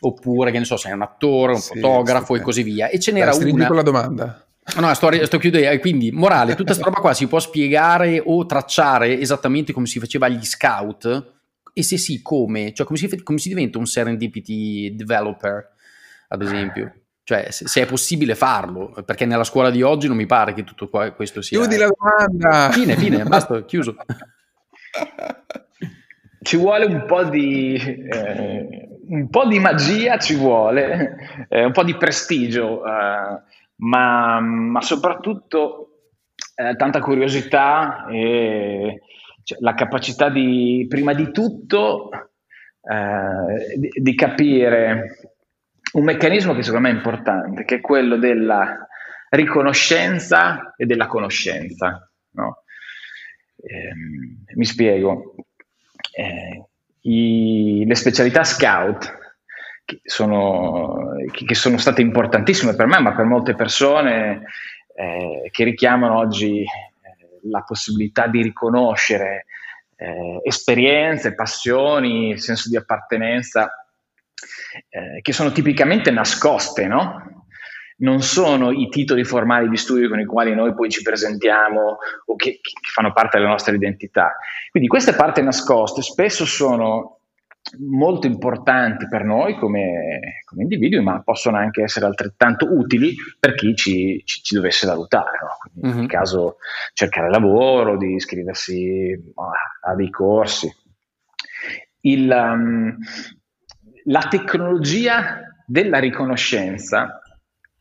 oppure 0.00 0.50
che 0.50 0.58
ne 0.58 0.64
so, 0.64 0.76
sei 0.76 0.92
un 0.92 1.02
attore, 1.02 1.52
un 1.52 1.60
sì, 1.60 1.80
fotografo 1.80 2.34
sì, 2.34 2.40
e 2.40 2.42
così 2.42 2.62
via. 2.62 2.88
E 2.88 2.98
ce 2.98 3.12
n'era 3.12 3.36
Dai, 3.36 3.50
una... 3.50 3.66
con 3.66 3.76
la 3.76 3.82
domanda. 3.82 4.46
No, 4.78 4.92
sto, 4.94 5.10
sto 5.26 5.38
chiudendo. 5.38 5.78
Quindi, 5.80 6.10
morale, 6.10 6.54
tutta 6.54 6.72
questa 6.72 6.84
roba 6.84 7.00
qua 7.00 7.14
si 7.14 7.26
può 7.26 7.38
spiegare 7.38 8.22
o 8.24 8.46
tracciare 8.46 9.18
esattamente 9.20 9.72
come 9.72 9.86
si 9.86 9.98
faceva 9.98 10.26
agli 10.26 10.44
scout? 10.44 11.32
E 11.72 11.82
se 11.82 11.98
sì, 11.98 12.22
come? 12.22 12.72
Cioè, 12.72 12.86
come 12.86 12.98
si, 12.98 13.22
come 13.22 13.38
si 13.38 13.48
diventa 13.48 13.78
un 13.78 13.86
serendipity 13.86 14.94
developer, 14.94 15.70
ad 16.28 16.42
esempio? 16.42 16.94
Cioè, 17.26 17.50
se, 17.50 17.66
se, 17.66 17.80
è 17.80 17.86
possibile 17.86 18.34
farlo, 18.34 18.92
perché 19.02 19.24
nella 19.24 19.44
scuola 19.44 19.70
di 19.70 19.80
oggi 19.80 20.08
non 20.08 20.16
mi 20.16 20.26
pare 20.26 20.52
che 20.52 20.62
tutto 20.62 20.90
qua, 20.90 21.10
questo 21.12 21.40
sia... 21.40 21.58
Chiudi 21.58 21.78
la 21.78 21.88
domanda! 21.88 22.70
Fine, 22.70 22.96
fine, 22.96 23.22
basta, 23.24 23.64
chiuso. 23.64 23.96
Ci 26.42 26.56
vuole 26.58 26.84
un 26.84 27.06
po' 27.06 27.24
di... 27.24 27.74
Eh, 27.76 28.88
un 29.06 29.28
po' 29.28 29.46
di 29.46 29.58
magia 29.58 30.18
ci 30.18 30.34
vuole, 30.34 31.46
eh, 31.48 31.64
un 31.64 31.72
po' 31.72 31.84
di 31.84 31.94
prestigio, 31.96 32.84
eh, 32.84 33.42
ma, 33.76 34.40
ma, 34.40 34.80
soprattutto 34.80 36.10
eh, 36.54 36.74
tanta 36.76 37.00
curiosità 37.00 38.06
e 38.10 39.02
cioè, 39.42 39.58
la 39.60 39.74
capacità 39.74 40.30
di, 40.30 40.86
prima 40.88 41.12
di 41.12 41.30
tutto, 41.32 42.10
eh, 42.82 43.78
di, 43.78 43.90
di 43.94 44.14
capire 44.14 45.33
un 45.94 46.04
meccanismo 46.04 46.54
che 46.54 46.62
secondo 46.62 46.88
me 46.88 46.94
è 46.94 46.96
importante, 46.96 47.64
che 47.64 47.76
è 47.76 47.80
quello 47.80 48.16
della 48.16 48.86
riconoscenza 49.30 50.74
e 50.76 50.86
della 50.86 51.06
conoscenza. 51.06 52.08
No? 52.30 52.64
Eh, 53.56 54.54
mi 54.54 54.64
spiego. 54.64 55.34
Eh, 56.16 56.64
i, 57.02 57.84
le 57.86 57.94
specialità 57.94 58.44
scout 58.44 59.22
che 59.84 60.00
sono, 60.04 61.16
che 61.30 61.54
sono, 61.54 61.76
state 61.78 62.00
importantissime 62.00 62.74
per 62.74 62.86
me, 62.86 63.00
ma 63.00 63.14
per 63.14 63.26
molte 63.26 63.54
persone 63.54 64.44
eh, 64.96 65.48
che 65.50 65.64
richiamano 65.64 66.16
oggi 66.16 66.60
eh, 66.60 66.66
la 67.50 67.62
possibilità 67.62 68.26
di 68.26 68.42
riconoscere 68.42 69.44
eh, 69.96 70.40
esperienze, 70.42 71.34
passioni, 71.34 72.38
senso 72.38 72.68
di 72.68 72.76
appartenenza 72.76 73.83
eh, 74.88 75.20
che 75.20 75.32
sono 75.32 75.52
tipicamente 75.52 76.10
nascoste, 76.10 76.86
no? 76.86 77.44
Non 77.96 78.22
sono 78.22 78.72
i 78.72 78.88
titoli 78.88 79.24
formali 79.24 79.68
di 79.68 79.76
studio 79.76 80.08
con 80.08 80.18
i 80.18 80.24
quali 80.24 80.54
noi 80.54 80.74
poi 80.74 80.90
ci 80.90 81.02
presentiamo 81.02 81.98
o 82.26 82.36
che, 82.36 82.58
che 82.60 82.90
fanno 82.92 83.12
parte 83.12 83.38
della 83.38 83.50
nostra 83.50 83.74
identità. 83.74 84.34
Quindi 84.70 84.88
queste 84.88 85.14
parti 85.14 85.42
nascoste 85.42 86.02
spesso 86.02 86.44
sono 86.44 87.20
molto 87.78 88.26
importanti 88.26 89.06
per 89.08 89.24
noi 89.24 89.56
come, 89.56 90.42
come, 90.44 90.62
individui, 90.62 91.02
ma 91.02 91.22
possono 91.22 91.56
anche 91.56 91.82
essere 91.82 92.06
altrettanto 92.06 92.66
utili 92.70 93.14
per 93.38 93.54
chi 93.54 93.74
ci, 93.74 94.22
ci, 94.24 94.42
ci 94.42 94.54
dovesse 94.54 94.86
valutare. 94.86 95.38
No? 95.40 95.86
Mm-hmm. 95.86 95.98
Nel 96.00 96.08
caso 96.08 96.56
cercare 96.92 97.30
lavoro, 97.30 97.96
di 97.96 98.14
iscriversi 98.14 99.32
a, 99.34 99.90
a 99.90 99.94
dei 99.94 100.10
corsi. 100.10 100.70
Il, 102.00 102.30
um, 102.30 102.96
la 104.04 104.26
tecnologia 104.28 105.40
della 105.66 105.98
riconoscenza 105.98 107.20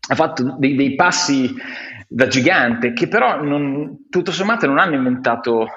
ha 0.05 0.15
fatto 0.15 0.55
dei, 0.57 0.75
dei 0.75 0.95
passi 0.95 1.53
da 2.07 2.27
gigante 2.27 2.93
che 2.93 3.07
però 3.07 3.41
non, 3.41 4.07
tutto 4.09 4.31
sommato 4.31 4.67
non 4.67 4.77
hanno 4.77 4.95
inventato 4.95 5.61
uh, 5.61 5.67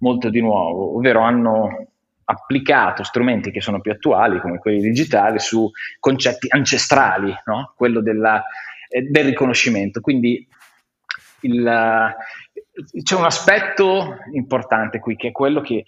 molto 0.00 0.30
di 0.30 0.40
nuovo, 0.40 0.96
ovvero 0.96 1.20
hanno 1.20 1.88
applicato 2.24 3.02
strumenti 3.02 3.50
che 3.50 3.60
sono 3.60 3.80
più 3.80 3.90
attuali 3.90 4.40
come 4.40 4.58
quelli 4.58 4.80
digitali 4.80 5.38
su 5.38 5.70
concetti 5.98 6.46
ancestrali, 6.50 7.34
no? 7.46 7.72
quello 7.74 8.00
della, 8.00 8.44
eh, 8.88 9.02
del 9.02 9.24
riconoscimento. 9.24 10.00
Quindi 10.00 10.46
il, 11.40 11.60
uh, 11.64 13.02
c'è 13.02 13.16
un 13.16 13.24
aspetto 13.24 14.18
importante 14.32 14.98
qui 15.00 15.16
che 15.16 15.28
è 15.28 15.32
quello 15.32 15.60
che 15.60 15.84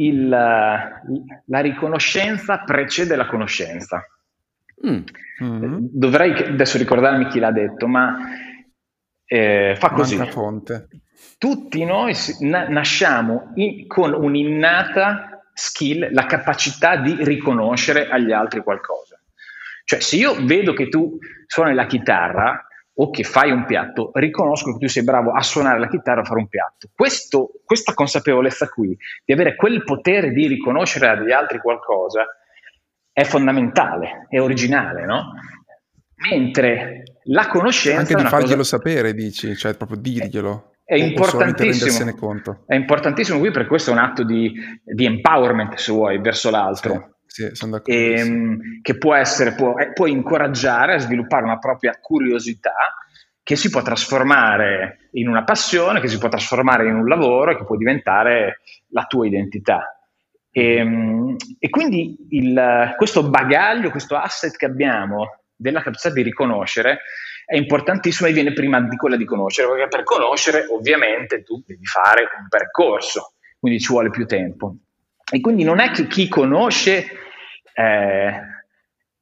il, 0.00 0.28
la 0.28 1.60
riconoscenza 1.60 2.58
precede 2.58 3.16
la 3.16 3.26
conoscenza. 3.26 4.04
Mm. 4.86 5.02
Mm-hmm. 5.42 5.76
Dovrei 5.92 6.32
adesso 6.32 6.78
ricordarmi 6.78 7.26
chi 7.26 7.38
l'ha 7.38 7.52
detto, 7.52 7.86
ma 7.86 8.16
eh, 9.24 9.74
fa 9.78 9.90
così. 9.90 10.16
Fonte. 10.26 10.88
Tutti 11.36 11.84
noi 11.84 12.14
na- 12.40 12.68
nasciamo 12.68 13.52
in, 13.54 13.86
con 13.86 14.12
un'innata 14.12 15.42
skill, 15.52 16.12
la 16.12 16.26
capacità 16.26 16.96
di 16.96 17.16
riconoscere 17.20 18.08
agli 18.08 18.32
altri 18.32 18.62
qualcosa. 18.62 19.20
Cioè, 19.84 20.00
se 20.00 20.16
io 20.16 20.44
vedo 20.44 20.74
che 20.74 20.88
tu 20.88 21.18
suoni 21.46 21.74
la 21.74 21.86
chitarra, 21.86 22.67
o 23.00 23.10
che 23.10 23.22
fai 23.22 23.52
un 23.52 23.64
piatto, 23.64 24.10
riconosco 24.14 24.72
che 24.72 24.78
tu 24.78 24.88
sei 24.88 25.04
bravo 25.04 25.30
a 25.30 25.40
suonare 25.42 25.78
la 25.78 25.88
chitarra 25.88 26.22
a 26.22 26.24
fare 26.24 26.40
un 26.40 26.48
piatto. 26.48 26.88
Questo, 26.94 27.50
questa 27.64 27.94
consapevolezza 27.94 28.68
qui, 28.68 28.96
di 29.24 29.32
avere 29.32 29.54
quel 29.54 29.84
potere 29.84 30.32
di 30.32 30.48
riconoscere 30.48 31.08
agli 31.08 31.30
altri 31.30 31.60
qualcosa, 31.60 32.26
è 33.12 33.22
fondamentale, 33.22 34.26
è 34.28 34.40
originale, 34.40 35.04
no? 35.04 35.32
Mentre 36.30 37.04
la 37.24 37.46
conoscenza... 37.46 38.00
Anche 38.00 38.14
di 38.16 38.24
farglielo 38.24 38.56
cosa... 38.56 38.76
sapere, 38.76 39.14
dici, 39.14 39.54
cioè 39.56 39.76
proprio 39.76 39.98
dirglielo. 39.98 40.72
È 40.84 40.96
importantissimo. 40.96 42.64
È 42.66 42.74
importantissimo 42.74 43.38
qui 43.38 43.52
perché 43.52 43.68
questo 43.68 43.90
è 43.90 43.92
un 43.92 44.00
atto 44.00 44.24
di, 44.24 44.52
di 44.82 45.04
empowerment, 45.04 45.74
se 45.74 45.92
vuoi, 45.92 46.18
verso 46.20 46.50
l'altro. 46.50 46.92
Sì, 46.94 47.17
sì. 47.52 47.70
E, 47.84 48.18
ehm, 48.18 48.80
che 48.82 48.98
può 48.98 49.14
essere, 49.14 49.54
può, 49.54 49.78
eh, 49.78 49.92
può 49.92 50.06
incoraggiare 50.06 50.94
a 50.94 50.98
sviluppare 50.98 51.44
una 51.44 51.58
propria 51.58 51.98
curiosità 52.00 52.94
che 53.42 53.56
si 53.56 53.70
può 53.70 53.80
trasformare 53.80 55.08
in 55.12 55.28
una 55.28 55.44
passione, 55.44 56.00
che 56.00 56.08
si 56.08 56.18
può 56.18 56.28
trasformare 56.28 56.86
in 56.86 56.94
un 56.94 57.06
lavoro, 57.06 57.56
che 57.56 57.64
può 57.64 57.76
diventare 57.76 58.60
la 58.88 59.04
tua 59.04 59.26
identità. 59.26 59.98
E, 60.50 60.76
ehm, 60.76 61.36
e 61.58 61.70
quindi 61.70 62.16
il, 62.30 62.94
questo 62.96 63.28
bagaglio, 63.28 63.90
questo 63.90 64.16
asset 64.16 64.56
che 64.56 64.66
abbiamo 64.66 65.44
della 65.56 65.82
capacità 65.82 66.12
di 66.12 66.22
riconoscere 66.22 67.00
è 67.48 67.56
importantissima 67.56 68.28
e 68.28 68.32
viene 68.32 68.52
prima 68.52 68.78
di 68.82 68.96
quella 68.96 69.16
di 69.16 69.24
conoscere, 69.24 69.68
perché 69.68 69.88
per 69.88 70.02
conoscere 70.02 70.66
ovviamente 70.70 71.42
tu 71.42 71.62
devi 71.66 71.86
fare 71.86 72.28
un 72.38 72.46
percorso, 72.46 73.32
quindi 73.58 73.80
ci 73.80 73.90
vuole 73.90 74.10
più 74.10 74.26
tempo. 74.26 74.76
E 75.32 75.40
quindi 75.40 75.64
non 75.64 75.80
è 75.80 75.90
che 75.90 76.06
chi 76.06 76.28
conosce 76.28 77.06
eh, 77.78 78.40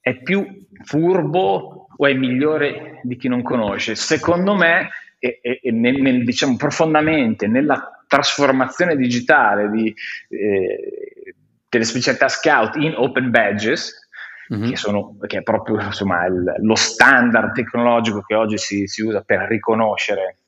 è 0.00 0.14
più 0.22 0.66
furbo 0.82 1.88
o 1.94 2.06
è 2.06 2.14
migliore 2.14 3.00
di 3.02 3.16
chi 3.16 3.28
non 3.28 3.42
conosce. 3.42 3.94
Secondo 3.94 4.54
me, 4.54 4.88
e, 5.18 5.40
e, 5.42 5.60
nel, 5.72 6.00
nel, 6.00 6.24
diciamo 6.24 6.56
profondamente 6.56 7.46
nella 7.46 8.04
trasformazione 8.06 8.96
digitale 8.96 9.68
di, 9.70 9.94
eh, 10.28 11.34
delle 11.68 11.84
specialità 11.84 12.28
scout 12.28 12.76
in 12.76 12.94
open 12.96 13.30
badges, 13.30 14.08
mm-hmm. 14.54 14.70
che, 14.70 14.76
sono, 14.76 15.18
che, 15.26 15.38
è 15.38 15.42
proprio 15.42 15.78
insomma, 15.80 16.24
il, 16.24 16.54
lo 16.58 16.76
standard 16.76 17.52
tecnologico 17.52 18.22
che 18.22 18.34
oggi 18.34 18.56
si, 18.56 18.86
si 18.86 19.02
usa 19.02 19.20
per 19.20 19.40
riconoscere 19.48 20.38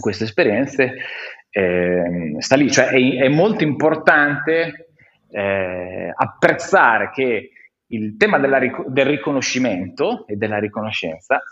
queste 0.00 0.24
esperienze, 0.24 0.94
eh, 1.50 2.36
sta 2.38 2.56
lì, 2.56 2.70
cioè 2.70 2.86
è, 2.86 3.24
è 3.24 3.28
molto 3.28 3.62
importante 3.62 4.91
eh, 5.32 6.12
apprezzare 6.14 7.10
che 7.10 7.50
il 7.86 8.16
tema 8.16 8.38
della, 8.38 8.58
del 8.58 9.06
riconoscimento 9.06 10.26
e 10.26 10.36
della 10.36 10.58
riconoscenza, 10.58 11.42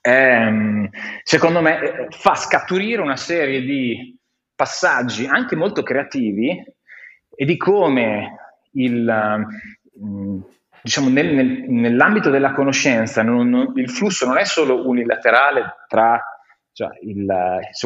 ehm, 0.00 0.88
secondo 1.22 1.60
me, 1.60 1.80
eh, 1.80 2.06
fa 2.10 2.34
scaturire 2.34 3.00
una 3.00 3.16
serie 3.16 3.60
di 3.62 4.18
passaggi 4.54 5.26
anche 5.26 5.56
molto 5.56 5.82
creativi 5.82 6.62
e 7.36 7.44
di 7.44 7.56
come 7.56 8.36
il, 8.72 9.46
um, 9.94 10.44
diciamo, 10.80 11.08
nel, 11.08 11.34
nel, 11.34 11.64
nell'ambito 11.68 12.30
della 12.30 12.52
conoscenza 12.52 13.22
non, 13.22 13.48
non, 13.48 13.72
il 13.76 13.90
flusso 13.90 14.26
non 14.26 14.38
è 14.38 14.44
solo 14.44 14.86
unilaterale 14.86 15.84
tra 15.88 16.22
cioè, 16.72 16.88
il, 17.02 17.26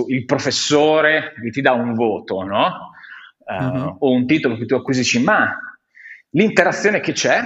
il, 0.09 0.25
professore 0.25 1.33
che 1.41 1.51
ti 1.51 1.61
dà 1.61 1.73
un 1.73 1.95
voto 1.95 2.43
no? 2.43 2.91
Uh, 3.49 3.63
mm-hmm. 3.63 3.89
o 3.99 4.11
un 4.11 4.27
titolo 4.27 4.57
che 4.57 4.67
tu 4.67 4.75
acquisisci, 4.75 5.23
ma 5.23 5.59
l'interazione 6.31 7.01
che 7.01 7.13
c'è 7.13 7.41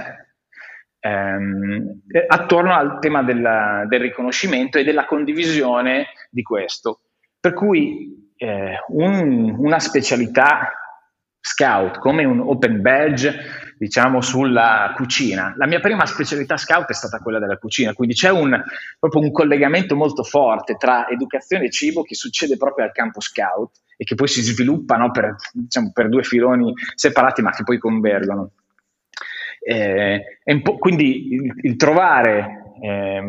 ehm, 0.99 2.01
attorno 2.27 2.75
al 2.75 2.99
tema 2.99 3.23
della, 3.23 3.85
del 3.87 4.01
riconoscimento 4.01 4.77
e 4.77 4.83
della 4.83 5.05
condivisione 5.05 6.07
di 6.29 6.41
questo. 6.41 7.01
Per 7.39 7.53
cui 7.53 8.31
eh, 8.37 8.77
un, 8.89 9.55
una 9.57 9.79
specialità 9.79 10.71
scout 11.39 11.99
come 11.99 12.23
un 12.23 12.39
open 12.39 12.81
badge 12.81 13.35
diciamo, 13.83 14.21
sulla 14.21 14.93
cucina. 14.95 15.53
La 15.57 15.67
mia 15.67 15.81
prima 15.81 16.05
specialità 16.05 16.55
scout 16.55 16.89
è 16.89 16.93
stata 16.93 17.19
quella 17.19 17.37
della 17.37 17.57
cucina, 17.57 17.93
quindi 17.93 18.15
c'è 18.15 18.29
un, 18.29 18.57
proprio 18.97 19.21
un 19.21 19.31
collegamento 19.31 19.93
molto 19.95 20.23
forte 20.23 20.75
tra 20.75 21.09
educazione 21.09 21.65
e 21.65 21.69
cibo 21.69 22.01
che 22.03 22.15
succede 22.15 22.55
proprio 22.55 22.85
al 22.85 22.93
campo 22.93 23.19
scout 23.19 23.81
e 23.97 24.05
che 24.05 24.15
poi 24.15 24.29
si 24.29 24.41
sviluppa 24.41 24.95
no, 24.95 25.11
per, 25.11 25.35
diciamo, 25.51 25.91
per, 25.91 26.07
due 26.07 26.23
filoni 26.23 26.73
separati 26.95 27.41
ma 27.41 27.51
che 27.51 27.63
poi 27.63 27.77
convergono. 27.77 28.51
Eh, 29.59 30.39
quindi 30.79 31.33
il, 31.33 31.53
il 31.63 31.75
trovare 31.75 32.75
eh, 32.81 33.21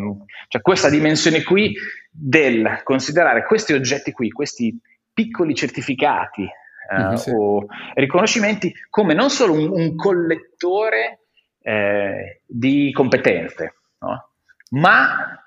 cioè 0.49 0.63
questa 0.63 0.89
dimensione 0.89 1.43
qui 1.43 1.75
del 2.11 2.81
considerare 2.85 3.45
questi 3.45 3.73
oggetti 3.73 4.13
qui, 4.13 4.31
questi 4.31 4.79
piccoli 5.13 5.53
certificati 5.55 6.49
eh, 6.91 7.17
sì. 7.17 7.31
o 7.31 7.67
riconoscimenti 7.95 8.73
come 8.91 9.15
non 9.15 9.31
solo 9.31 9.53
un, 9.53 9.71
un 9.71 9.95
collettore 9.95 11.21
eh, 11.61 12.43
di 12.47 12.91
competenze, 12.93 13.75
no? 14.01 14.31
ma 14.71 15.39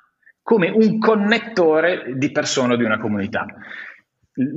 come 0.41 0.69
un 0.69 0.97
connettore 0.97 2.13
di 2.15 2.31
persone 2.31 2.77
di 2.77 2.83
una 2.83 2.99
comunità. 2.99 3.45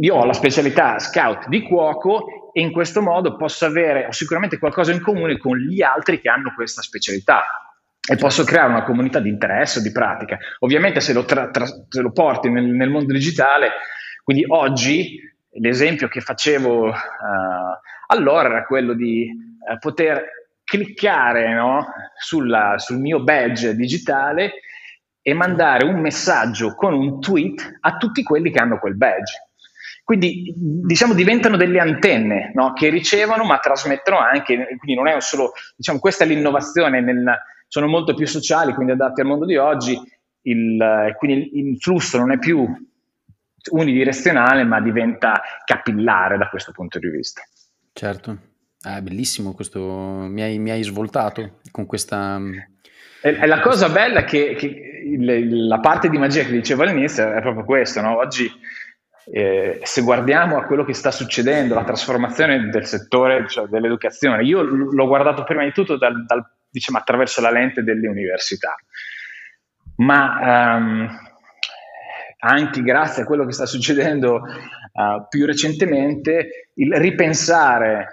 Io 0.00 0.14
ho 0.14 0.24
la 0.24 0.32
specialità 0.32 0.98
scout 0.98 1.48
di 1.48 1.62
cuoco 1.62 2.52
e 2.52 2.60
in 2.60 2.70
questo 2.70 3.02
modo 3.02 3.36
posso 3.36 3.66
avere 3.66 4.06
sicuramente 4.12 4.58
qualcosa 4.58 4.92
in 4.92 5.00
comune 5.00 5.38
con 5.38 5.56
gli 5.56 5.82
altri 5.82 6.20
che 6.20 6.28
hanno 6.28 6.52
questa 6.54 6.82
specialità 6.82 7.42
e 8.08 8.16
posso 8.16 8.44
creare 8.44 8.70
una 8.70 8.82
comunità 8.82 9.20
di 9.20 9.28
interesse 9.28 9.78
o 9.78 9.82
di 9.82 9.92
pratica. 9.92 10.38
Ovviamente 10.60 11.00
se 11.00 11.12
lo, 11.12 11.24
tra, 11.24 11.50
tra, 11.50 11.66
se 11.66 12.00
lo 12.00 12.12
porti 12.12 12.48
nel, 12.50 12.64
nel, 12.64 12.88
mondo 12.88 13.12
digitale, 13.12 13.70
quindi 14.24 14.44
oggi 14.48 15.18
l'esempio 15.52 16.08
che 16.08 16.20
facevo 16.20 16.88
uh, 16.88 16.94
allora 18.06 18.48
era 18.48 18.64
quello 18.64 18.94
di 18.94 19.28
uh, 19.28 19.78
poter 19.78 20.38
cliccare 20.64 21.52
no, 21.52 21.86
sulla, 22.16 22.78
sul 22.78 22.98
mio 22.98 23.22
badge 23.22 23.74
digitale 23.74 24.52
e 25.22 25.34
mandare 25.34 25.84
un 25.84 26.00
messaggio 26.00 26.74
con 26.74 26.94
un 26.94 27.20
tweet 27.20 27.78
a 27.80 27.96
tutti 27.96 28.22
quelli 28.22 28.50
che 28.50 28.58
hanno 28.58 28.78
quel 28.78 28.96
badge. 28.96 29.48
Quindi 30.04 30.52
diciamo 30.56 31.14
diventano 31.14 31.56
delle 31.56 31.78
antenne 31.78 32.52
no, 32.54 32.72
che 32.72 32.88
ricevono 32.88 33.44
ma 33.44 33.58
trasmettono 33.58 34.18
anche, 34.18 34.54
quindi 34.78 34.94
non 34.94 35.06
è 35.06 35.20
solo, 35.20 35.52
diciamo 35.76 35.98
questa 35.98 36.24
è 36.24 36.26
l'innovazione, 36.26 37.00
nel, 37.00 37.32
sono 37.68 37.86
molto 37.86 38.14
più 38.14 38.26
sociali, 38.26 38.74
quindi 38.74 38.92
adatti 38.92 39.20
al 39.20 39.28
mondo 39.28 39.44
di 39.44 39.56
oggi, 39.56 39.96
il, 40.42 41.14
quindi 41.16 41.58
il 41.60 41.76
flusso 41.78 42.18
non 42.18 42.32
è 42.32 42.38
più 42.38 42.66
unidirezionale, 43.70 44.64
ma 44.64 44.80
diventa 44.80 45.40
capillare 45.64 46.38
da 46.38 46.48
questo 46.48 46.72
punto 46.72 46.98
di 46.98 47.08
vista. 47.08 47.42
Certo, 47.92 48.38
è 48.82 48.88
ah, 48.88 49.02
bellissimo 49.02 49.52
questo, 49.52 49.80
mi 49.80 50.42
hai, 50.42 50.58
mi 50.58 50.70
hai, 50.70 50.82
svoltato 50.82 51.60
con 51.70 51.86
questa... 51.86 52.40
E, 53.22 53.46
la 53.46 53.60
cosa 53.60 53.88
bella 53.90 54.20
è 54.20 54.24
che, 54.24 54.54
che 54.54 54.66
il, 54.66 55.66
la 55.66 55.80
parte 55.80 56.08
di 56.08 56.16
magia 56.16 56.44
che 56.44 56.52
dicevo 56.52 56.82
all'inizio 56.82 57.32
è 57.32 57.40
proprio 57.40 57.64
questo, 57.64 58.00
no? 58.00 58.16
oggi 58.16 58.50
eh, 59.32 59.80
se 59.82 60.02
guardiamo 60.02 60.56
a 60.56 60.64
quello 60.64 60.84
che 60.84 60.94
sta 60.94 61.10
succedendo, 61.10 61.74
la 61.74 61.84
trasformazione 61.84 62.68
del 62.68 62.86
settore 62.86 63.46
cioè 63.48 63.66
dell'educazione, 63.66 64.42
io 64.44 64.62
l'ho 64.62 65.06
guardato 65.06 65.44
prima 65.44 65.62
di 65.64 65.72
tutto 65.72 65.96
dal, 65.96 66.24
dal, 66.24 66.44
diciamo, 66.68 66.98
attraverso 66.98 67.40
la 67.40 67.50
lente 67.50 67.82
delle 67.82 68.08
università, 68.08 68.74
ma 69.96 70.76
um, 70.76 71.29
anche 72.40 72.82
grazie 72.82 73.22
a 73.22 73.26
quello 73.26 73.44
che 73.44 73.52
sta 73.52 73.66
succedendo 73.66 74.36
uh, 74.36 75.26
più 75.28 75.46
recentemente, 75.46 76.70
il 76.74 76.94
ripensare 76.94 78.08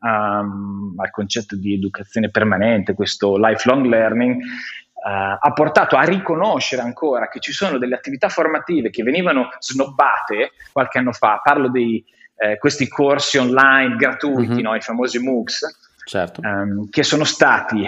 um, 0.00 0.94
al 0.96 1.10
concetto 1.10 1.56
di 1.56 1.74
educazione 1.74 2.30
permanente, 2.30 2.94
questo 2.94 3.36
lifelong 3.36 3.86
learning, 3.86 4.36
uh, 4.36 5.36
ha 5.40 5.52
portato 5.52 5.96
a 5.96 6.02
riconoscere 6.02 6.82
ancora 6.82 7.28
che 7.28 7.40
ci 7.40 7.52
sono 7.52 7.78
delle 7.78 7.94
attività 7.94 8.28
formative 8.28 8.90
che 8.90 9.02
venivano 9.02 9.48
snobbate 9.58 10.52
qualche 10.72 10.98
anno 10.98 11.12
fa, 11.12 11.40
parlo 11.42 11.68
di 11.68 12.04
eh, 12.36 12.58
questi 12.58 12.88
corsi 12.88 13.38
online 13.38 13.96
gratuiti, 13.96 14.52
mm-hmm. 14.54 14.62
no? 14.62 14.74
i 14.74 14.80
famosi 14.80 15.18
MOOCs, 15.18 15.78
certo. 16.04 16.40
um, 16.42 16.88
che 16.88 17.02
sono 17.02 17.24
stati 17.24 17.86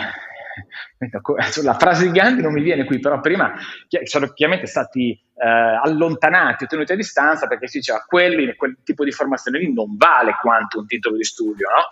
la 1.63 1.75
frase 1.75 2.05
di 2.05 2.13
Gandhi 2.13 2.43
non 2.43 2.53
mi 2.53 2.63
viene 2.63 2.85
qui, 2.85 3.01
però 3.01 3.21
prima 3.21 3.55
sono 4.05 4.29
chiaramente 4.29 4.69
stati 4.69 5.11
eh, 5.11 5.49
allontanati 5.83 6.65
o 6.65 6.67
tenuti 6.67 6.93
a 6.93 6.97
distanza 6.97 7.47
perché 7.47 7.67
si 7.67 7.79
diceva 7.79 8.05
quelli, 8.07 8.55
quel 8.55 8.79
tipo 8.85 9.05
di 9.05 9.11
formazione 9.13 9.59
lì 9.59 9.73
non 9.73 9.97
vale 9.97 10.37
quanto 10.41 10.79
un 10.79 10.87
titolo 10.87 11.17
di 11.17 11.25
studio. 11.25 11.69
No? 11.69 11.83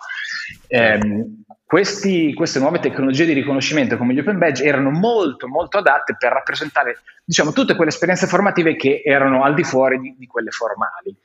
Eh, 0.67 0.99
questi, 1.65 2.33
queste 2.33 2.59
nuove 2.59 2.79
tecnologie 2.79 3.25
di 3.25 3.33
riconoscimento 3.33 3.97
come 3.97 4.13
gli 4.13 4.19
open 4.19 4.37
badge 4.37 4.63
erano 4.63 4.91
molto 4.91 5.47
molto 5.47 5.79
adatte 5.79 6.15
per 6.17 6.31
rappresentare 6.31 6.99
diciamo, 7.25 7.51
tutte 7.51 7.75
quelle 7.75 7.89
esperienze 7.89 8.27
formative 8.27 8.75
che 8.75 9.01
erano 9.03 9.43
al 9.43 9.55
di 9.55 9.63
fuori 9.63 9.99
di, 9.99 10.15
di 10.17 10.27
quelle 10.27 10.51
formali. 10.51 11.15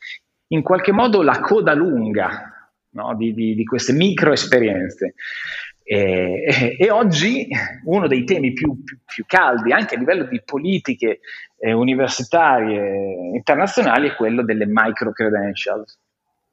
In 0.49 0.63
qualche 0.63 0.93
modo 0.93 1.23
la 1.23 1.41
coda 1.41 1.75
lunga 1.75 2.73
no? 2.91 3.15
di, 3.15 3.35
di, 3.35 3.55
di 3.55 3.65
queste 3.65 3.93
micro 3.93 4.33
esperienze 4.33 5.15
E, 5.91 6.45
e, 6.45 6.77
e, 6.85 6.91
oggi 6.91 7.49
uno 7.85 8.07
dei 8.07 8.25
temi 8.25 8.53
più, 8.53 8.85
più, 8.85 8.99
più, 9.07 9.25
caldi, 9.27 9.73
anche 9.73 9.95
a 9.95 9.99
livello 9.99 10.25
di 10.25 10.43
politiche 10.45 11.21
eh, 11.59 11.73
universitarie 11.73 13.31
internazionali, 13.35 14.09
è 14.09 14.15
quello 14.15 14.43
delle 14.43 14.67
micro 14.67 15.13
credentials. 15.13 15.99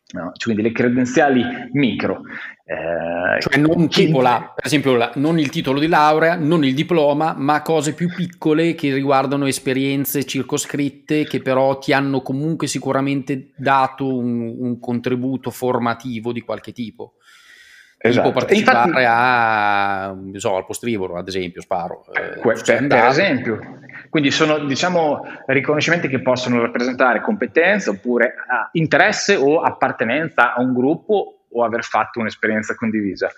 No? 0.08 0.32
Cioè, 0.34 0.54
quindi 0.54 0.62
le 0.62 0.72
credenziali 0.72 1.44
micro. 1.74 2.22
Eh, 2.64 3.42
cioè 3.42 3.58
non 3.58 3.90
tipo 3.90 4.22
la, 4.22 4.54
per 4.56 4.66
esempio 4.66 4.96
la, 4.96 5.12
non 5.16 5.38
il 5.38 5.50
titolo 5.50 5.80
di 5.80 5.88
laurea, 5.88 6.36
non 6.36 6.64
il 6.64 6.74
diploma, 6.74 7.34
ma 7.36 7.62
cose 7.62 7.94
più 7.94 8.08
piccole 8.14 8.74
che 8.74 8.94
riguardano 8.94 9.48
esperienze 9.48 10.24
circoscritte 10.24 11.26
che 11.26 11.42
però 11.42 11.78
ti 11.80 11.92
hanno 11.92 12.22
comunque 12.22 12.68
sicuramente 12.68 13.52
dato 13.58 14.18
un, 14.18 14.56
un 14.58 14.80
contributo 14.80 15.50
formativo 15.50 16.32
di 16.32 16.42
qualche 16.42 16.72
tipo. 16.72 17.16
Esatto. 18.08 18.28
Tipo 18.28 18.40
partecipare 18.40 18.78
Infatti, 18.88 19.06
a, 19.08 20.16
so, 20.34 20.56
al 20.56 20.66
postrivolo, 20.66 21.18
ad 21.18 21.28
esempio, 21.28 21.62
sparo. 21.62 22.06
Eh, 22.14 22.40
per, 22.40 22.88
per 22.88 23.06
esempio. 23.06 23.60
Quindi 24.10 24.32
sono, 24.32 24.60
diciamo, 24.60 25.22
riconoscimenti 25.48 26.08
che 26.08 26.22
possono 26.22 26.62
rappresentare 26.62 27.22
competenza 27.22 27.90
oppure 27.90 28.36
uh, 28.48 28.78
interesse 28.78 29.36
o 29.36 29.62
appartenenza 29.62 30.54
a 30.54 30.62
un 30.62 30.74
gruppo 30.74 31.46
o 31.50 31.64
aver 31.64 31.84
fatto 31.84 32.20
un'esperienza 32.20 32.76
condivisa. 32.76 33.32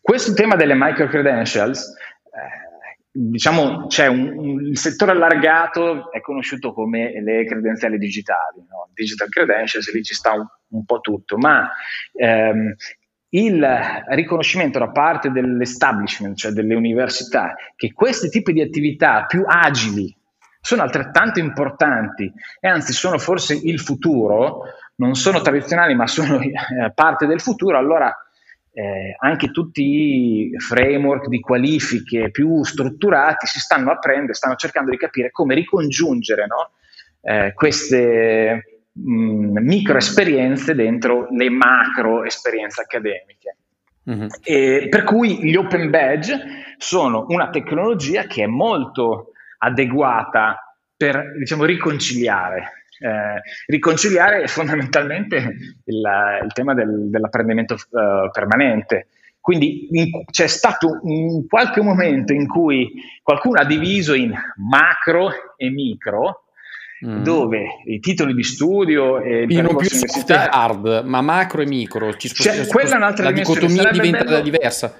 Questo 0.00 0.34
tema 0.34 0.54
delle 0.54 0.74
micro 0.76 1.06
credentials, 1.06 1.94
eh, 2.24 2.68
diciamo, 3.10 3.86
c'è 3.86 4.06
un, 4.06 4.32
un, 4.36 4.66
il 4.66 4.78
settore 4.78 5.12
allargato 5.12 6.12
è 6.12 6.20
conosciuto 6.20 6.72
come 6.72 7.20
le 7.22 7.44
credenziali 7.46 7.96
digitali, 7.96 8.60
no? 8.68 8.90
digital 8.92 9.28
credentials, 9.28 9.92
lì 9.92 10.02
ci 10.02 10.14
sta 10.14 10.32
un, 10.32 10.46
un 10.68 10.84
po' 10.84 11.00
tutto, 11.00 11.38
ma 11.38 11.70
ehm, 12.12 12.74
il 13.30 14.04
riconoscimento 14.08 14.78
da 14.78 14.90
parte 14.90 15.30
dell'establishment, 15.30 16.36
cioè 16.36 16.52
delle 16.52 16.74
università, 16.74 17.54
che 17.76 17.92
questi 17.92 18.28
tipi 18.28 18.52
di 18.52 18.62
attività 18.62 19.26
più 19.26 19.44
agili 19.46 20.14
sono 20.60 20.82
altrettanto 20.82 21.38
importanti 21.38 22.32
e 22.60 22.68
anzi 22.68 22.92
sono 22.92 23.18
forse 23.18 23.58
il 23.62 23.80
futuro, 23.80 24.62
non 24.96 25.14
sono 25.14 25.40
tradizionali 25.40 25.94
ma 25.94 26.06
sono 26.06 26.40
eh, 26.40 26.92
parte 26.94 27.26
del 27.26 27.40
futuro, 27.40 27.78
allora 27.78 28.14
eh, 28.72 29.16
anche 29.18 29.50
tutti 29.50 29.82
i 29.82 30.58
framework 30.58 31.28
di 31.28 31.40
qualifiche 31.40 32.30
più 32.30 32.62
strutturati 32.64 33.46
si 33.46 33.60
stanno 33.60 33.90
aprendo 33.90 34.32
e 34.32 34.34
stanno 34.34 34.56
cercando 34.56 34.90
di 34.90 34.96
capire 34.96 35.30
come 35.30 35.54
ricongiungere 35.54 36.46
no? 36.46 36.70
eh, 37.22 37.52
queste 37.54 38.77
mh, 39.04 39.60
micro 39.60 39.98
esperienze 39.98 40.74
dentro 40.74 41.28
le 41.30 41.50
macro 41.50 42.24
esperienze 42.24 42.82
accademiche. 42.82 43.56
Mm-hmm. 44.08 44.88
per 44.88 45.04
cui 45.04 45.38
gli 45.42 45.54
open 45.54 45.90
badge 45.90 46.38
sono 46.78 47.26
una 47.28 47.50
tecnologia 47.50 48.22
che 48.22 48.44
è 48.44 48.46
molto 48.46 49.32
adeguata 49.58 50.76
per 50.96 51.36
diciamo, 51.38 51.64
riconciliare. 51.64 52.72
Eh, 53.00 53.40
riconciliare 53.66 54.48
fondamentalmente 54.48 55.36
il, 55.84 56.02
il 56.42 56.52
tema 56.52 56.74
del, 56.74 57.10
dell'apprendimento 57.10 57.74
uh, 57.74 58.30
permanente. 58.32 59.08
Quindi 59.40 59.88
in, 59.92 60.24
c'è 60.30 60.48
stato 60.48 60.98
un 61.02 61.46
qualche 61.46 61.80
momento 61.80 62.32
in 62.32 62.48
cui 62.48 62.90
qualcuno 63.22 63.60
ha 63.60 63.64
diviso 63.64 64.14
in 64.14 64.34
macro 64.56 65.30
e 65.56 65.70
micro, 65.70 66.47
mm. 67.06 67.22
dove 67.22 67.82
i 67.84 67.98
titoli 68.00 68.34
di 68.34 68.42
studio 68.42 69.20
e 69.20 69.44
il 69.48 69.62
non 69.62 69.76
più 69.76 69.88
soft 69.88 70.30
hard, 70.30 71.02
ma 71.04 71.20
macro 71.20 71.62
e 71.62 71.66
micro, 71.66 72.14
ci 72.14 72.28
cioè, 72.28 72.66
quella 72.66 72.94
è 72.94 72.96
un'altra 72.96 73.24
la 73.24 73.32
dicotomia 73.32 73.90
diventa 73.90 74.24
bello... 74.24 74.40
diversa 74.40 74.94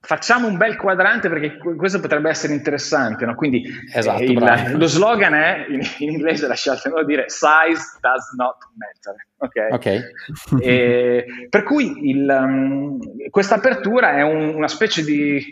facciamo 0.00 0.46
un 0.46 0.56
bel 0.56 0.76
quadrante 0.76 1.28
perché 1.28 1.58
questo 1.58 2.00
potrebbe 2.00 2.30
essere 2.30 2.54
interessante. 2.54 3.24
No? 3.24 3.34
Quindi 3.34 3.62
esatto, 3.92 4.22
eh, 4.22 4.26
il, 4.26 4.76
lo 4.76 4.86
slogan 4.86 5.34
è 5.34 5.66
in, 5.68 5.80
in 5.98 6.10
inglese, 6.10 6.46
lasciatemelo 6.46 7.04
dire, 7.04 7.28
size 7.28 7.98
does 8.00 8.32
not 8.36 8.56
matter. 8.76 9.26
Okay? 9.38 9.72
okay. 9.72 10.00
e, 10.60 11.24
per 11.48 11.62
cui 11.62 12.26
um, 12.28 12.98
questa 13.30 13.56
apertura 13.56 14.16
è 14.16 14.22
un, 14.22 14.54
una 14.54 14.68
specie 14.68 15.04
di 15.04 15.44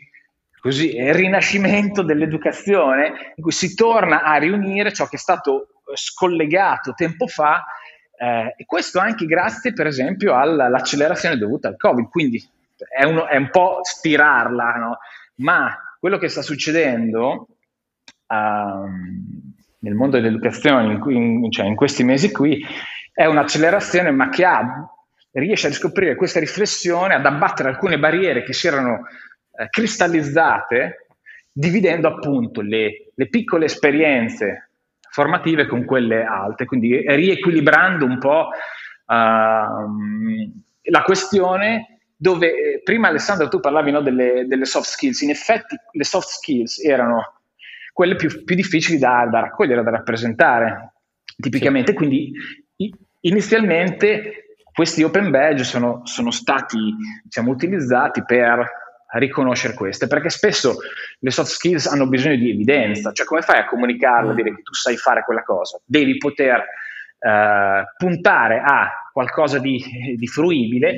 così, 0.66 0.96
rinascimento 1.12 2.02
dell'educazione 2.02 3.32
in 3.36 3.42
cui 3.42 3.52
si 3.52 3.74
torna 3.74 4.22
a 4.22 4.36
riunire 4.36 4.92
ciò 4.92 5.06
che 5.06 5.16
è 5.16 5.18
stato 5.18 5.68
scollegato 5.94 6.92
tempo 6.92 7.28
fa 7.28 7.64
eh, 8.18 8.54
e 8.56 8.64
questo 8.64 8.98
anche 8.98 9.26
grazie 9.26 9.72
per 9.72 9.86
esempio 9.86 10.34
all'accelerazione 10.34 11.38
dovuta 11.38 11.68
al 11.68 11.76
Covid, 11.76 12.08
quindi 12.08 12.42
è, 12.76 13.04
uno, 13.04 13.28
è 13.28 13.36
un 13.36 13.48
po' 13.50 13.80
stirarla, 13.82 14.74
no? 14.74 14.98
ma 15.36 15.76
quello 16.00 16.18
che 16.18 16.28
sta 16.28 16.42
succedendo 16.42 17.46
um, 18.26 19.54
nel 19.78 19.94
mondo 19.94 20.18
dell'educazione, 20.18 20.94
in, 20.94 21.44
in, 21.44 21.50
cioè 21.50 21.66
in 21.66 21.76
questi 21.76 22.02
mesi 22.02 22.32
qui, 22.32 22.64
è 23.12 23.24
un'accelerazione 23.24 24.10
ma 24.10 24.28
che 24.28 24.44
ha, 24.44 24.88
riesce 25.32 25.66
a 25.66 25.70
riscoprire 25.70 26.16
questa 26.16 26.40
riflessione, 26.40 27.14
ad 27.14 27.24
abbattere 27.24 27.68
alcune 27.68 27.98
barriere 27.98 28.42
che 28.42 28.52
si 28.52 28.66
erano 28.66 29.04
eh, 29.56 29.68
cristallizzate 29.70 31.06
dividendo 31.52 32.08
appunto 32.08 32.60
le, 32.60 33.12
le, 33.14 33.28
piccole 33.28 33.64
esperienze 33.64 34.70
formative 35.10 35.66
con 35.66 35.84
quelle 35.84 36.22
alte, 36.22 36.66
quindi 36.66 37.02
riequilibrando 37.06 38.04
un 38.04 38.18
po' 38.18 38.48
uh, 39.06 39.12
la 40.82 41.02
questione 41.02 42.00
dove 42.14 42.46
eh, 42.48 42.82
prima 42.82 43.08
Alessandro 43.08 43.48
tu 43.48 43.60
parlavi 43.60 43.90
no, 43.90 44.02
delle, 44.02 44.44
delle, 44.46 44.64
soft 44.66 44.88
skills, 44.88 45.22
in 45.22 45.30
effetti 45.30 45.76
le 45.92 46.04
soft 46.04 46.28
skills 46.28 46.84
erano 46.84 47.40
quelle 47.92 48.16
più, 48.16 48.44
più 48.44 48.54
difficili 48.54 48.98
da, 48.98 49.26
da, 49.30 49.40
raccogliere, 49.40 49.82
da 49.82 49.90
rappresentare 49.90 50.92
tipicamente, 51.38 51.92
sì. 51.92 51.96
quindi 51.96 52.32
inizialmente 53.20 54.58
questi 54.72 55.02
open 55.02 55.30
badge 55.30 55.64
sono, 55.64 56.02
sono 56.04 56.30
stati 56.30 56.94
diciamo, 57.22 57.50
utilizzati 57.50 58.22
per 58.24 58.70
riconoscere 59.18 59.74
queste, 59.74 60.06
perché 60.06 60.30
spesso 60.30 60.76
le 61.18 61.30
soft 61.30 61.50
skills 61.50 61.86
hanno 61.86 62.08
bisogno 62.08 62.36
di 62.36 62.50
evidenza, 62.50 63.12
cioè 63.12 63.26
come 63.26 63.42
fai 63.42 63.60
a 63.60 63.66
comunicarlo, 63.66 64.30
a 64.30 64.34
dire 64.34 64.54
che 64.54 64.62
tu 64.62 64.72
sai 64.72 64.96
fare 64.96 65.24
quella 65.24 65.42
cosa? 65.42 65.80
Devi 65.84 66.16
poter 66.16 66.64
eh, 67.18 67.84
puntare 67.96 68.62
a 68.64 69.10
qualcosa 69.12 69.58
di, 69.58 69.82
di 70.16 70.26
fruibile, 70.26 70.96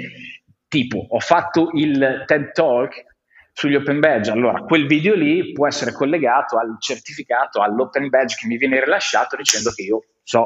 tipo 0.69 1.07
ho 1.09 1.21
fatto 1.21 1.71
il 1.75 2.25
TED 2.27 2.53
Talk 2.53 3.05
sugli 3.53 3.75
open 3.75 3.99
badge, 3.99 4.31
allora 4.31 4.61
quel 4.61 4.87
video 4.87 5.15
lì 5.15 5.53
può 5.53 5.67
essere 5.67 5.93
collegato 5.93 6.59
al 6.59 6.77
certificato, 6.79 7.61
all'open 7.61 8.09
badge 8.09 8.37
che 8.39 8.47
mi 8.47 8.57
viene 8.57 8.83
rilasciato 8.83 9.35
dicendo 9.35 9.73
che 9.73 9.83
io 9.83 10.05
so 10.23 10.43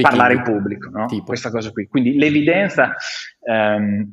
parlare 0.00 0.34
in 0.34 0.42
pubblico, 0.42 0.88
no? 0.88 1.06
questa 1.24 1.50
cosa 1.50 1.70
qui. 1.70 1.86
Quindi 1.86 2.16
l'evidenza 2.16 2.94
ehm, 3.42 4.10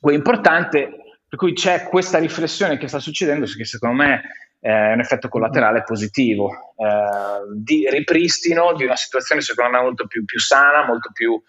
è 0.00 0.12
importante 0.12 1.01
per 1.32 1.40
cui 1.40 1.54
c'è 1.54 1.84
questa 1.84 2.18
riflessione 2.18 2.76
che 2.76 2.88
sta 2.88 2.98
succedendo, 2.98 3.46
che 3.46 3.64
secondo 3.64 4.02
me 4.02 4.20
è 4.60 4.92
un 4.92 5.00
effetto 5.00 5.28
collaterale 5.28 5.82
positivo, 5.82 6.74
eh, 6.76 7.56
di 7.56 7.88
ripristino 7.88 8.74
di 8.74 8.84
una 8.84 8.96
situazione 8.96 9.40
secondo 9.40 9.70
me 9.70 9.80
molto 9.80 10.06
più, 10.06 10.26
più, 10.26 10.38
sana, 10.38 10.84
molto 10.84 11.08
più 11.10 11.42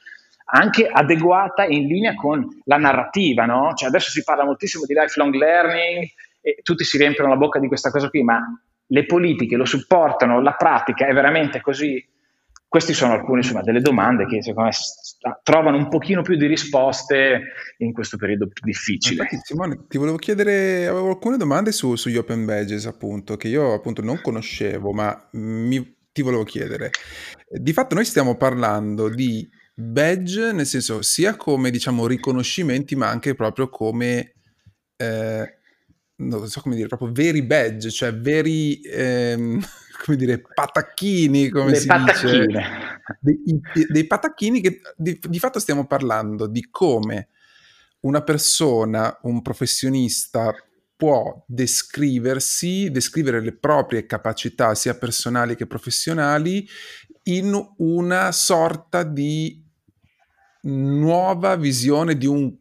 anche 0.45 0.87
adeguata 0.87 1.65
in 1.65 1.87
linea 1.87 2.15
con 2.15 2.47
la 2.63 2.77
narrativa, 2.77 3.43
no? 3.43 3.73
Cioè 3.73 3.89
adesso 3.89 4.09
si 4.09 4.23
parla 4.23 4.45
moltissimo 4.45 4.85
di 4.85 4.93
lifelong 4.93 5.33
learning 5.33 6.07
e 6.39 6.59
tutti 6.63 6.85
si 6.85 6.97
riempiono 6.97 7.27
la 7.27 7.35
bocca 7.35 7.59
di 7.59 7.67
questa 7.67 7.91
cosa 7.91 8.07
qui, 8.07 8.23
ma 8.23 8.39
le 8.85 9.05
politiche 9.05 9.57
lo 9.57 9.65
supportano, 9.65 10.39
la 10.39 10.53
pratica 10.53 11.07
è 11.07 11.13
veramente 11.13 11.59
così 11.59 12.01
queste 12.73 12.93
sono 12.93 13.13
alcune 13.13 13.41
insomma, 13.41 13.61
delle 13.61 13.81
domande 13.81 14.25
che 14.25 14.41
secondo 14.41 14.71
me 14.71 15.37
trovano 15.43 15.77
un 15.77 15.89
pochino 15.89 16.23
più 16.23 16.35
di 16.35 16.47
risposte 16.47 17.39
in 17.77 17.93
questo 17.93 18.17
periodo 18.17 18.49
difficile. 18.63 19.21
Infatti, 19.21 19.41
Simone, 19.43 19.85
ti 19.87 19.99
volevo 19.99 20.17
chiedere, 20.17 20.87
avevo 20.87 21.09
alcune 21.09 21.37
domande 21.37 21.71
su, 21.71 21.95
sugli 21.95 22.17
open 22.17 22.45
badges 22.45 22.87
appunto, 22.87 23.37
che 23.37 23.47
io 23.47 23.73
appunto 23.73 24.01
non 24.01 24.19
conoscevo, 24.23 24.91
ma 24.91 25.29
mi, 25.33 25.97
ti 26.11 26.23
volevo 26.23 26.43
chiedere. 26.45 26.89
Di 27.47 27.73
fatto 27.73 27.93
noi 27.93 28.05
stiamo 28.05 28.37
parlando 28.37 29.07
di 29.07 29.47
badge, 29.75 30.51
nel 30.51 30.65
senso 30.65 31.03
sia 31.03 31.35
come 31.35 31.69
diciamo 31.69 32.07
riconoscimenti, 32.07 32.95
ma 32.95 33.07
anche 33.07 33.35
proprio 33.35 33.69
come... 33.69 34.33
Eh, 34.95 35.57
non 36.15 36.47
so 36.47 36.61
come 36.61 36.75
dire, 36.75 36.87
proprio 36.87 37.11
veri 37.11 37.43
badge, 37.43 37.91
cioè 37.91 38.15
veri... 38.15 38.81
Ehm, 38.81 39.63
come 40.03 40.17
dire, 40.17 40.41
patacchini, 40.41 41.47
come 41.47 41.71
Le 41.71 41.75
si 41.77 41.87
patacchine. 41.87 42.45
dice. 42.45 42.63
Dei, 43.19 43.61
dei 43.87 44.05
patacchini 44.05 44.59
che 44.59 44.81
di, 44.97 45.17
di 45.21 45.39
fatto 45.39 45.59
stiamo 45.59 45.87
parlando 45.87 46.45
di 46.45 46.67
come 46.69 47.29
una 48.01 48.21
persona, 48.21 49.17
un 49.23 49.41
professionista 49.41 50.53
può 50.95 51.43
descriversi, 51.47 52.91
descrivere 52.91 53.39
le 53.39 53.55
proprie 53.55 54.05
capacità 54.05 54.75
sia 54.75 54.95
personali 54.95 55.55
che 55.55 55.67
professionali 55.67 56.67
in 57.23 57.57
una 57.77 58.31
sorta 58.33 59.03
di 59.03 59.63
nuova 60.63 61.55
visione 61.55 62.17
di 62.17 62.27
un 62.27 62.53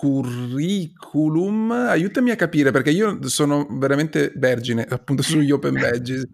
curriculum, 0.00 1.70
aiutami 1.72 2.30
a 2.30 2.36
capire 2.36 2.70
perché 2.70 2.88
io 2.88 3.28
sono 3.28 3.66
veramente 3.68 4.32
vergine 4.34 4.86
appunto 4.88 5.20
sugli 5.20 5.50
open 5.50 5.74
badges 5.78 6.26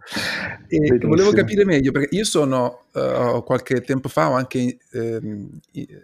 e 0.69 0.99
volevo 1.01 1.33
capire 1.33 1.65
meglio 1.65 1.91
perché 1.91 2.15
io 2.15 2.23
sono 2.23 2.85
uh, 2.93 3.43
qualche 3.43 3.81
tempo 3.81 4.09
fa 4.09 4.31
ho 4.31 4.35
anche 4.35 4.79
eh, 4.93 5.21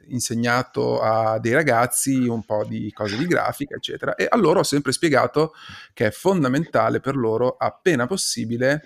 insegnato 0.09 1.01
a 1.01 1.39
dei 1.39 1.53
ragazzi 1.53 2.27
un 2.27 2.43
po' 2.43 2.65
di 2.65 2.91
cose 2.93 3.17
di 3.17 3.27
grafica 3.27 3.77
eccetera 3.77 4.17
e 4.17 4.27
a 4.29 4.37
loro 4.37 4.59
ho 4.59 4.65
sempre 4.65 4.91
spiegato 4.91 5.53
che 5.93 6.07
è 6.07 6.11
fondamentale 6.11 6.99
per 6.99 7.15
loro 7.15 7.55
appena 7.57 8.09
possibile 8.09 8.83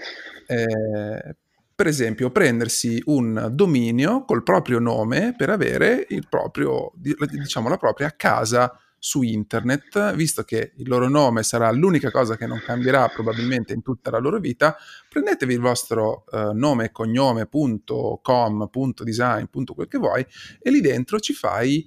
eh, 0.49 1.35
per 1.77 1.87
esempio, 1.89 2.31
prendersi 2.31 3.03
un 3.05 3.51
dominio 3.53 4.25
col 4.25 4.43
proprio 4.43 4.79
nome 4.79 5.35
per 5.37 5.51
avere 5.51 6.07
proprio, 6.27 6.91
diciamo, 6.95 7.69
la 7.69 7.77
propria 7.77 8.15
casa 8.17 8.81
su 8.99 9.21
internet, 9.21 10.15
visto 10.15 10.43
che 10.43 10.73
il 10.75 10.89
loro 10.89 11.07
nome 11.07 11.43
sarà 11.43 11.71
l'unica 11.71 12.11
cosa 12.11 12.39
che 12.39 12.47
non 12.47 12.63
cambierà 12.65 13.09
probabilmente 13.09 13.75
in 13.75 13.83
tutta 13.83 14.11
la 14.11 14.19
loro 14.19 14.39
vita, 14.39 14.75
prendetevi 15.07 15.53
il 15.53 15.61
vostro 15.61 16.25
uh, 16.31 16.53
nome 16.55 16.87
e 16.87 16.91
punto 19.51 19.75
quel 19.75 19.87
che 19.87 19.99
vuoi, 19.99 20.27
e 20.59 20.71
lì 20.71 20.81
dentro 20.81 21.21
ci 21.21 21.35
fai 21.35 21.87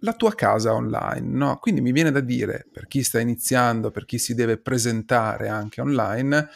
la 0.00 0.12
tua 0.12 0.34
casa 0.34 0.74
online, 0.74 1.36
no? 1.36 1.56
Quindi 1.58 1.80
mi 1.80 1.92
viene 1.92 2.10
da 2.10 2.20
dire, 2.20 2.66
per 2.70 2.86
chi 2.86 3.02
sta 3.02 3.18
iniziando, 3.18 3.90
per 3.90 4.04
chi 4.04 4.18
si 4.18 4.34
deve 4.34 4.58
presentare 4.58 5.48
anche 5.48 5.80
online, 5.80 6.48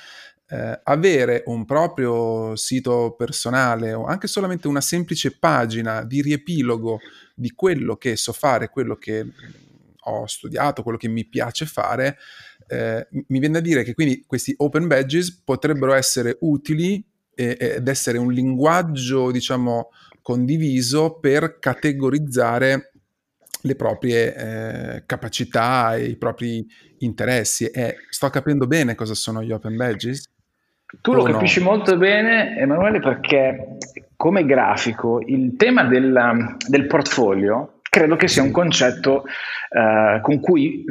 eh, 0.51 0.81
avere 0.83 1.43
un 1.47 1.65
proprio 1.65 2.57
sito 2.57 3.15
personale 3.17 3.93
o 3.93 4.05
anche 4.05 4.27
solamente 4.27 4.67
una 4.67 4.81
semplice 4.81 5.37
pagina 5.39 6.03
di 6.03 6.23
riepilogo 6.23 6.99
di 7.35 7.53
quello 7.53 7.97
che 7.97 8.17
so 8.17 8.33
fare, 8.33 8.69
quello 8.69 8.97
che 8.97 9.25
ho 10.05 10.27
studiato, 10.27 10.83
quello 10.83 10.99
che 10.99 11.09
mi 11.09 11.25
piace 11.25 11.67
fare, 11.67 12.17
eh, 12.67 13.07
mi 13.11 13.39
viene 13.39 13.55
da 13.55 13.61
dire 13.61 13.85
che 13.85 13.95
quindi 13.95 14.25
questi 14.27 14.55
open 14.57 14.87
badges 14.87 15.43
potrebbero 15.45 15.93
essere 15.93 16.37
utili 16.41 17.05
e, 17.35 17.57
ed 17.59 17.87
essere 17.89 18.19
un 18.19 18.33
linguaggio, 18.33 19.31
diciamo, 19.31 19.91
condiviso 20.21 21.19
per 21.19 21.59
categorizzare 21.59 22.93
le 23.63 23.77
proprie 23.77 24.35
eh, 24.35 25.03
capacità 25.07 25.97
e 25.97 26.07
i 26.07 26.17
propri 26.17 26.67
interessi. 26.99 27.67
E 27.67 27.97
sto 28.09 28.29
capendo 28.31 28.67
bene 28.67 28.95
cosa 28.95 29.15
sono 29.15 29.43
gli 29.43 29.53
open 29.53 29.77
badges? 29.77 30.29
Tu 31.01 31.13
lo 31.13 31.23
capisci 31.23 31.61
no? 31.61 31.71
molto 31.71 31.97
bene, 31.97 32.57
Emanuele, 32.59 33.01
perché 33.01 33.77
come 34.17 34.45
grafico 34.45 35.21
il 35.25 35.57
tema 35.57 35.85
del, 35.85 36.57
del 36.69 36.87
portfolio 36.87 37.81
credo 37.91 38.15
che 38.15 38.29
sia 38.29 38.43
un 38.43 38.53
concetto 38.53 39.25
uh, 39.25 40.21
con 40.21 40.41
cui 40.41 40.85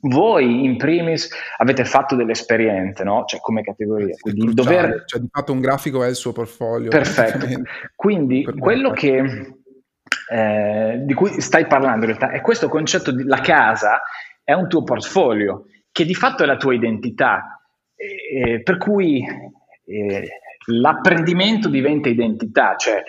voi 0.00 0.64
in 0.64 0.76
primis 0.76 1.30
avete 1.58 1.84
fatto 1.84 2.16
delle 2.16 2.32
esperienze, 2.32 3.04
no? 3.04 3.24
Cioè 3.24 3.40
come 3.40 3.62
categoria. 3.62 4.16
Quindi 4.18 4.44
il 4.44 4.54
dover... 4.54 5.04
Cioè 5.06 5.20
di 5.20 5.28
fatto 5.30 5.52
un 5.52 5.60
grafico 5.60 6.02
è 6.02 6.08
il 6.08 6.16
suo 6.16 6.32
portfolio. 6.32 6.90
Perfetto. 6.90 7.46
Quindi 7.94 8.42
per 8.42 8.58
quello 8.58 8.90
che, 8.90 9.54
eh, 10.30 11.00
di 11.04 11.14
cui 11.14 11.40
stai 11.40 11.66
parlando 11.66 12.04
in 12.06 12.16
realtà 12.16 12.30
è 12.30 12.40
questo 12.40 12.68
concetto 12.68 13.12
di 13.12 13.22
la 13.22 13.40
casa 13.40 14.02
è 14.42 14.52
un 14.52 14.68
tuo 14.68 14.82
portfolio, 14.82 15.66
che 15.92 16.04
di 16.04 16.14
fatto 16.14 16.42
è 16.42 16.46
la 16.46 16.56
tua 16.56 16.74
identità 16.74 17.59
eh, 18.00 18.62
per 18.62 18.78
cui 18.78 19.22
eh, 19.84 20.28
l'apprendimento 20.66 21.68
diventa 21.68 22.08
identità, 22.08 22.76
cioè 22.76 23.02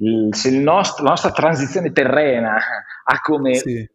il, 0.00 0.34
se 0.34 0.48
il 0.48 0.58
nostro, 0.60 1.04
la 1.04 1.10
nostra 1.10 1.30
transizione 1.30 1.92
terrena 1.92 2.56
ha 3.04 3.20
come 3.20 3.54
sì. 3.54 3.88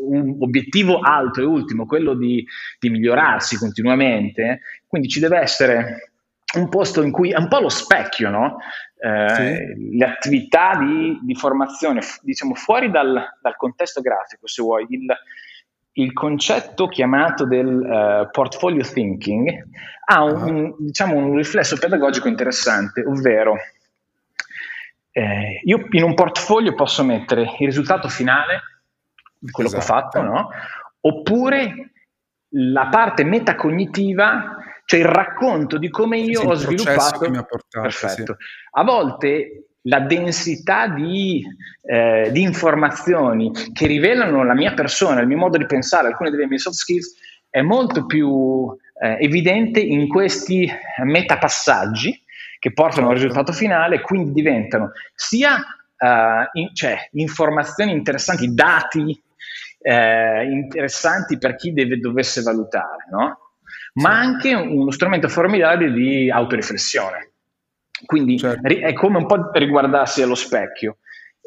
un 0.00 0.36
obiettivo 0.40 1.00
alto 1.00 1.40
e 1.40 1.44
ultimo 1.44 1.86
quello 1.86 2.14
di, 2.14 2.44
di 2.78 2.90
migliorarsi 2.90 3.56
continuamente, 3.56 4.60
quindi 4.86 5.08
ci 5.08 5.20
deve 5.20 5.38
essere 5.38 6.12
un 6.54 6.68
posto 6.68 7.02
in 7.02 7.10
cui 7.10 7.32
è 7.32 7.38
un 7.38 7.48
po' 7.48 7.58
lo 7.58 7.68
specchio, 7.68 8.30
no? 8.30 8.58
Eh, 8.98 9.28
sì. 9.28 9.96
le 9.96 10.04
attività 10.04 10.76
di, 10.78 11.18
di, 11.22 11.34
formazione, 11.34 12.00
diciamo 12.22 12.54
fuori 12.54 12.90
dal, 12.90 13.36
dal, 13.42 13.56
contesto 13.56 14.00
grafico, 14.00 14.46
se 14.46 14.62
vuoi, 14.62 14.86
il, 14.88 15.04
il 15.98 16.12
concetto 16.12 16.88
chiamato 16.88 17.46
del 17.46 17.66
uh, 17.66 18.30
portfolio 18.30 18.82
thinking 18.82 19.66
ha 20.08 20.22
un, 20.22 20.42
un, 20.42 20.74
diciamo, 20.78 21.16
un, 21.16 21.36
riflesso 21.36 21.78
pedagogico 21.78 22.28
interessante, 22.28 23.02
ovvero 23.04 23.56
eh, 25.10 25.60
io 25.64 25.86
in 25.90 26.02
un 26.02 26.14
portfolio 26.14 26.74
posso 26.74 27.02
mettere 27.02 27.42
il 27.58 27.66
risultato 27.66 28.08
finale 28.08 28.60
di 29.38 29.50
quello 29.50 29.70
esatto. 29.70 29.84
che 29.84 29.92
ho 29.92 29.96
esatto. 29.96 30.18
fatto, 30.18 30.22
no? 30.22 30.50
oppure 31.00 31.90
la 32.50 32.86
parte 32.88 33.24
metacognitiva, 33.24 34.56
cioè 34.84 35.00
il 35.00 35.06
racconto 35.06 35.78
di 35.78 35.88
come 35.88 36.18
io 36.18 36.40
sì, 36.40 36.46
ho 36.46 36.54
sviluppato. 36.54 37.18
Portato, 37.18 37.80
Perfetto. 37.80 38.36
Sì. 38.38 38.46
A 38.72 38.84
volte 38.84 39.65
la 39.86 40.00
densità 40.00 40.88
di, 40.88 41.44
eh, 41.82 42.30
di, 42.32 42.42
informazioni 42.42 43.50
che 43.72 43.86
rivelano 43.86 44.44
la 44.44 44.54
mia 44.54 44.74
persona, 44.74 45.20
il 45.20 45.26
mio 45.26 45.36
modo 45.36 45.58
di 45.58 45.66
pensare, 45.66 46.08
alcune 46.08 46.30
delle 46.30 46.46
mie 46.46 46.58
soft 46.58 46.76
skills, 46.76 47.14
è 47.48 47.62
molto 47.62 48.06
più 48.06 48.76
eh, 49.00 49.16
evidente 49.20 49.80
in 49.80 50.08
questi 50.08 50.70
metapassaggi 51.04 52.22
che 52.58 52.72
portano 52.72 53.08
al 53.08 53.16
certo. 53.16 53.28
risultato 53.28 53.52
finale, 53.52 54.00
quindi 54.00 54.32
diventano 54.32 54.92
sia 55.14 55.54
uh, 55.54 56.58
in, 56.58 56.74
cioè, 56.74 57.08
informazioni 57.12 57.92
interessanti, 57.92 58.52
dati 58.52 59.22
eh, 59.78 60.44
interessanti 60.50 61.38
per 61.38 61.54
chi 61.54 61.72
deve, 61.72 61.98
dovesse 61.98 62.42
valutare, 62.42 63.06
no? 63.10 63.38
ma 63.94 64.18
anche 64.18 64.52
uno 64.52 64.90
strumento 64.90 65.28
formidabile 65.28 65.92
di 65.92 66.30
autoriflessione. 66.30 67.30
Quindi 68.04 68.38
certo. 68.38 68.66
è 68.66 68.92
come 68.92 69.18
un 69.18 69.26
po' 69.26 69.50
riguardarsi 69.52 70.22
allo 70.22 70.34
specchio. 70.34 70.98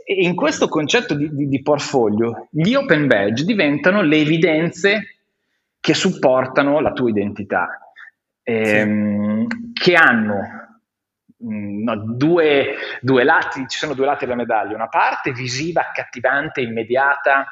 E 0.04 0.24
in 0.24 0.34
questo 0.36 0.68
concetto 0.68 1.14
di, 1.14 1.30
di, 1.36 1.48
di 1.48 1.62
portfolio, 1.62 2.48
gli 2.50 2.74
open 2.74 3.06
badge 3.06 3.46
diventano 3.46 4.02
le 4.02 4.18
evidenze 4.18 5.20
che 5.80 5.94
supportano 5.94 6.80
la 6.80 6.92
tua 6.92 7.10
identità, 7.10 7.94
ehm, 8.44 9.48
sì. 9.48 9.72
che 9.74 9.94
hanno 9.94 10.80
mm, 11.44 11.84
no, 11.84 11.96
due, 12.16 12.76
due, 13.02 13.24
lati, 13.24 13.66
ci 13.68 13.78
sono 13.78 13.94
due 13.94 14.06
lati 14.06 14.26
della 14.26 14.36
medaglia, 14.36 14.76
una 14.76 14.90
parte 14.90 15.32
visiva, 15.32 15.82
accattivante, 15.82 16.62
immediata, 16.62 17.46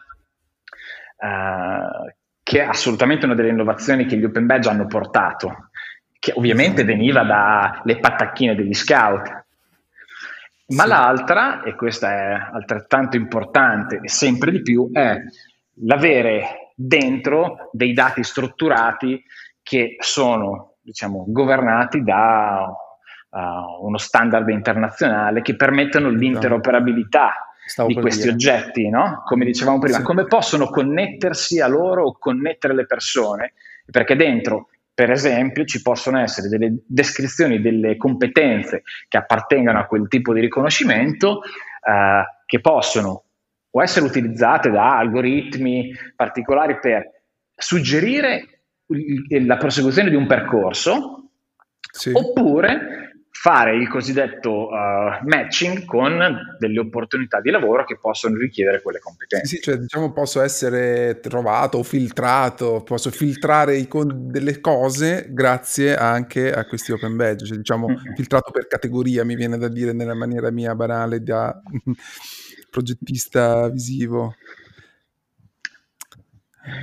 uh, 1.17 2.11
che 2.41 2.61
è 2.61 2.63
assolutamente 2.65 3.25
una 3.25 3.35
delle 3.35 3.49
innovazioni 3.49 4.05
che 4.05 4.17
gli 4.17 4.23
open 4.23 4.45
badge 4.45 4.69
hanno 4.69 4.87
portato, 4.87 5.66
che 6.19 6.33
ovviamente 6.35 6.83
veniva 6.83 7.23
dalle 7.23 7.99
patacchine 7.99 8.55
degli 8.55 8.73
scout. 8.73 9.45
Ma 10.69 10.83
sì. 10.83 10.89
l'altra, 10.89 11.63
e 11.63 11.75
questa 11.75 12.11
è 12.11 12.49
altrettanto 12.53 13.15
importante 13.15 13.99
e 14.03 14.09
sempre 14.09 14.51
di 14.51 14.61
più, 14.61 14.89
è 14.91 15.17
l'avere 15.85 16.73
dentro 16.75 17.69
dei 17.71 17.93
dati 17.93 18.23
strutturati 18.23 19.23
che 19.63 19.95
sono 19.99 20.75
diciamo, 20.81 21.25
governati 21.27 22.03
da 22.03 22.67
uh, 23.29 23.85
uno 23.85 23.97
standard 23.97 24.47
internazionale 24.49 25.41
che 25.41 25.55
permettono 25.55 26.09
l'interoperabilità 26.09 27.33
Stavo 27.65 27.89
di 27.89 27.95
questi 27.95 28.21
dire. 28.23 28.33
oggetti, 28.33 28.89
no? 28.89 29.23
come 29.25 29.43
dicevamo 29.43 29.79
prima, 29.79 29.97
sì. 29.97 30.03
come 30.03 30.25
possono 30.25 30.67
connettersi 30.67 31.59
a 31.59 31.67
loro 31.67 32.05
o 32.05 32.17
connettere 32.17 32.73
le 32.73 32.85
persone, 32.85 33.53
perché 33.91 34.15
dentro 34.15 34.69
per 34.97 35.11
esempio, 35.11 35.63
ci 35.63 35.83
possono 35.83 36.17
essere 36.17 36.47
delle 36.47 36.79
descrizioni 36.87 37.61
delle 37.61 37.97
competenze 37.97 38.81
che 39.07 39.17
appartengono 39.17 39.77
a 39.77 39.85
quel 39.85 40.07
tipo 40.07 40.33
di 40.33 40.39
riconoscimento 40.39 41.43
eh, 41.43 42.23
che 42.47 42.59
possono 42.59 43.25
o 43.69 43.83
essere 43.83 44.07
utilizzate 44.07 44.71
da 44.71 44.97
algoritmi 44.97 45.93
particolari 46.15 46.79
per 46.79 47.11
suggerire 47.55 48.61
la 49.45 49.57
prosecuzione 49.57 50.09
di 50.09 50.15
un 50.15 50.25
percorso 50.25 51.29
sì. 51.91 52.09
oppure 52.11 52.96
fare 53.39 53.75
il 53.75 53.87
cosiddetto 53.87 54.69
uh, 54.69 55.23
matching 55.23 55.85
con 55.85 56.57
delle 56.57 56.79
opportunità 56.79 57.39
di 57.39 57.51
lavoro 57.51 57.85
che 57.85 57.99
possono 57.99 58.35
richiedere 58.35 58.81
quelle 58.81 58.97
competenze. 58.97 59.57
Sì, 59.57 59.61
cioè 59.61 59.77
diciamo 59.77 60.11
posso 60.11 60.41
essere 60.41 61.19
trovato 61.21 61.77
o 61.77 61.83
filtrato, 61.83 62.81
posso 62.83 63.11
filtrare 63.11 63.87
con 63.87 64.31
delle 64.31 64.59
cose 64.59 65.27
grazie 65.29 65.95
anche 65.95 66.51
a 66.51 66.65
questi 66.65 66.91
open 66.91 67.15
badge, 67.15 67.45
cioè 67.45 67.57
diciamo 67.57 67.87
mm-hmm. 67.87 68.15
filtrato 68.15 68.49
per 68.49 68.65
categoria, 68.65 69.23
mi 69.23 69.35
viene 69.35 69.59
da 69.59 69.67
dire 69.67 69.93
nella 69.93 70.15
maniera 70.15 70.49
mia 70.49 70.73
banale 70.73 71.21
da 71.21 71.61
progettista 72.71 73.69
visivo. 73.69 74.33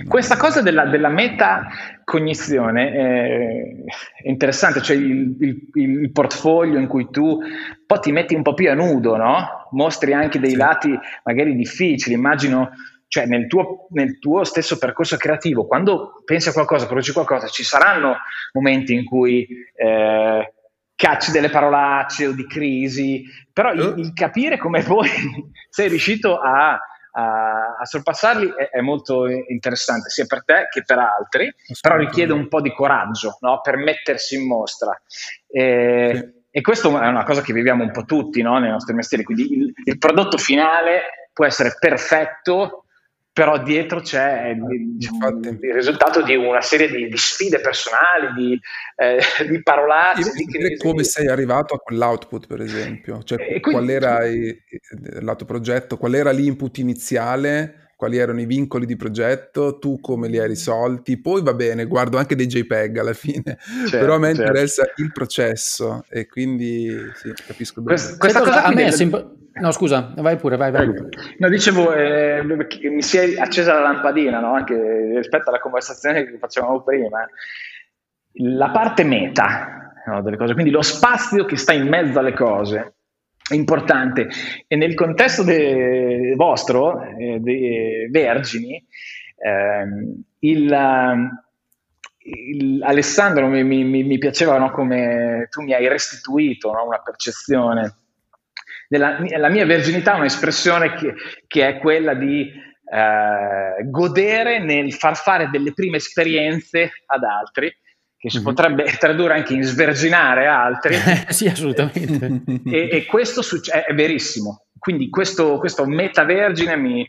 Questa 0.08 0.36
cosa 0.36 0.62
della, 0.62 0.86
della 0.86 1.08
metacognizione 1.08 2.90
è, 2.90 4.22
è, 4.22 4.28
interessante, 4.28 4.80
cioè 4.80 4.96
il, 4.96 5.36
il, 5.40 5.68
il, 5.74 6.12
portfolio 6.12 6.78
in 6.78 6.86
cui 6.86 7.08
tu 7.10 7.38
poi 7.86 8.00
ti 8.00 8.12
metti 8.12 8.34
un 8.34 8.42
po' 8.42 8.54
più 8.54 8.70
a 8.70 8.74
nudo, 8.74 9.16
no? 9.16 9.68
mostri 9.72 10.12
anche 10.14 10.38
dei 10.38 10.50
sì. 10.50 10.56
lati 10.56 10.98
magari 11.24 11.54
difficili. 11.54 12.14
Immagino 12.14 12.70
cioè 13.08 13.26
nel 13.26 13.46
tuo, 13.46 13.86
nel 13.90 14.18
tuo, 14.18 14.42
stesso 14.44 14.78
percorso 14.78 15.16
creativo, 15.16 15.66
quando 15.66 16.22
pensi 16.24 16.48
a 16.48 16.52
qualcosa, 16.52 16.86
produci 16.86 17.12
qualcosa, 17.12 17.46
ci 17.46 17.62
saranno 17.62 18.16
momenti 18.52 18.94
in 18.94 19.04
cui 19.04 19.46
eh, 19.76 20.52
cacci 20.96 21.30
delle 21.30 21.50
parolacce 21.50 22.26
o 22.26 22.32
di 22.32 22.46
crisi, 22.46 23.24
però 23.52 23.72
il, 23.72 23.94
il 23.98 24.12
capire 24.14 24.58
come 24.58 24.82
poi 24.84 25.08
sei 25.68 25.88
riuscito 25.88 26.40
a, 26.40 26.78
a, 27.16 27.76
a 27.78 27.84
sorpassarli 27.84 28.54
è, 28.56 28.70
è, 28.70 28.80
molto 28.80 29.26
interessante, 29.26 30.08
sia 30.08 30.26
per 30.26 30.44
te 30.44 30.68
che 30.70 30.82
per 30.84 30.98
altri, 30.98 31.52
però 31.80 31.96
richiede 31.96 32.32
un 32.32 32.48
po' 32.48 32.60
di 32.60 32.72
coraggio 32.72 33.38
no? 33.40 33.60
per 33.60 33.76
mettersi 33.76 34.36
in 34.36 34.46
mostra. 34.46 35.00
E, 35.48 36.12
sì. 36.14 36.46
e 36.50 36.60
questo 36.60 37.00
è 37.00 37.06
una 37.06 37.24
cosa 37.24 37.42
che 37.42 37.52
viviamo 37.52 37.84
un 37.84 37.92
po' 37.92 38.04
tutti 38.04 38.42
no? 38.42 38.58
nei 38.58 38.70
nostri 38.70 38.94
mestieri, 38.94 39.24
quindi 39.24 39.52
il, 39.52 39.72
il 39.84 39.98
prodotto 39.98 40.38
finale 40.38 41.28
può 41.32 41.44
essere 41.44 41.76
perfetto 41.78 42.83
però 43.34 43.60
dietro 43.60 44.00
c'è 44.00 44.50
il, 44.50 44.62
il, 45.60 45.72
risultato 45.74 46.22
di 46.22 46.36
una 46.36 46.60
serie 46.60 46.88
di, 46.88 47.08
di 47.08 47.16
sfide 47.16 47.60
personali, 47.60 48.32
di, 48.36 48.60
eh, 48.94 49.18
di 49.50 49.60
parolacce. 49.60 50.30
Di 50.30 50.76
come 50.76 51.02
sei 51.02 51.26
arrivato 51.26 51.74
a 51.74 51.78
quell'output, 51.78 52.46
per 52.46 52.60
esempio? 52.60 53.24
Cioè, 53.24 53.38
quindi, 53.38 53.60
qual 53.60 53.90
era 53.90 54.24
il, 54.24 54.56
lato 55.20 55.44
progetto, 55.44 55.96
qual 55.96 56.14
era 56.14 56.30
l'input 56.30 56.78
iniziale? 56.78 57.83
Quali 57.96 58.18
erano 58.18 58.40
i 58.40 58.46
vincoli 58.46 58.86
di 58.86 58.96
progetto, 58.96 59.78
tu 59.78 60.00
come 60.00 60.28
li 60.28 60.38
hai 60.38 60.48
risolti, 60.48 61.20
poi 61.20 61.42
va 61.42 61.54
bene, 61.54 61.86
guardo 61.86 62.18
anche 62.18 62.34
dei 62.34 62.46
JPEG 62.46 62.98
alla 62.98 63.12
fine, 63.12 63.56
certo, 63.88 63.98
però 63.98 64.14
a 64.14 64.18
me 64.18 64.34
certo. 64.34 64.42
interessa 64.42 64.84
il 64.96 65.12
processo 65.12 66.04
e 66.08 66.26
quindi 66.26 66.88
sì, 67.14 67.32
capisco 67.46 67.80
bene. 67.80 67.96
Questa, 67.96 68.16
questa 68.18 68.40
cosa 68.40 68.64
a 68.64 68.72
me 68.72 68.86
è 68.86 68.90
sempre 68.90 69.42
No, 69.54 69.70
scusa, 69.70 70.12
vai 70.16 70.36
pure, 70.36 70.56
vai, 70.56 70.72
vai. 70.72 70.92
No, 71.38 71.48
dicevo, 71.48 71.94
eh, 71.94 72.42
mi 72.42 73.02
si 73.02 73.18
è 73.18 73.38
accesa 73.38 73.74
la 73.74 73.82
lampadina, 73.82 74.40
no? 74.40 74.52
anche 74.52 75.12
rispetto 75.14 75.50
alla 75.50 75.60
conversazione 75.60 76.24
che 76.24 76.38
facevamo 76.38 76.82
prima. 76.82 77.24
La 78.38 78.70
parte 78.70 79.04
meta 79.04 79.92
no, 80.06 80.22
delle 80.22 80.36
cose, 80.36 80.54
quindi 80.54 80.72
lo 80.72 80.82
spazio 80.82 81.44
che 81.44 81.56
sta 81.56 81.72
in 81.72 81.86
mezzo 81.86 82.18
alle 82.18 82.34
cose, 82.34 82.93
importante. 83.52 84.28
E 84.66 84.76
nel 84.76 84.94
contesto 84.94 85.42
de- 85.42 86.34
vostro, 86.36 87.02
eh, 87.02 87.38
dei 87.40 88.08
Vergini, 88.10 88.76
eh, 89.36 89.84
il, 90.40 91.30
il, 92.18 92.82
Alessandro 92.82 93.46
mi, 93.48 93.62
mi, 93.62 93.84
mi 93.84 94.18
piaceva 94.18 94.58
no, 94.58 94.70
come 94.70 95.48
tu 95.50 95.62
mi 95.62 95.74
hai 95.74 95.88
restituito 95.88 96.72
no, 96.72 96.86
una 96.86 97.00
percezione 97.00 97.98
della, 98.88 99.18
la 99.36 99.48
mia 99.48 99.66
verginità 99.66 100.14
è 100.14 100.18
un'espressione 100.18 100.94
che, 100.94 101.14
che 101.46 101.66
è 101.66 101.78
quella 101.78 102.14
di 102.14 102.48
eh, 102.48 103.84
godere 103.84 104.62
nel 104.62 104.92
far 104.92 105.16
fare 105.16 105.48
delle 105.50 105.72
prime 105.72 105.96
esperienze 105.96 106.92
ad 107.06 107.22
altri, 107.24 107.74
che 108.24 108.30
si 108.30 108.36
mm-hmm. 108.36 108.46
potrebbe 108.46 108.84
tradurre 108.98 109.34
anche 109.34 109.52
in 109.52 109.62
sverginare 109.62 110.46
altri. 110.46 110.96
sì, 111.28 111.46
assolutamente. 111.46 112.42
e, 112.64 112.88
e 112.90 113.04
questo 113.04 113.42
succe- 113.42 113.70
è, 113.70 113.84
è 113.84 113.94
verissimo. 113.94 114.62
Quindi 114.78 115.10
questo, 115.10 115.58
questo 115.58 115.84
metavergine 115.84 116.74
mi, 116.76 117.06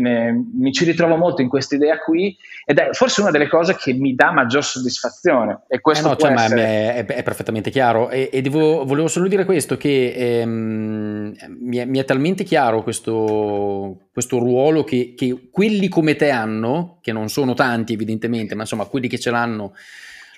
ne, 0.00 0.32
mi, 0.54 0.70
ci 0.72 0.84
ritrovo 0.84 1.16
molto 1.16 1.40
in 1.40 1.48
questa 1.48 1.76
idea 1.76 1.98
qui 1.98 2.36
ed 2.66 2.78
è 2.78 2.90
forse 2.92 3.22
una 3.22 3.30
delle 3.30 3.48
cose 3.48 3.74
che 3.74 3.94
mi 3.94 4.14
dà 4.14 4.32
maggior 4.32 4.62
soddisfazione. 4.62 5.62
E 5.66 5.80
questo 5.80 6.06
eh 6.06 6.10
no, 6.10 6.16
cioè, 6.16 6.32
essere... 6.32 6.94
è, 6.94 7.04
è, 7.06 7.22
perfettamente 7.22 7.70
chiaro. 7.70 8.10
E, 8.10 8.28
e 8.30 8.42
devo, 8.42 8.84
volevo 8.84 9.08
solo 9.08 9.28
dire 9.28 9.46
questo, 9.46 9.78
che 9.78 10.12
ehm, 10.14 11.34
mi, 11.58 11.76
è, 11.78 11.86
mi, 11.86 11.98
è, 11.98 12.04
talmente 12.04 12.44
chiaro 12.44 12.82
questo, 12.82 14.08
questo 14.12 14.38
ruolo 14.38 14.84
che, 14.84 15.14
che 15.16 15.48
quelli 15.50 15.88
come 15.88 16.16
te 16.16 16.28
hanno, 16.28 16.98
che 17.00 17.12
non 17.12 17.30
sono 17.30 17.54
tanti 17.54 17.94
evidentemente, 17.94 18.54
ma 18.54 18.62
insomma 18.62 18.84
quelli 18.84 19.08
che 19.08 19.18
ce 19.18 19.30
l'hanno 19.30 19.72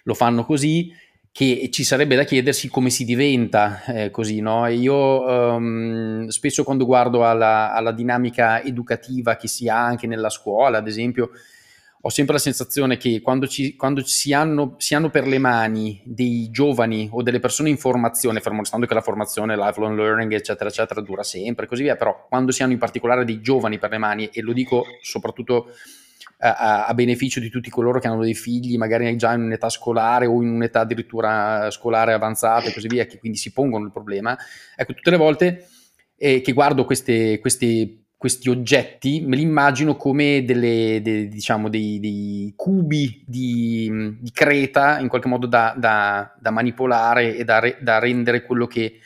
lo 0.05 0.15
fanno 0.15 0.45
così 0.45 0.93
che 1.33 1.71
ci 1.73 1.83
sarebbe 1.83 2.15
da 2.15 2.25
chiedersi 2.25 2.69
come 2.69 2.91
si 2.91 3.07
diventa 3.07 3.85
eh, 3.87 4.11
così, 4.11 4.41
no? 4.41 4.67
Io 4.67 5.25
um, 5.25 6.29
spesso 6.29 6.63
quando 6.63 6.85
guardo 6.85 7.27
alla, 7.27 7.73
alla, 7.73 7.93
dinamica 7.93 8.63
educativa 8.63 9.37
che 9.37 9.49
si 9.49 9.67
ha 9.67 9.83
anche 9.83 10.07
nella 10.07 10.29
scuola, 10.29 10.77
ad 10.77 10.87
esempio, 10.87 11.31
ho 12.03 12.09
sempre 12.11 12.35
la 12.35 12.41
sensazione 12.41 12.99
che 12.99 13.23
quando, 13.23 13.47
ci, 13.47 13.77
quando 13.77 14.05
si, 14.05 14.35
hanno, 14.35 14.75
si, 14.77 14.95
hanno, 14.95 15.09
per 15.09 15.27
le 15.27 15.39
mani 15.39 16.03
dei 16.05 16.51
giovani 16.51 17.09
o 17.11 17.23
delle 17.23 17.41
persone 17.41 17.71
in 17.71 17.79
formazione, 17.79 18.41
fermo 18.41 18.59
restando 18.59 18.85
che 18.85 18.93
la 18.93 19.01
formazione, 19.01 19.57
lifelong 19.57 19.97
learning, 19.97 20.33
eccetera, 20.35 20.69
eccetera, 20.69 21.01
dura 21.01 21.23
sempre 21.23 21.65
e 21.65 21.69
così 21.69 21.83
via, 21.85 21.97
però 21.97 22.27
quando 22.29 22.53
si 22.53 22.63
hanno 22.63 22.73
in 22.73 22.79
particolare 22.79 23.25
dei 23.25 23.41
giovani 23.41 23.79
per 23.79 23.91
le 23.91 23.99
mani, 23.99 24.29
e 24.33 24.43
lo 24.43 24.53
dico 24.53 24.85
soprattutto 25.01 25.69
a, 26.45 26.87
a, 26.87 26.95
beneficio 26.95 27.39
di 27.39 27.49
tutti 27.49 27.71
coloro 27.71 28.01
che 28.01 28.09
hanno 28.09 28.23
dei 28.23 28.35
figli, 28.35 28.77
magari 28.77 29.17
già 29.17 29.33
in 29.33 29.43
un'età 29.43 29.69
scolare 29.69 30.27
o 30.27 30.43
in 30.43 30.49
un'età 30.49 30.81
addirittura 30.81 31.71
scolare 31.71 32.13
avanzata 32.13 32.67
e 32.69 32.73
così 32.73 32.89
via, 32.89 33.07
che 33.07 33.19
quindi 33.19 33.39
si 33.39 33.53
pongono 33.53 33.85
il 33.85 33.93
problema. 33.93 34.37
Ecco, 34.75 34.93
tutte 34.93 35.11
le 35.11 35.17
volte 35.17 35.69
eh, 36.17 36.41
che 36.41 36.53
guardo 36.53 36.85
queste, 36.85 37.39
queste, 37.39 38.07
questi 38.17 38.51
oggetti, 38.51 39.21
me 39.25 39.37
li 39.37 39.43
immagino 39.43 39.97
come 39.97 40.45
delle, 40.45 41.01
de, 41.01 41.29
diciamo, 41.29 41.69
dei, 41.69 42.01
dei, 42.01 42.53
cubi 42.57 43.23
di, 43.25 44.17
di, 44.19 44.31
creta, 44.33 44.99
in 44.99 45.07
qualche 45.07 45.29
modo 45.29 45.47
da, 45.47 45.75
da, 45.77 46.35
da 46.41 46.51
manipolare 46.51 47.37
e 47.37 47.45
da, 47.45 47.61
re, 47.61 47.79
da 47.81 48.01
rendere 48.01 48.43
quello 48.43 48.67
che 48.67 48.99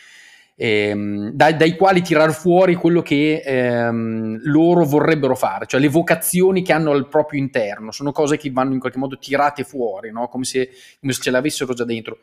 ehm, 0.56 1.30
dai, 1.30 1.56
dai, 1.56 1.76
quali 1.76 2.02
tirar 2.02 2.32
fuori 2.32 2.74
quello 2.74 3.02
che 3.02 3.42
ehm, 3.44 4.40
loro 4.44 4.84
vorrebbero 4.84 5.36
fare, 5.36 5.66
cioè 5.66 5.80
le 5.80 5.88
vocazioni 5.88 6.62
che 6.62 6.72
hanno 6.72 6.90
al 6.92 7.08
proprio 7.08 7.40
interno, 7.40 7.92
sono 7.92 8.12
cose 8.12 8.36
che 8.36 8.50
vanno 8.50 8.72
in 8.72 8.80
qualche 8.80 8.98
modo 8.98 9.18
tirate 9.18 9.62
fuori, 9.62 10.10
no? 10.10 10.28
come, 10.28 10.44
se, 10.44 10.70
come 10.98 11.12
se 11.12 11.22
ce 11.22 11.30
l'avessero 11.30 11.74
già 11.74 11.84
dentro. 11.84 12.18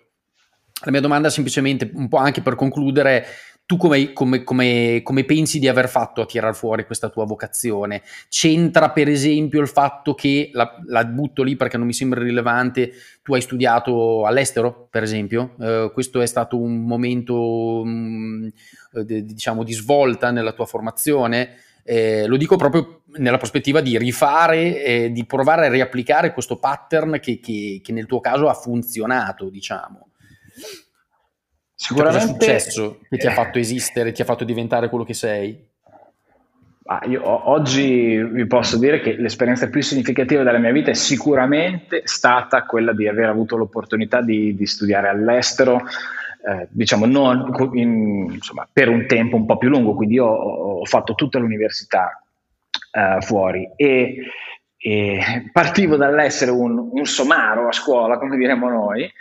La 0.85 0.91
mia 0.91 0.99
domanda 0.99 1.29
semplicemente, 1.29 1.89
un 1.93 2.09
po' 2.09 2.17
anche 2.17 2.41
per 2.41 2.55
concludere, 2.55 3.25
tu 3.65 3.77
come, 3.77 4.11
come, 4.11 4.43
come, 4.43 5.01
come, 5.03 5.23
pensi 5.23 5.57
di 5.57 5.67
aver 5.67 5.87
fatto 5.87 6.21
a 6.21 6.25
tirar 6.25 6.53
fuori 6.53 6.85
questa 6.85 7.09
tua 7.09 7.25
vocazione? 7.25 8.01
C'entra 8.27 8.91
per 8.91 9.07
esempio 9.07 9.61
il 9.61 9.69
fatto 9.69 10.13
che, 10.13 10.49
la, 10.53 10.75
la 10.87 11.05
butto 11.05 11.43
lì 11.43 11.55
perché 11.55 11.77
non 11.77 11.87
mi 11.87 11.93
sembra 11.93 12.21
rilevante, 12.21 12.91
tu 13.21 13.33
hai 13.33 13.41
studiato 13.41 14.25
all'estero 14.25 14.87
per 14.89 15.03
esempio? 15.03 15.55
Eh, 15.59 15.91
questo 15.93 16.19
è 16.19 16.25
stato 16.25 16.59
un 16.59 16.83
momento 16.83 17.83
mh, 17.85 17.89
mm, 17.89 18.47
di, 19.01 19.25
diciamo 19.25 19.63
di 19.63 19.73
svolta 19.73 20.31
nella 20.31 20.51
tua 20.51 20.65
formazione? 20.65 21.55
Eh, 21.85 22.27
lo 22.27 22.37
dico 22.37 22.57
proprio 22.57 23.01
nella 23.17 23.37
prospettiva 23.37 23.79
di 23.81 23.97
rifare, 23.97 24.83
eh, 24.83 25.11
di 25.11 25.25
provare 25.25 25.67
a 25.67 25.69
riapplicare 25.69 26.33
questo 26.33 26.57
pattern 26.57 27.19
che, 27.19 27.39
che, 27.39 27.79
che 27.81 27.91
nel 27.91 28.07
tuo 28.07 28.19
caso 28.19 28.49
ha 28.49 28.53
funzionato, 28.53 29.49
diciamo. 29.49 30.07
Sicuramente 31.83 32.21
è 32.21 32.59
successo 32.59 32.99
che 33.09 33.17
ti 33.17 33.27
ha 33.27 33.31
fatto 33.31 33.59
esistere, 33.59 34.13
ti 34.13 34.21
ha 34.21 34.25
fatto 34.25 34.45
diventare 34.45 34.87
quello 34.87 35.03
che 35.03 35.13
sei? 35.13 35.71
Ah, 36.85 37.01
io 37.07 37.21
oggi 37.49 38.23
vi 38.23 38.47
posso 38.47 38.77
dire 38.77 39.01
che 39.01 39.15
l'esperienza 39.17 39.69
più 39.69 39.81
significativa 39.81 40.43
della 40.43 40.59
mia 40.59 40.71
vita 40.71 40.91
è 40.91 40.93
sicuramente 40.93 42.03
stata 42.05 42.63
quella 42.63 42.93
di 42.93 43.05
aver 43.09 43.27
avuto 43.27 43.57
l'opportunità 43.57 44.21
di, 44.21 44.55
di 44.55 44.65
studiare 44.65 45.09
all'estero, 45.09 45.81
eh, 46.47 46.69
diciamo 46.71 47.05
non 47.05 47.51
in, 47.73 48.29
insomma, 48.31 48.65
per 48.71 48.87
un 48.87 49.05
tempo 49.05 49.35
un 49.35 49.45
po' 49.45 49.57
più 49.57 49.67
lungo, 49.67 49.93
quindi 49.93 50.15
io 50.15 50.25
ho, 50.25 50.79
ho 50.79 50.85
fatto 50.85 51.15
tutta 51.15 51.37
l'università 51.37 52.23
eh, 52.91 53.19
fuori 53.19 53.69
e, 53.75 54.23
e, 54.77 55.49
partivo 55.51 55.97
dall'essere 55.97 56.51
un, 56.51 56.91
un, 56.93 57.05
somaro 57.05 57.67
a 57.67 57.73
scuola, 57.73 58.17
come 58.17 58.37
diremmo 58.37 58.69
noi, 58.69 59.03
eh, 59.03 59.11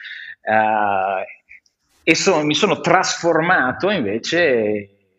e 2.02 2.14
sono, 2.14 2.44
mi 2.44 2.54
sono 2.54 2.80
trasformato 2.80 3.90
invece, 3.90 5.16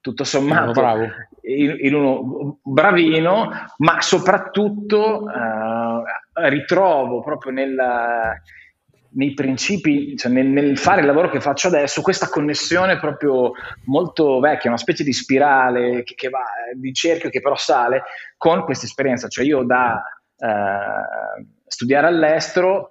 tutto 0.00 0.24
sommato, 0.24 0.82
in, 1.42 1.76
in, 1.80 1.94
uno 1.94 2.58
bravino, 2.62 3.50
ma 3.78 4.00
soprattutto 4.00 5.24
uh, 5.24 6.48
ritrovo 6.48 7.20
proprio 7.20 7.52
nella, 7.52 8.32
nei 9.12 9.34
principi, 9.34 10.16
cioè 10.16 10.32
nel, 10.32 10.46
nel, 10.46 10.78
fare 10.78 11.00
il 11.00 11.06
lavoro 11.06 11.28
che 11.28 11.40
faccio 11.40 11.68
adesso, 11.68 12.00
questa 12.00 12.28
connessione 12.28 12.98
proprio 12.98 13.52
molto 13.86 14.40
vecchia, 14.40 14.70
una 14.70 14.78
specie 14.78 15.04
di 15.04 15.12
spirale 15.12 16.02
che, 16.02 16.14
che 16.14 16.28
va 16.28 16.44
di 16.74 16.92
cerchio 16.94 17.28
che 17.28 17.40
però 17.40 17.56
sale 17.56 18.04
con 18.36 18.64
questa 18.64 18.86
esperienza. 18.86 19.28
Cioè 19.28 19.44
io 19.44 19.64
da 19.64 20.02
uh, 20.36 21.44
studiare 21.66 22.06
all'estero 22.06 22.90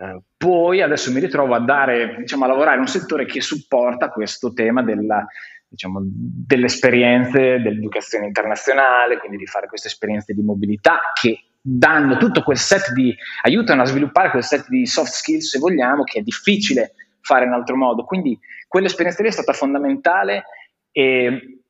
eh, 0.00 0.20
poi 0.36 0.80
adesso 0.80 1.10
mi 1.10 1.18
ritrovo 1.18 1.54
a, 1.54 1.60
dare, 1.60 2.16
diciamo, 2.18 2.44
a 2.44 2.48
lavorare 2.48 2.76
in 2.76 2.82
un 2.82 2.88
settore 2.88 3.26
che 3.26 3.40
supporta 3.40 4.10
questo 4.10 4.52
tema 4.52 4.82
della, 4.82 5.26
diciamo, 5.68 6.00
delle 6.02 6.66
esperienze 6.66 7.60
dell'educazione 7.60 8.26
internazionale, 8.26 9.18
quindi 9.18 9.38
di 9.38 9.46
fare 9.46 9.66
queste 9.66 9.88
esperienze 9.88 10.34
di 10.34 10.42
mobilità 10.42 11.00
che 11.20 11.42
danno 11.60 12.16
tutto 12.16 12.42
quel 12.42 12.56
set 12.56 12.92
di, 12.92 13.14
aiutano 13.42 13.82
a 13.82 13.86
sviluppare 13.86 14.30
quel 14.30 14.44
set 14.44 14.68
di 14.68 14.86
soft 14.86 15.10
skills, 15.10 15.50
se 15.50 15.58
vogliamo, 15.58 16.04
che 16.04 16.20
è 16.20 16.22
difficile 16.22 16.94
fare 17.20 17.44
in 17.44 17.52
altro 17.52 17.76
modo. 17.76 18.04
Quindi 18.04 18.38
quell'esperienza 18.68 19.22
lì 19.22 19.28
è 19.28 19.32
stata 19.32 19.52
fondamentale 19.52 20.44
e, 20.92 21.60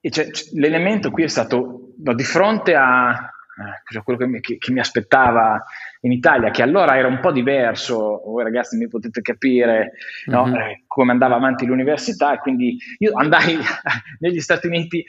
e 0.00 0.10
cioè, 0.10 0.28
l'elemento 0.54 1.12
qui 1.12 1.22
è 1.22 1.28
stato 1.28 1.94
no, 1.98 2.12
di 2.12 2.24
fronte 2.24 2.74
a 2.74 3.31
eh, 3.54 4.02
quello 4.02 4.18
che 4.18 4.26
mi, 4.26 4.40
che, 4.40 4.56
che 4.58 4.72
mi, 4.72 4.80
aspettava 4.80 5.62
in 6.00 6.12
Italia, 6.12 6.50
che 6.50 6.62
allora 6.62 6.96
era 6.96 7.08
un 7.08 7.20
po' 7.20 7.32
diverso, 7.32 8.22
voi 8.24 8.44
ragazzi 8.44 8.76
mi 8.76 8.88
potete 8.88 9.20
capire 9.20 9.92
no? 10.26 10.46
mm-hmm. 10.46 10.54
eh, 10.54 10.84
come 10.86 11.12
andava 11.12 11.36
avanti 11.36 11.66
l'università, 11.66 12.34
e 12.34 12.38
quindi 12.38 12.76
io 12.98 13.12
andai 13.14 13.58
negli 14.20 14.40
Stati 14.40 14.66
Uniti 14.66 15.04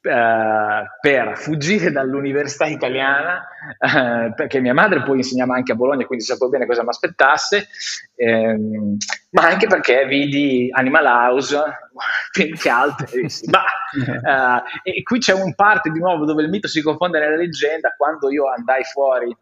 Uh, 0.00 0.86
per 1.00 1.36
fuggire 1.36 1.90
dall'università 1.90 2.66
italiana, 2.66 3.44
uh, 3.78 4.32
perché 4.32 4.60
mia 4.60 4.72
madre 4.72 5.02
poi 5.02 5.16
insegnava 5.16 5.56
anche 5.56 5.72
a 5.72 5.74
Bologna, 5.74 6.06
quindi 6.06 6.24
sapevo 6.24 6.50
bene 6.50 6.66
cosa 6.66 6.84
mi 6.84 6.90
aspettasse, 6.90 7.66
ehm, 8.14 8.96
ma 9.30 9.42
anche 9.42 9.66
perché 9.66 10.06
vidi 10.06 10.68
Animal 10.70 11.04
House 11.04 11.60
più 12.30 12.56
che 12.56 12.68
altri. 12.68 13.26
ma, 13.50 14.56
uh, 14.60 14.62
e 14.84 15.02
qui 15.02 15.18
c'è 15.18 15.34
un 15.34 15.52
parte 15.56 15.90
di 15.90 15.98
nuovo 15.98 16.24
dove 16.24 16.42
il 16.42 16.48
mito 16.48 16.68
si 16.68 16.80
confonde 16.80 17.18
nella 17.18 17.36
leggenda. 17.36 17.92
Quando 17.96 18.30
io 18.30 18.44
andai 18.48 18.84
fuori 18.84 19.36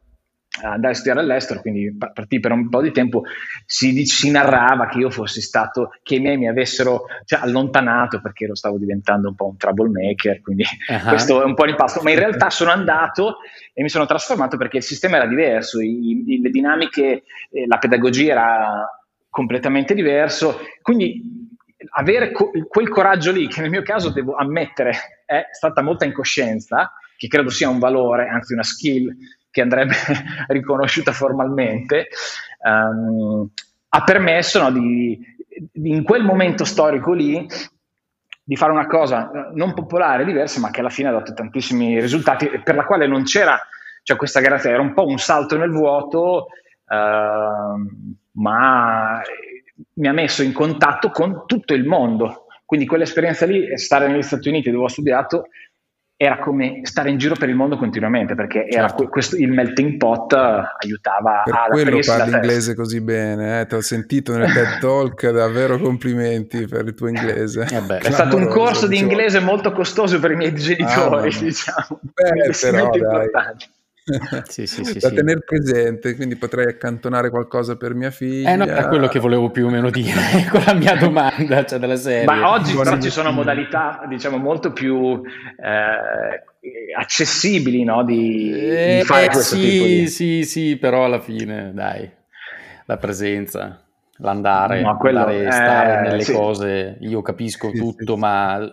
andare 0.63 0.93
a 0.93 0.95
studiare 0.95 1.21
all'estero, 1.21 1.61
quindi 1.61 1.97
partì 1.97 2.41
per 2.41 2.53
un 2.53 2.69
po' 2.69 2.81
di 2.81 2.93
tempo, 2.93 3.23
si, 3.65 4.05
si, 4.07 4.31
narrava 4.31 4.87
che 4.87 4.99
io 4.99 5.11
fossi 5.11 5.41
stato, 5.41 5.91
che 6.03 6.17
i 6.17 6.21
miei 6.21 6.37
mi 6.37 6.49
avessero 6.49 7.05
cioè, 7.25 7.41
allontanato 7.41 8.21
perché 8.21 8.45
ero 8.45 8.55
stavo 8.55 8.79
diventando 8.79 9.29
un 9.29 9.35
po' 9.35 9.47
un 9.47 9.57
troublemaker, 9.57 10.41
quindi 10.41 10.65
uh-huh. 10.65 11.09
questo 11.09 11.43
è 11.43 11.45
un 11.45 11.55
po' 11.55 11.65
l'impasto, 11.65 12.03
ma 12.03 12.11
in 12.11 12.19
realtà 12.19 12.51
sono 12.51 12.71
andato 12.71 13.39
e 13.73 13.83
mi 13.83 13.89
sono 13.89 14.07
trasformato 14.07 14.57
perché 14.57 14.79
il 14.79 14.83
sistema 14.83 15.17
era 15.17 15.27
diverso, 15.27 15.81
i, 15.81 16.25
i, 16.27 16.41
le 16.41 16.51
dinamiche, 16.51 17.25
eh, 17.51 17.67
la 17.67 17.79
pedagogia 17.79 18.33
era 18.33 19.01
completamente 19.29 19.95
diverso, 19.95 20.61
quindi 20.81 21.45
avere 21.91 22.33
co- 22.33 22.51
quel 22.69 22.89
coraggio 22.89 23.33
lì, 23.33 23.49
che 23.49 23.61
nel 23.61 23.71
mio 23.71 23.83
caso 23.83 24.11
devo 24.11 24.35
ammettere 24.35 25.23
è 25.27 25.49
stata 25.53 25.83
molta 25.83 26.05
incoscienza, 26.05 26.93
che 27.17 27.29
credo 27.29 27.51
sia 27.51 27.69
un 27.69 27.79
valore, 27.79 28.29
anzi 28.29 28.53
una 28.53 28.63
skill 28.63 29.15
che 29.57 29.63
andrebbe 29.63 29.95
riconosciuta 30.49 31.13
formalmente, 31.13 32.09
um, 32.63 33.49
ha 33.89 34.05
permesso 34.05 34.63
no, 34.63 34.71
di, 34.71 35.19
di, 35.73 35.89
in 35.89 36.03
quel 36.03 36.23
momento 36.23 36.67
storico 36.67 37.15
lì 37.15 37.47
di 38.45 38.55
fare 38.55 38.73
una 38.73 38.87
cosa 38.87 39.31
non 39.55 39.73
popolare, 39.73 40.27
diversa, 40.27 40.61
ma 40.61 40.71
che 40.71 40.81
alla 40.81 40.91
fine 40.91 41.09
ha 41.09 41.13
dato 41.13 41.33
tantissimi 41.33 41.99
risultati, 41.99 42.61
per 42.63 42.75
la 42.75 42.85
quale 42.85 43.07
non 43.07 43.23
c'era 43.25 43.59
cioè 44.03 44.19
questa 44.19 44.41
garanzia, 44.41 44.71
era 44.71 44.83
un 44.83 44.93
po' 44.93 45.07
un 45.07 45.19
salto 45.19 45.57
nel 45.57 45.71
vuoto, 45.71 46.49
uh, 46.87 48.11
ma 48.33 49.21
mi 49.95 50.07
ha 50.07 50.13
messo 50.13 50.43
in 50.43 50.53
contatto 50.53 51.11
con 51.11 51.45
tutto 51.47 51.73
il 51.73 51.87
mondo. 51.87 52.47
Quindi 52.67 52.87
quell'esperienza 52.87 53.47
lì, 53.47 53.77
stare 53.79 54.07
negli 54.07 54.23
Stati 54.23 54.49
Uniti 54.49 54.71
dove 54.71 54.85
ho 54.85 54.89
studiato, 54.89 55.49
era 56.19 56.39
come 56.39 56.81
stare 56.85 57.11
in 57.11 57.19
giro 57.19 57.35
per 57.35 57.51
il 57.51 57.55
mondo 57.55 57.77
continuamente 57.77 58.35
perché 58.35 58.67
certo. 58.71 59.07
questo, 59.09 59.37
il 59.37 59.53
melting 59.53 59.99
pot 59.99 60.33
aiutava 60.33 61.43
per 61.45 61.55
a 61.55 61.67
quello 61.69 61.99
parli 62.05 62.33
inglese 62.33 62.75
così 62.75 63.03
bene 63.03 63.61
eh? 63.61 63.67
ti 63.67 63.75
ho 63.75 63.83
sentito 63.83 64.35
nel 64.35 64.51
TED 64.51 64.79
Talk 64.81 65.29
davvero 65.31 65.79
complimenti 65.79 66.67
per 66.67 66.87
il 66.87 66.95
tuo 66.95 67.09
inglese. 67.09 67.67
Eh 67.71 67.81
beh, 67.81 67.99
è 67.99 68.11
stato 68.11 68.37
un 68.37 68.49
corso 68.49 68.87
di 68.87 68.97
inglese 68.97 69.41
molto 69.41 69.73
costoso 69.73 70.19
per 70.19 70.31
i 70.31 70.37
miei 70.37 70.55
genitori 70.55 71.29
ah, 71.29 71.39
diciamo. 71.39 72.01
Beh, 72.01 72.51
però, 72.61 72.91
dai 72.91 73.29
sì, 74.45 74.67
sì, 74.67 74.85
sì, 74.85 74.99
da 75.01 75.11
tenere 75.11 75.41
presente, 75.41 76.15
quindi 76.15 76.37
potrei 76.37 76.67
accantonare 76.67 77.29
qualcosa 77.31 77.77
per 77.77 77.95
mia 77.95 78.11
figlia. 78.11 78.53
Eh 78.53 78.57
no, 78.57 78.65
è 78.65 78.87
quello 78.87 79.09
che 79.09 79.19
volevo 79.19 79.51
più 79.51 79.67
o 79.67 79.71
meno 79.71 79.91
dire 79.91 80.47
con 80.49 80.63
la 80.65 80.75
mia 80.75 80.95
domanda, 80.95 81.65
cioè 81.65 81.79
della 81.79 81.97
serie. 81.97 82.25
Ma 82.25 82.51
oggi 82.51 82.77
però 82.77 82.99
ci 83.01 83.11
sono 83.11 83.33
modalità, 83.33 84.05
diciamo, 84.09 84.37
molto 84.37 84.73
più 84.73 85.21
eh, 85.21 86.95
accessibili, 86.97 87.83
no? 87.83 88.05
Di, 88.05 88.53
eh, 88.53 88.99
di 89.01 89.05
fare 89.05 89.27
questo 89.27 89.57
sì, 89.57 89.71
tipo 89.71 89.85
di... 89.85 90.07
Sì, 90.07 90.45
sì, 90.45 90.77
però 90.77 91.05
alla 91.05 91.21
fine, 91.21 91.73
dai, 91.75 92.09
la 92.85 92.97
presenza 92.99 93.81
l'andare, 94.19 94.81
no, 94.81 94.97
quello, 94.97 95.19
andare, 95.19 95.51
stare 95.51 95.99
eh, 95.99 96.11
nelle 96.11 96.23
sì. 96.23 96.33
cose. 96.33 96.97
Io 97.01 97.23
capisco 97.23 97.71
sì, 97.71 97.79
tutto, 97.79 98.15
sì, 98.15 98.21
ma 98.21 98.73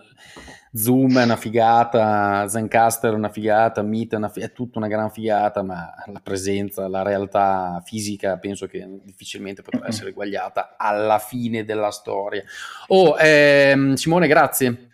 Zoom 0.76 1.20
è 1.20 1.22
una 1.22 1.36
figata, 1.36 2.48
Zencaster 2.48 3.12
è 3.12 3.14
una 3.14 3.28
figata, 3.28 3.80
Meet 3.82 4.14
è, 4.14 4.16
una, 4.16 4.32
è 4.34 4.52
tutta 4.52 4.78
una 4.78 4.88
gran 4.88 5.08
figata, 5.08 5.62
ma 5.62 5.94
la 6.06 6.20
presenza, 6.20 6.88
la 6.88 7.02
realtà 7.02 7.80
fisica 7.84 8.36
penso 8.38 8.66
che 8.66 8.84
difficilmente 9.04 9.62
potrà 9.62 9.86
essere 9.86 10.10
eguagliata 10.10 10.74
alla 10.76 11.20
fine 11.20 11.64
della 11.64 11.92
storia. 11.92 12.42
Oh, 12.88 13.14
ehm, 13.16 13.94
Simone, 13.94 14.26
grazie. 14.26 14.88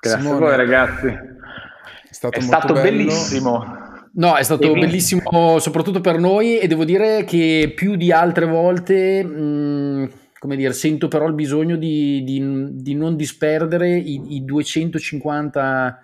Grazie 0.00 0.20
Simone, 0.22 0.36
a 0.36 0.48
voi 0.48 0.56
ragazzi. 0.56 1.06
È 1.06 2.12
stato, 2.12 2.38
è 2.38 2.40
stato 2.40 2.72
bellissimo. 2.72 3.82
No, 4.14 4.36
è 4.36 4.42
stato 4.42 4.72
bellissimo 4.72 5.58
soprattutto 5.58 6.00
per 6.00 6.18
noi 6.18 6.58
e 6.58 6.66
devo 6.66 6.84
dire 6.84 7.24
che 7.24 7.70
più 7.76 7.96
di 7.96 8.10
altre 8.10 8.46
volte... 8.46 9.22
Mh, 9.22 10.10
come 10.44 10.56
dire, 10.56 10.74
sento 10.74 11.08
però 11.08 11.26
il 11.26 11.32
bisogno 11.32 11.76
di, 11.76 12.22
di, 12.22 12.68
di 12.72 12.94
non 12.94 13.16
disperdere 13.16 13.96
i, 13.96 14.36
i 14.36 14.44
250 14.44 16.00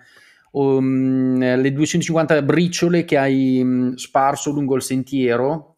um, 0.53 1.37
le 1.37 1.71
250 1.71 2.41
briciole 2.41 3.05
che 3.05 3.19
hai 3.19 3.61
um, 3.61 3.93
sparso 3.93 4.49
lungo 4.49 4.75
il 4.75 4.81
sentiero 4.81 5.75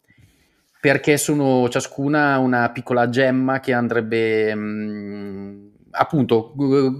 perché 0.80 1.18
sono 1.18 1.68
ciascuna 1.68 2.38
una 2.38 2.70
piccola 2.70 3.10
gemma 3.10 3.60
che 3.60 3.74
andrebbe 3.74 4.54
um, 4.54 5.70
appunto 5.96 6.54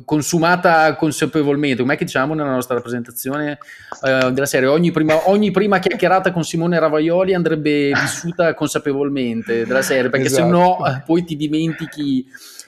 consumata 0.04 0.94
consapevolmente, 0.96 1.82
come 1.82 1.96
che 1.96 2.04
diciamo 2.04 2.34
nella 2.34 2.50
nostra 2.50 2.74
rappresentazione 2.74 3.58
eh, 4.02 4.30
della 4.32 4.46
serie, 4.46 4.68
ogni 4.68 4.90
prima, 4.90 5.28
ogni 5.28 5.50
prima, 5.50 5.78
chiacchierata 5.78 6.32
con 6.32 6.44
Simone 6.44 6.78
Ravaioli 6.78 7.34
andrebbe 7.34 7.92
vissuta 7.92 8.54
consapevolmente 8.54 9.66
della 9.66 9.82
serie, 9.82 10.10
perché 10.10 10.26
esatto. 10.26 10.44
se 10.44 10.48
no 10.48 10.86
eh, 10.86 11.02
poi 11.04 11.24
ti 11.24 11.36
dimentichi 11.36 12.26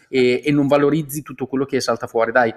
e, 0.08 0.42
e, 0.44 0.52
non 0.52 0.66
valorizzi 0.66 1.22
tutto 1.22 1.46
quello 1.46 1.64
che 1.64 1.80
salta 1.80 2.06
fuori. 2.06 2.32
Dai, 2.32 2.54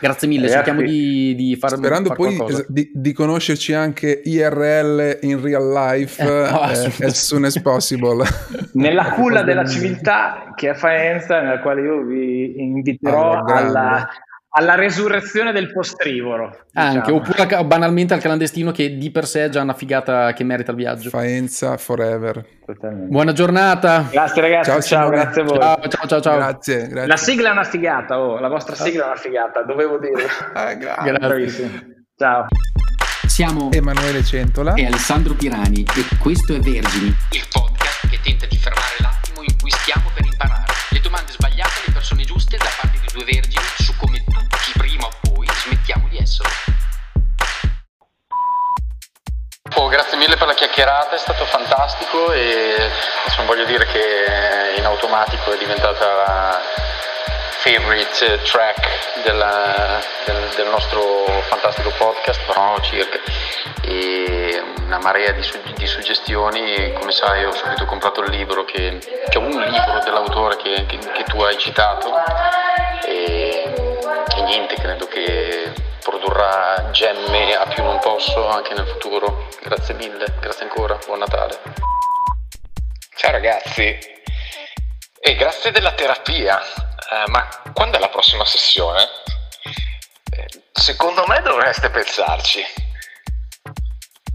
Grazie 0.00 0.28
mille, 0.28 0.48
Ragazzi, 0.48 0.56
cerchiamo 0.56 0.80
di, 0.82 1.34
di 1.34 1.56
far 1.56 1.76
Sperando 1.76 2.08
far 2.08 2.16
poi 2.16 2.64
di, 2.68 2.90
di, 2.94 3.12
conoscerci 3.12 3.72
anche 3.72 4.22
IRL 4.24 5.18
in 5.22 5.40
real 5.42 5.68
life 5.68 6.22
eh, 6.22 6.26
no, 6.50 6.70
eh, 6.70 7.06
as 7.06 7.26
soon 7.26 7.44
as 7.44 7.60
possible. 7.60 8.24
Nella 8.74 9.10
culla 9.10 9.42
della 9.42 9.64
civiltà 9.64 10.52
che 10.54 10.70
è 10.70 10.74
Faenza, 10.74 11.40
nella 11.40 11.60
quale 11.60 11.82
io 11.82 12.02
vi 12.02 12.60
inviterò 12.60 13.38
allora, 13.38 13.54
alla, 13.56 14.08
alla 14.50 14.74
resurrezione 14.74 15.52
del 15.52 15.70
postrivoro. 15.72 16.66
Anche, 16.72 17.12
diciamo. 17.12 17.16
oppure 17.16 17.64
banalmente 17.64 18.14
al 18.14 18.20
clandestino 18.20 18.70
che 18.70 18.96
di 18.96 19.10
per 19.10 19.26
sé 19.26 19.44
è 19.44 19.48
già 19.48 19.60
una 19.62 19.74
figata 19.74 20.32
che 20.32 20.44
merita 20.44 20.70
il 20.70 20.76
viaggio. 20.76 21.10
Faenza 21.10 21.76
forever. 21.76 22.44
Totalmente. 22.64 23.10
Buona 23.10 23.32
giornata. 23.32 24.06
Grazie 24.10 24.42
ragazzi, 24.42 24.70
ciao, 24.70 24.80
ciao 24.80 25.10
grazie 25.10 25.42
a 25.42 25.44
voi. 25.44 25.58
Ciao, 25.58 25.88
ciao, 25.88 26.06
ciao, 26.06 26.20
ciao. 26.20 26.36
Grazie, 26.36 26.86
grazie. 26.88 27.06
La 27.06 27.16
sigla 27.16 27.48
è 27.50 27.52
una 27.52 27.64
figata, 27.64 28.18
oh, 28.18 28.38
la 28.38 28.48
vostra 28.48 28.74
sigla 28.74 29.04
è 29.04 29.06
una 29.06 29.16
figata, 29.16 29.62
dovevo 29.62 29.98
dirlo. 29.98 30.26
Ah, 30.54 30.74
grazie. 30.74 31.12
grazie. 31.12 32.04
Ciao. 32.16 32.46
Siamo 33.26 33.70
Emanuele 33.70 34.24
Centola 34.24 34.74
e 34.74 34.86
Alessandro 34.86 35.34
Pirani 35.34 35.82
e 35.82 36.16
questo 36.18 36.54
è 36.54 36.58
Vergini, 36.58 37.14
il 37.30 37.46
podcast 37.52 37.67
grazie 49.88 50.16
mille 50.18 50.36
per 50.36 50.46
la 50.46 50.54
chiacchierata, 50.54 51.16
è 51.16 51.18
stato 51.18 51.44
fantastico 51.44 52.32
e 52.32 52.90
non 53.36 53.46
voglio 53.46 53.64
dire 53.64 53.86
che 53.86 54.74
in 54.76 54.84
automatico 54.84 55.52
è 55.52 55.58
diventata 55.58 56.14
la 56.14 56.60
favorite 57.58 58.40
track 58.42 59.22
della, 59.24 60.00
del, 60.24 60.48
del, 60.56 60.68
nostro 60.68 61.24
fantastico 61.48 61.90
podcast, 61.96 62.40
però 62.46 62.78
circa. 62.80 63.18
E 63.82 64.62
una 64.84 64.98
marea 64.98 65.32
di, 65.32 65.42
di, 65.76 65.86
suggestioni, 65.86 66.92
come 66.92 67.10
sai 67.10 67.44
ho 67.44 67.52
subito 67.52 67.84
comprato 67.84 68.20
il 68.22 68.30
libro, 68.30 68.64
che, 68.64 68.98
che 69.28 69.38
un 69.38 69.50
libro 69.50 69.98
dell'autore 70.04 70.56
che, 70.56 70.86
che, 70.86 70.98
che 70.98 71.24
tu 71.24 71.40
hai 71.40 71.58
citato. 71.58 72.12
E, 73.04 73.74
e 74.36 74.40
niente, 74.42 74.74
credo 74.76 75.06
che 75.08 75.72
produrrà 76.08 76.88
gemme 76.90 77.54
a 77.54 77.66
più 77.66 77.82
non 77.82 77.98
posso 77.98 78.48
anche 78.48 78.72
nel 78.72 78.86
futuro. 78.86 79.46
Grazie 79.62 79.92
mille, 79.92 80.24
grazie 80.40 80.62
ancora, 80.62 80.98
buon 81.04 81.18
Natale. 81.18 81.60
Ciao 83.14 83.30
ragazzi, 83.30 83.98
e 85.20 85.34
grazie 85.34 85.70
della 85.70 85.92
terapia, 85.92 86.58
eh, 86.62 87.28
ma 87.28 87.46
quando 87.74 87.98
è 87.98 88.00
la 88.00 88.08
prossima 88.08 88.46
sessione? 88.46 89.02
Eh, 90.32 90.48
secondo 90.72 91.26
me 91.26 91.42
dovreste 91.42 91.90
pensarci. 91.90 92.64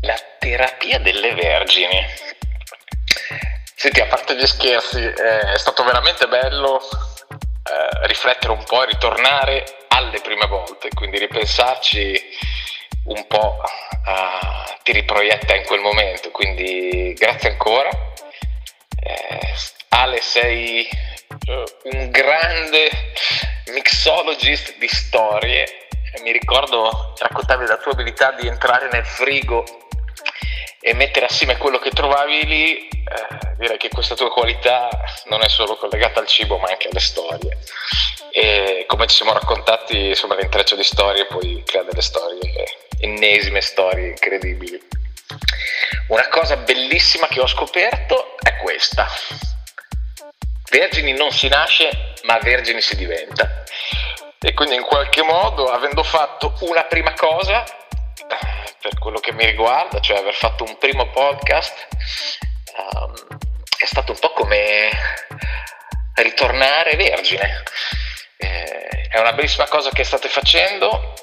La 0.01 0.19
terapia 0.37 0.99
delle 0.99 1.33
vergini. 1.33 2.05
Senti, 3.75 3.99
a 3.99 4.05
parte 4.05 4.35
gli 4.35 4.45
scherzi, 4.45 5.01
eh, 5.01 5.53
è 5.53 5.57
stato 5.57 5.83
veramente 5.83 6.27
bello 6.27 6.79
eh, 7.63 8.07
riflettere 8.07 8.51
un 8.51 8.63
po' 8.63 8.83
e 8.83 8.87
ritornare 8.87 9.63
alle 9.89 10.19
prime 10.21 10.47
volte, 10.47 10.89
quindi 10.93 11.19
ripensarci 11.19 12.21
un 13.05 13.27
po' 13.27 13.57
uh, 13.61 14.81
ti 14.83 14.91
riproietta 14.91 15.55
in 15.55 15.65
quel 15.65 15.81
momento, 15.81 16.31
quindi 16.31 17.13
grazie 17.13 17.51
ancora. 17.51 17.89
Eh, 17.89 19.53
Ale, 19.89 20.21
sei 20.21 20.87
uh, 21.47 21.63
un 21.95 22.09
grande 22.09 22.89
mixologist 23.73 24.77
di 24.77 24.87
storie. 24.87 25.87
Mi 26.23 26.31
ricordo, 26.31 27.13
raccontavi 27.17 27.65
la 27.65 27.77
tua 27.77 27.91
abilità 27.91 28.31
di 28.31 28.47
entrare 28.47 28.87
nel 28.91 29.05
frigo 29.05 29.63
e 30.79 30.93
mettere 30.93 31.25
assieme 31.25 31.57
quello 31.57 31.79
che 31.79 31.89
trovavi 31.89 32.45
lì, 32.45 32.89
eh, 33.13 33.55
direi 33.57 33.77
che 33.77 33.89
questa 33.89 34.15
tua 34.15 34.31
qualità 34.31 34.89
non 35.25 35.43
è 35.43 35.49
solo 35.49 35.75
collegata 35.75 36.19
al 36.19 36.27
cibo 36.27 36.57
ma 36.57 36.69
anche 36.69 36.87
alle 36.87 36.99
storie. 36.99 37.57
E 38.31 38.85
come 38.87 39.05
ci 39.07 39.17
siamo 39.17 39.33
raccontati, 39.33 40.07
insomma, 40.07 40.35
l'intreccio 40.35 40.75
di 40.75 40.83
storie 40.83 41.25
poi 41.25 41.61
crea 41.63 41.83
delle 41.83 42.01
storie, 42.01 42.65
ennesime 42.99 43.61
storie 43.61 44.09
incredibili. 44.09 44.81
Una 46.07 46.27
cosa 46.29 46.57
bellissima 46.57 47.27
che 47.27 47.39
ho 47.39 47.47
scoperto 47.47 48.35
è 48.41 48.57
questa. 48.57 49.07
Vergini 50.69 51.13
non 51.13 51.31
si 51.31 51.47
nasce, 51.47 52.15
ma 52.23 52.39
vergini 52.39 52.81
si 52.81 52.95
diventa. 52.95 53.63
E 54.39 54.53
quindi 54.53 54.75
in 54.75 54.83
qualche 54.83 55.21
modo, 55.21 55.67
avendo 55.67 56.03
fatto 56.03 56.55
una 56.61 56.83
prima 56.85 57.13
cosa, 57.13 57.63
per 58.81 58.97
quello 58.99 59.19
che 59.19 59.31
mi 59.31 59.45
riguarda, 59.45 59.99
cioè 59.99 60.17
aver 60.17 60.33
fatto 60.33 60.63
un 60.63 60.77
primo 60.77 61.09
podcast, 61.11 61.87
um, 62.77 63.13
è 63.77 63.85
stato 63.85 64.11
un 64.11 64.19
po' 64.19 64.31
come 64.31 64.89
ritornare 66.15 66.95
vergine. 66.95 67.63
Eh, 68.37 69.07
è 69.09 69.19
una 69.19 69.33
bellissima 69.33 69.67
cosa 69.67 69.89
che 69.91 70.03
state 70.03 70.27
facendo, 70.27 71.13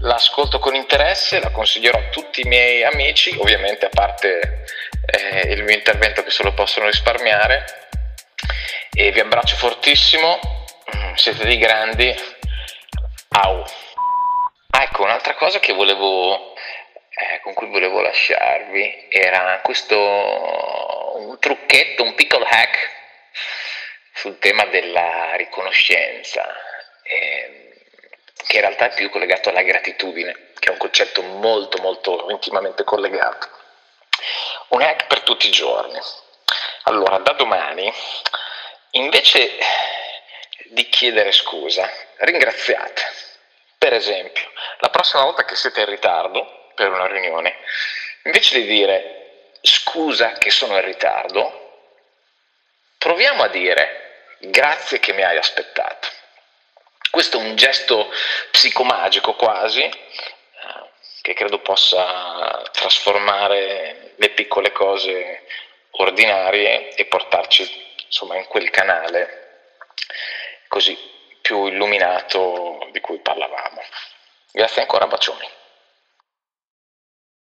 l'ascolto 0.00 0.58
con 0.58 0.74
interesse, 0.74 1.40
la 1.40 1.50
consiglierò 1.50 1.98
a 1.98 2.08
tutti 2.10 2.40
i 2.40 2.48
miei 2.48 2.84
amici, 2.84 3.36
ovviamente 3.38 3.86
a 3.86 3.90
parte 3.90 4.64
eh, 5.06 5.52
il 5.52 5.62
mio 5.62 5.74
intervento 5.74 6.22
che 6.22 6.30
se 6.30 6.42
lo 6.42 6.52
possono 6.54 6.86
risparmiare. 6.86 7.64
E 8.92 9.10
vi 9.10 9.20
abbraccio 9.20 9.56
fortissimo, 9.56 10.38
mm, 10.96 11.14
siete 11.14 11.44
dei 11.44 11.58
grandi. 11.58 12.14
Au. 13.30 13.64
Ah, 14.70 14.82
ecco, 14.82 15.02
un'altra 15.02 15.34
cosa 15.34 15.58
che 15.60 15.72
volevo 15.72 16.53
eh, 17.16 17.40
con 17.40 17.54
cui 17.54 17.68
volevo 17.68 18.00
lasciarvi 18.00 19.06
era 19.08 19.60
questo 19.62 19.96
un 21.16 21.38
trucchetto, 21.38 22.02
un 22.02 22.14
piccolo 22.14 22.44
hack 22.44 22.90
sul 24.14 24.38
tema 24.38 24.64
della 24.66 25.34
riconoscenza, 25.36 26.44
eh, 27.02 27.72
che 28.46 28.56
in 28.56 28.60
realtà 28.62 28.86
è 28.86 28.94
più 28.94 29.10
collegato 29.10 29.50
alla 29.50 29.62
gratitudine, 29.62 30.50
che 30.58 30.68
è 30.68 30.72
un 30.72 30.78
concetto 30.78 31.22
molto 31.22 31.80
molto 31.80 32.26
intimamente 32.30 32.84
collegato. 32.84 33.48
Un 34.68 34.82
hack 34.82 35.06
per 35.06 35.20
tutti 35.20 35.46
i 35.46 35.52
giorni. 35.52 35.98
Allora, 36.84 37.18
da 37.18 37.32
domani, 37.32 37.92
invece 38.92 39.56
di 40.70 40.88
chiedere 40.88 41.32
scusa, 41.32 41.88
ringraziate. 42.18 43.02
Per 43.78 43.92
esempio, 43.92 44.50
la 44.78 44.90
prossima 44.90 45.22
volta 45.24 45.44
che 45.44 45.54
siete 45.54 45.80
in 45.80 45.86
ritardo, 45.86 46.63
per 46.74 46.90
una 46.90 47.06
riunione, 47.06 47.56
invece 48.24 48.60
di 48.60 48.66
dire 48.66 49.14
scusa 49.60 50.32
che 50.32 50.50
sono 50.50 50.76
in 50.76 50.84
ritardo, 50.84 51.62
proviamo 52.98 53.42
a 53.42 53.48
dire 53.48 54.36
grazie 54.38 54.98
che 55.00 55.12
mi 55.12 55.22
hai 55.22 55.36
aspettato. 55.36 56.08
Questo 57.10 57.38
è 57.38 57.40
un 57.40 57.54
gesto 57.54 58.10
psicomagico 58.50 59.34
quasi, 59.34 59.82
eh, 59.82 59.92
che 61.22 61.34
credo 61.34 61.60
possa 61.60 62.62
trasformare 62.72 64.14
le 64.16 64.30
piccole 64.30 64.72
cose 64.72 65.46
ordinarie 65.92 66.94
e 66.94 67.04
portarci 67.06 67.82
insomma 68.06 68.36
in 68.36 68.46
quel 68.46 68.68
canale 68.70 69.42
così 70.68 70.96
più 71.40 71.66
illuminato 71.66 72.88
di 72.90 73.00
cui 73.00 73.18
parlavamo. 73.18 73.82
Grazie 74.50 74.82
ancora, 74.82 75.06
bacioni. 75.06 75.48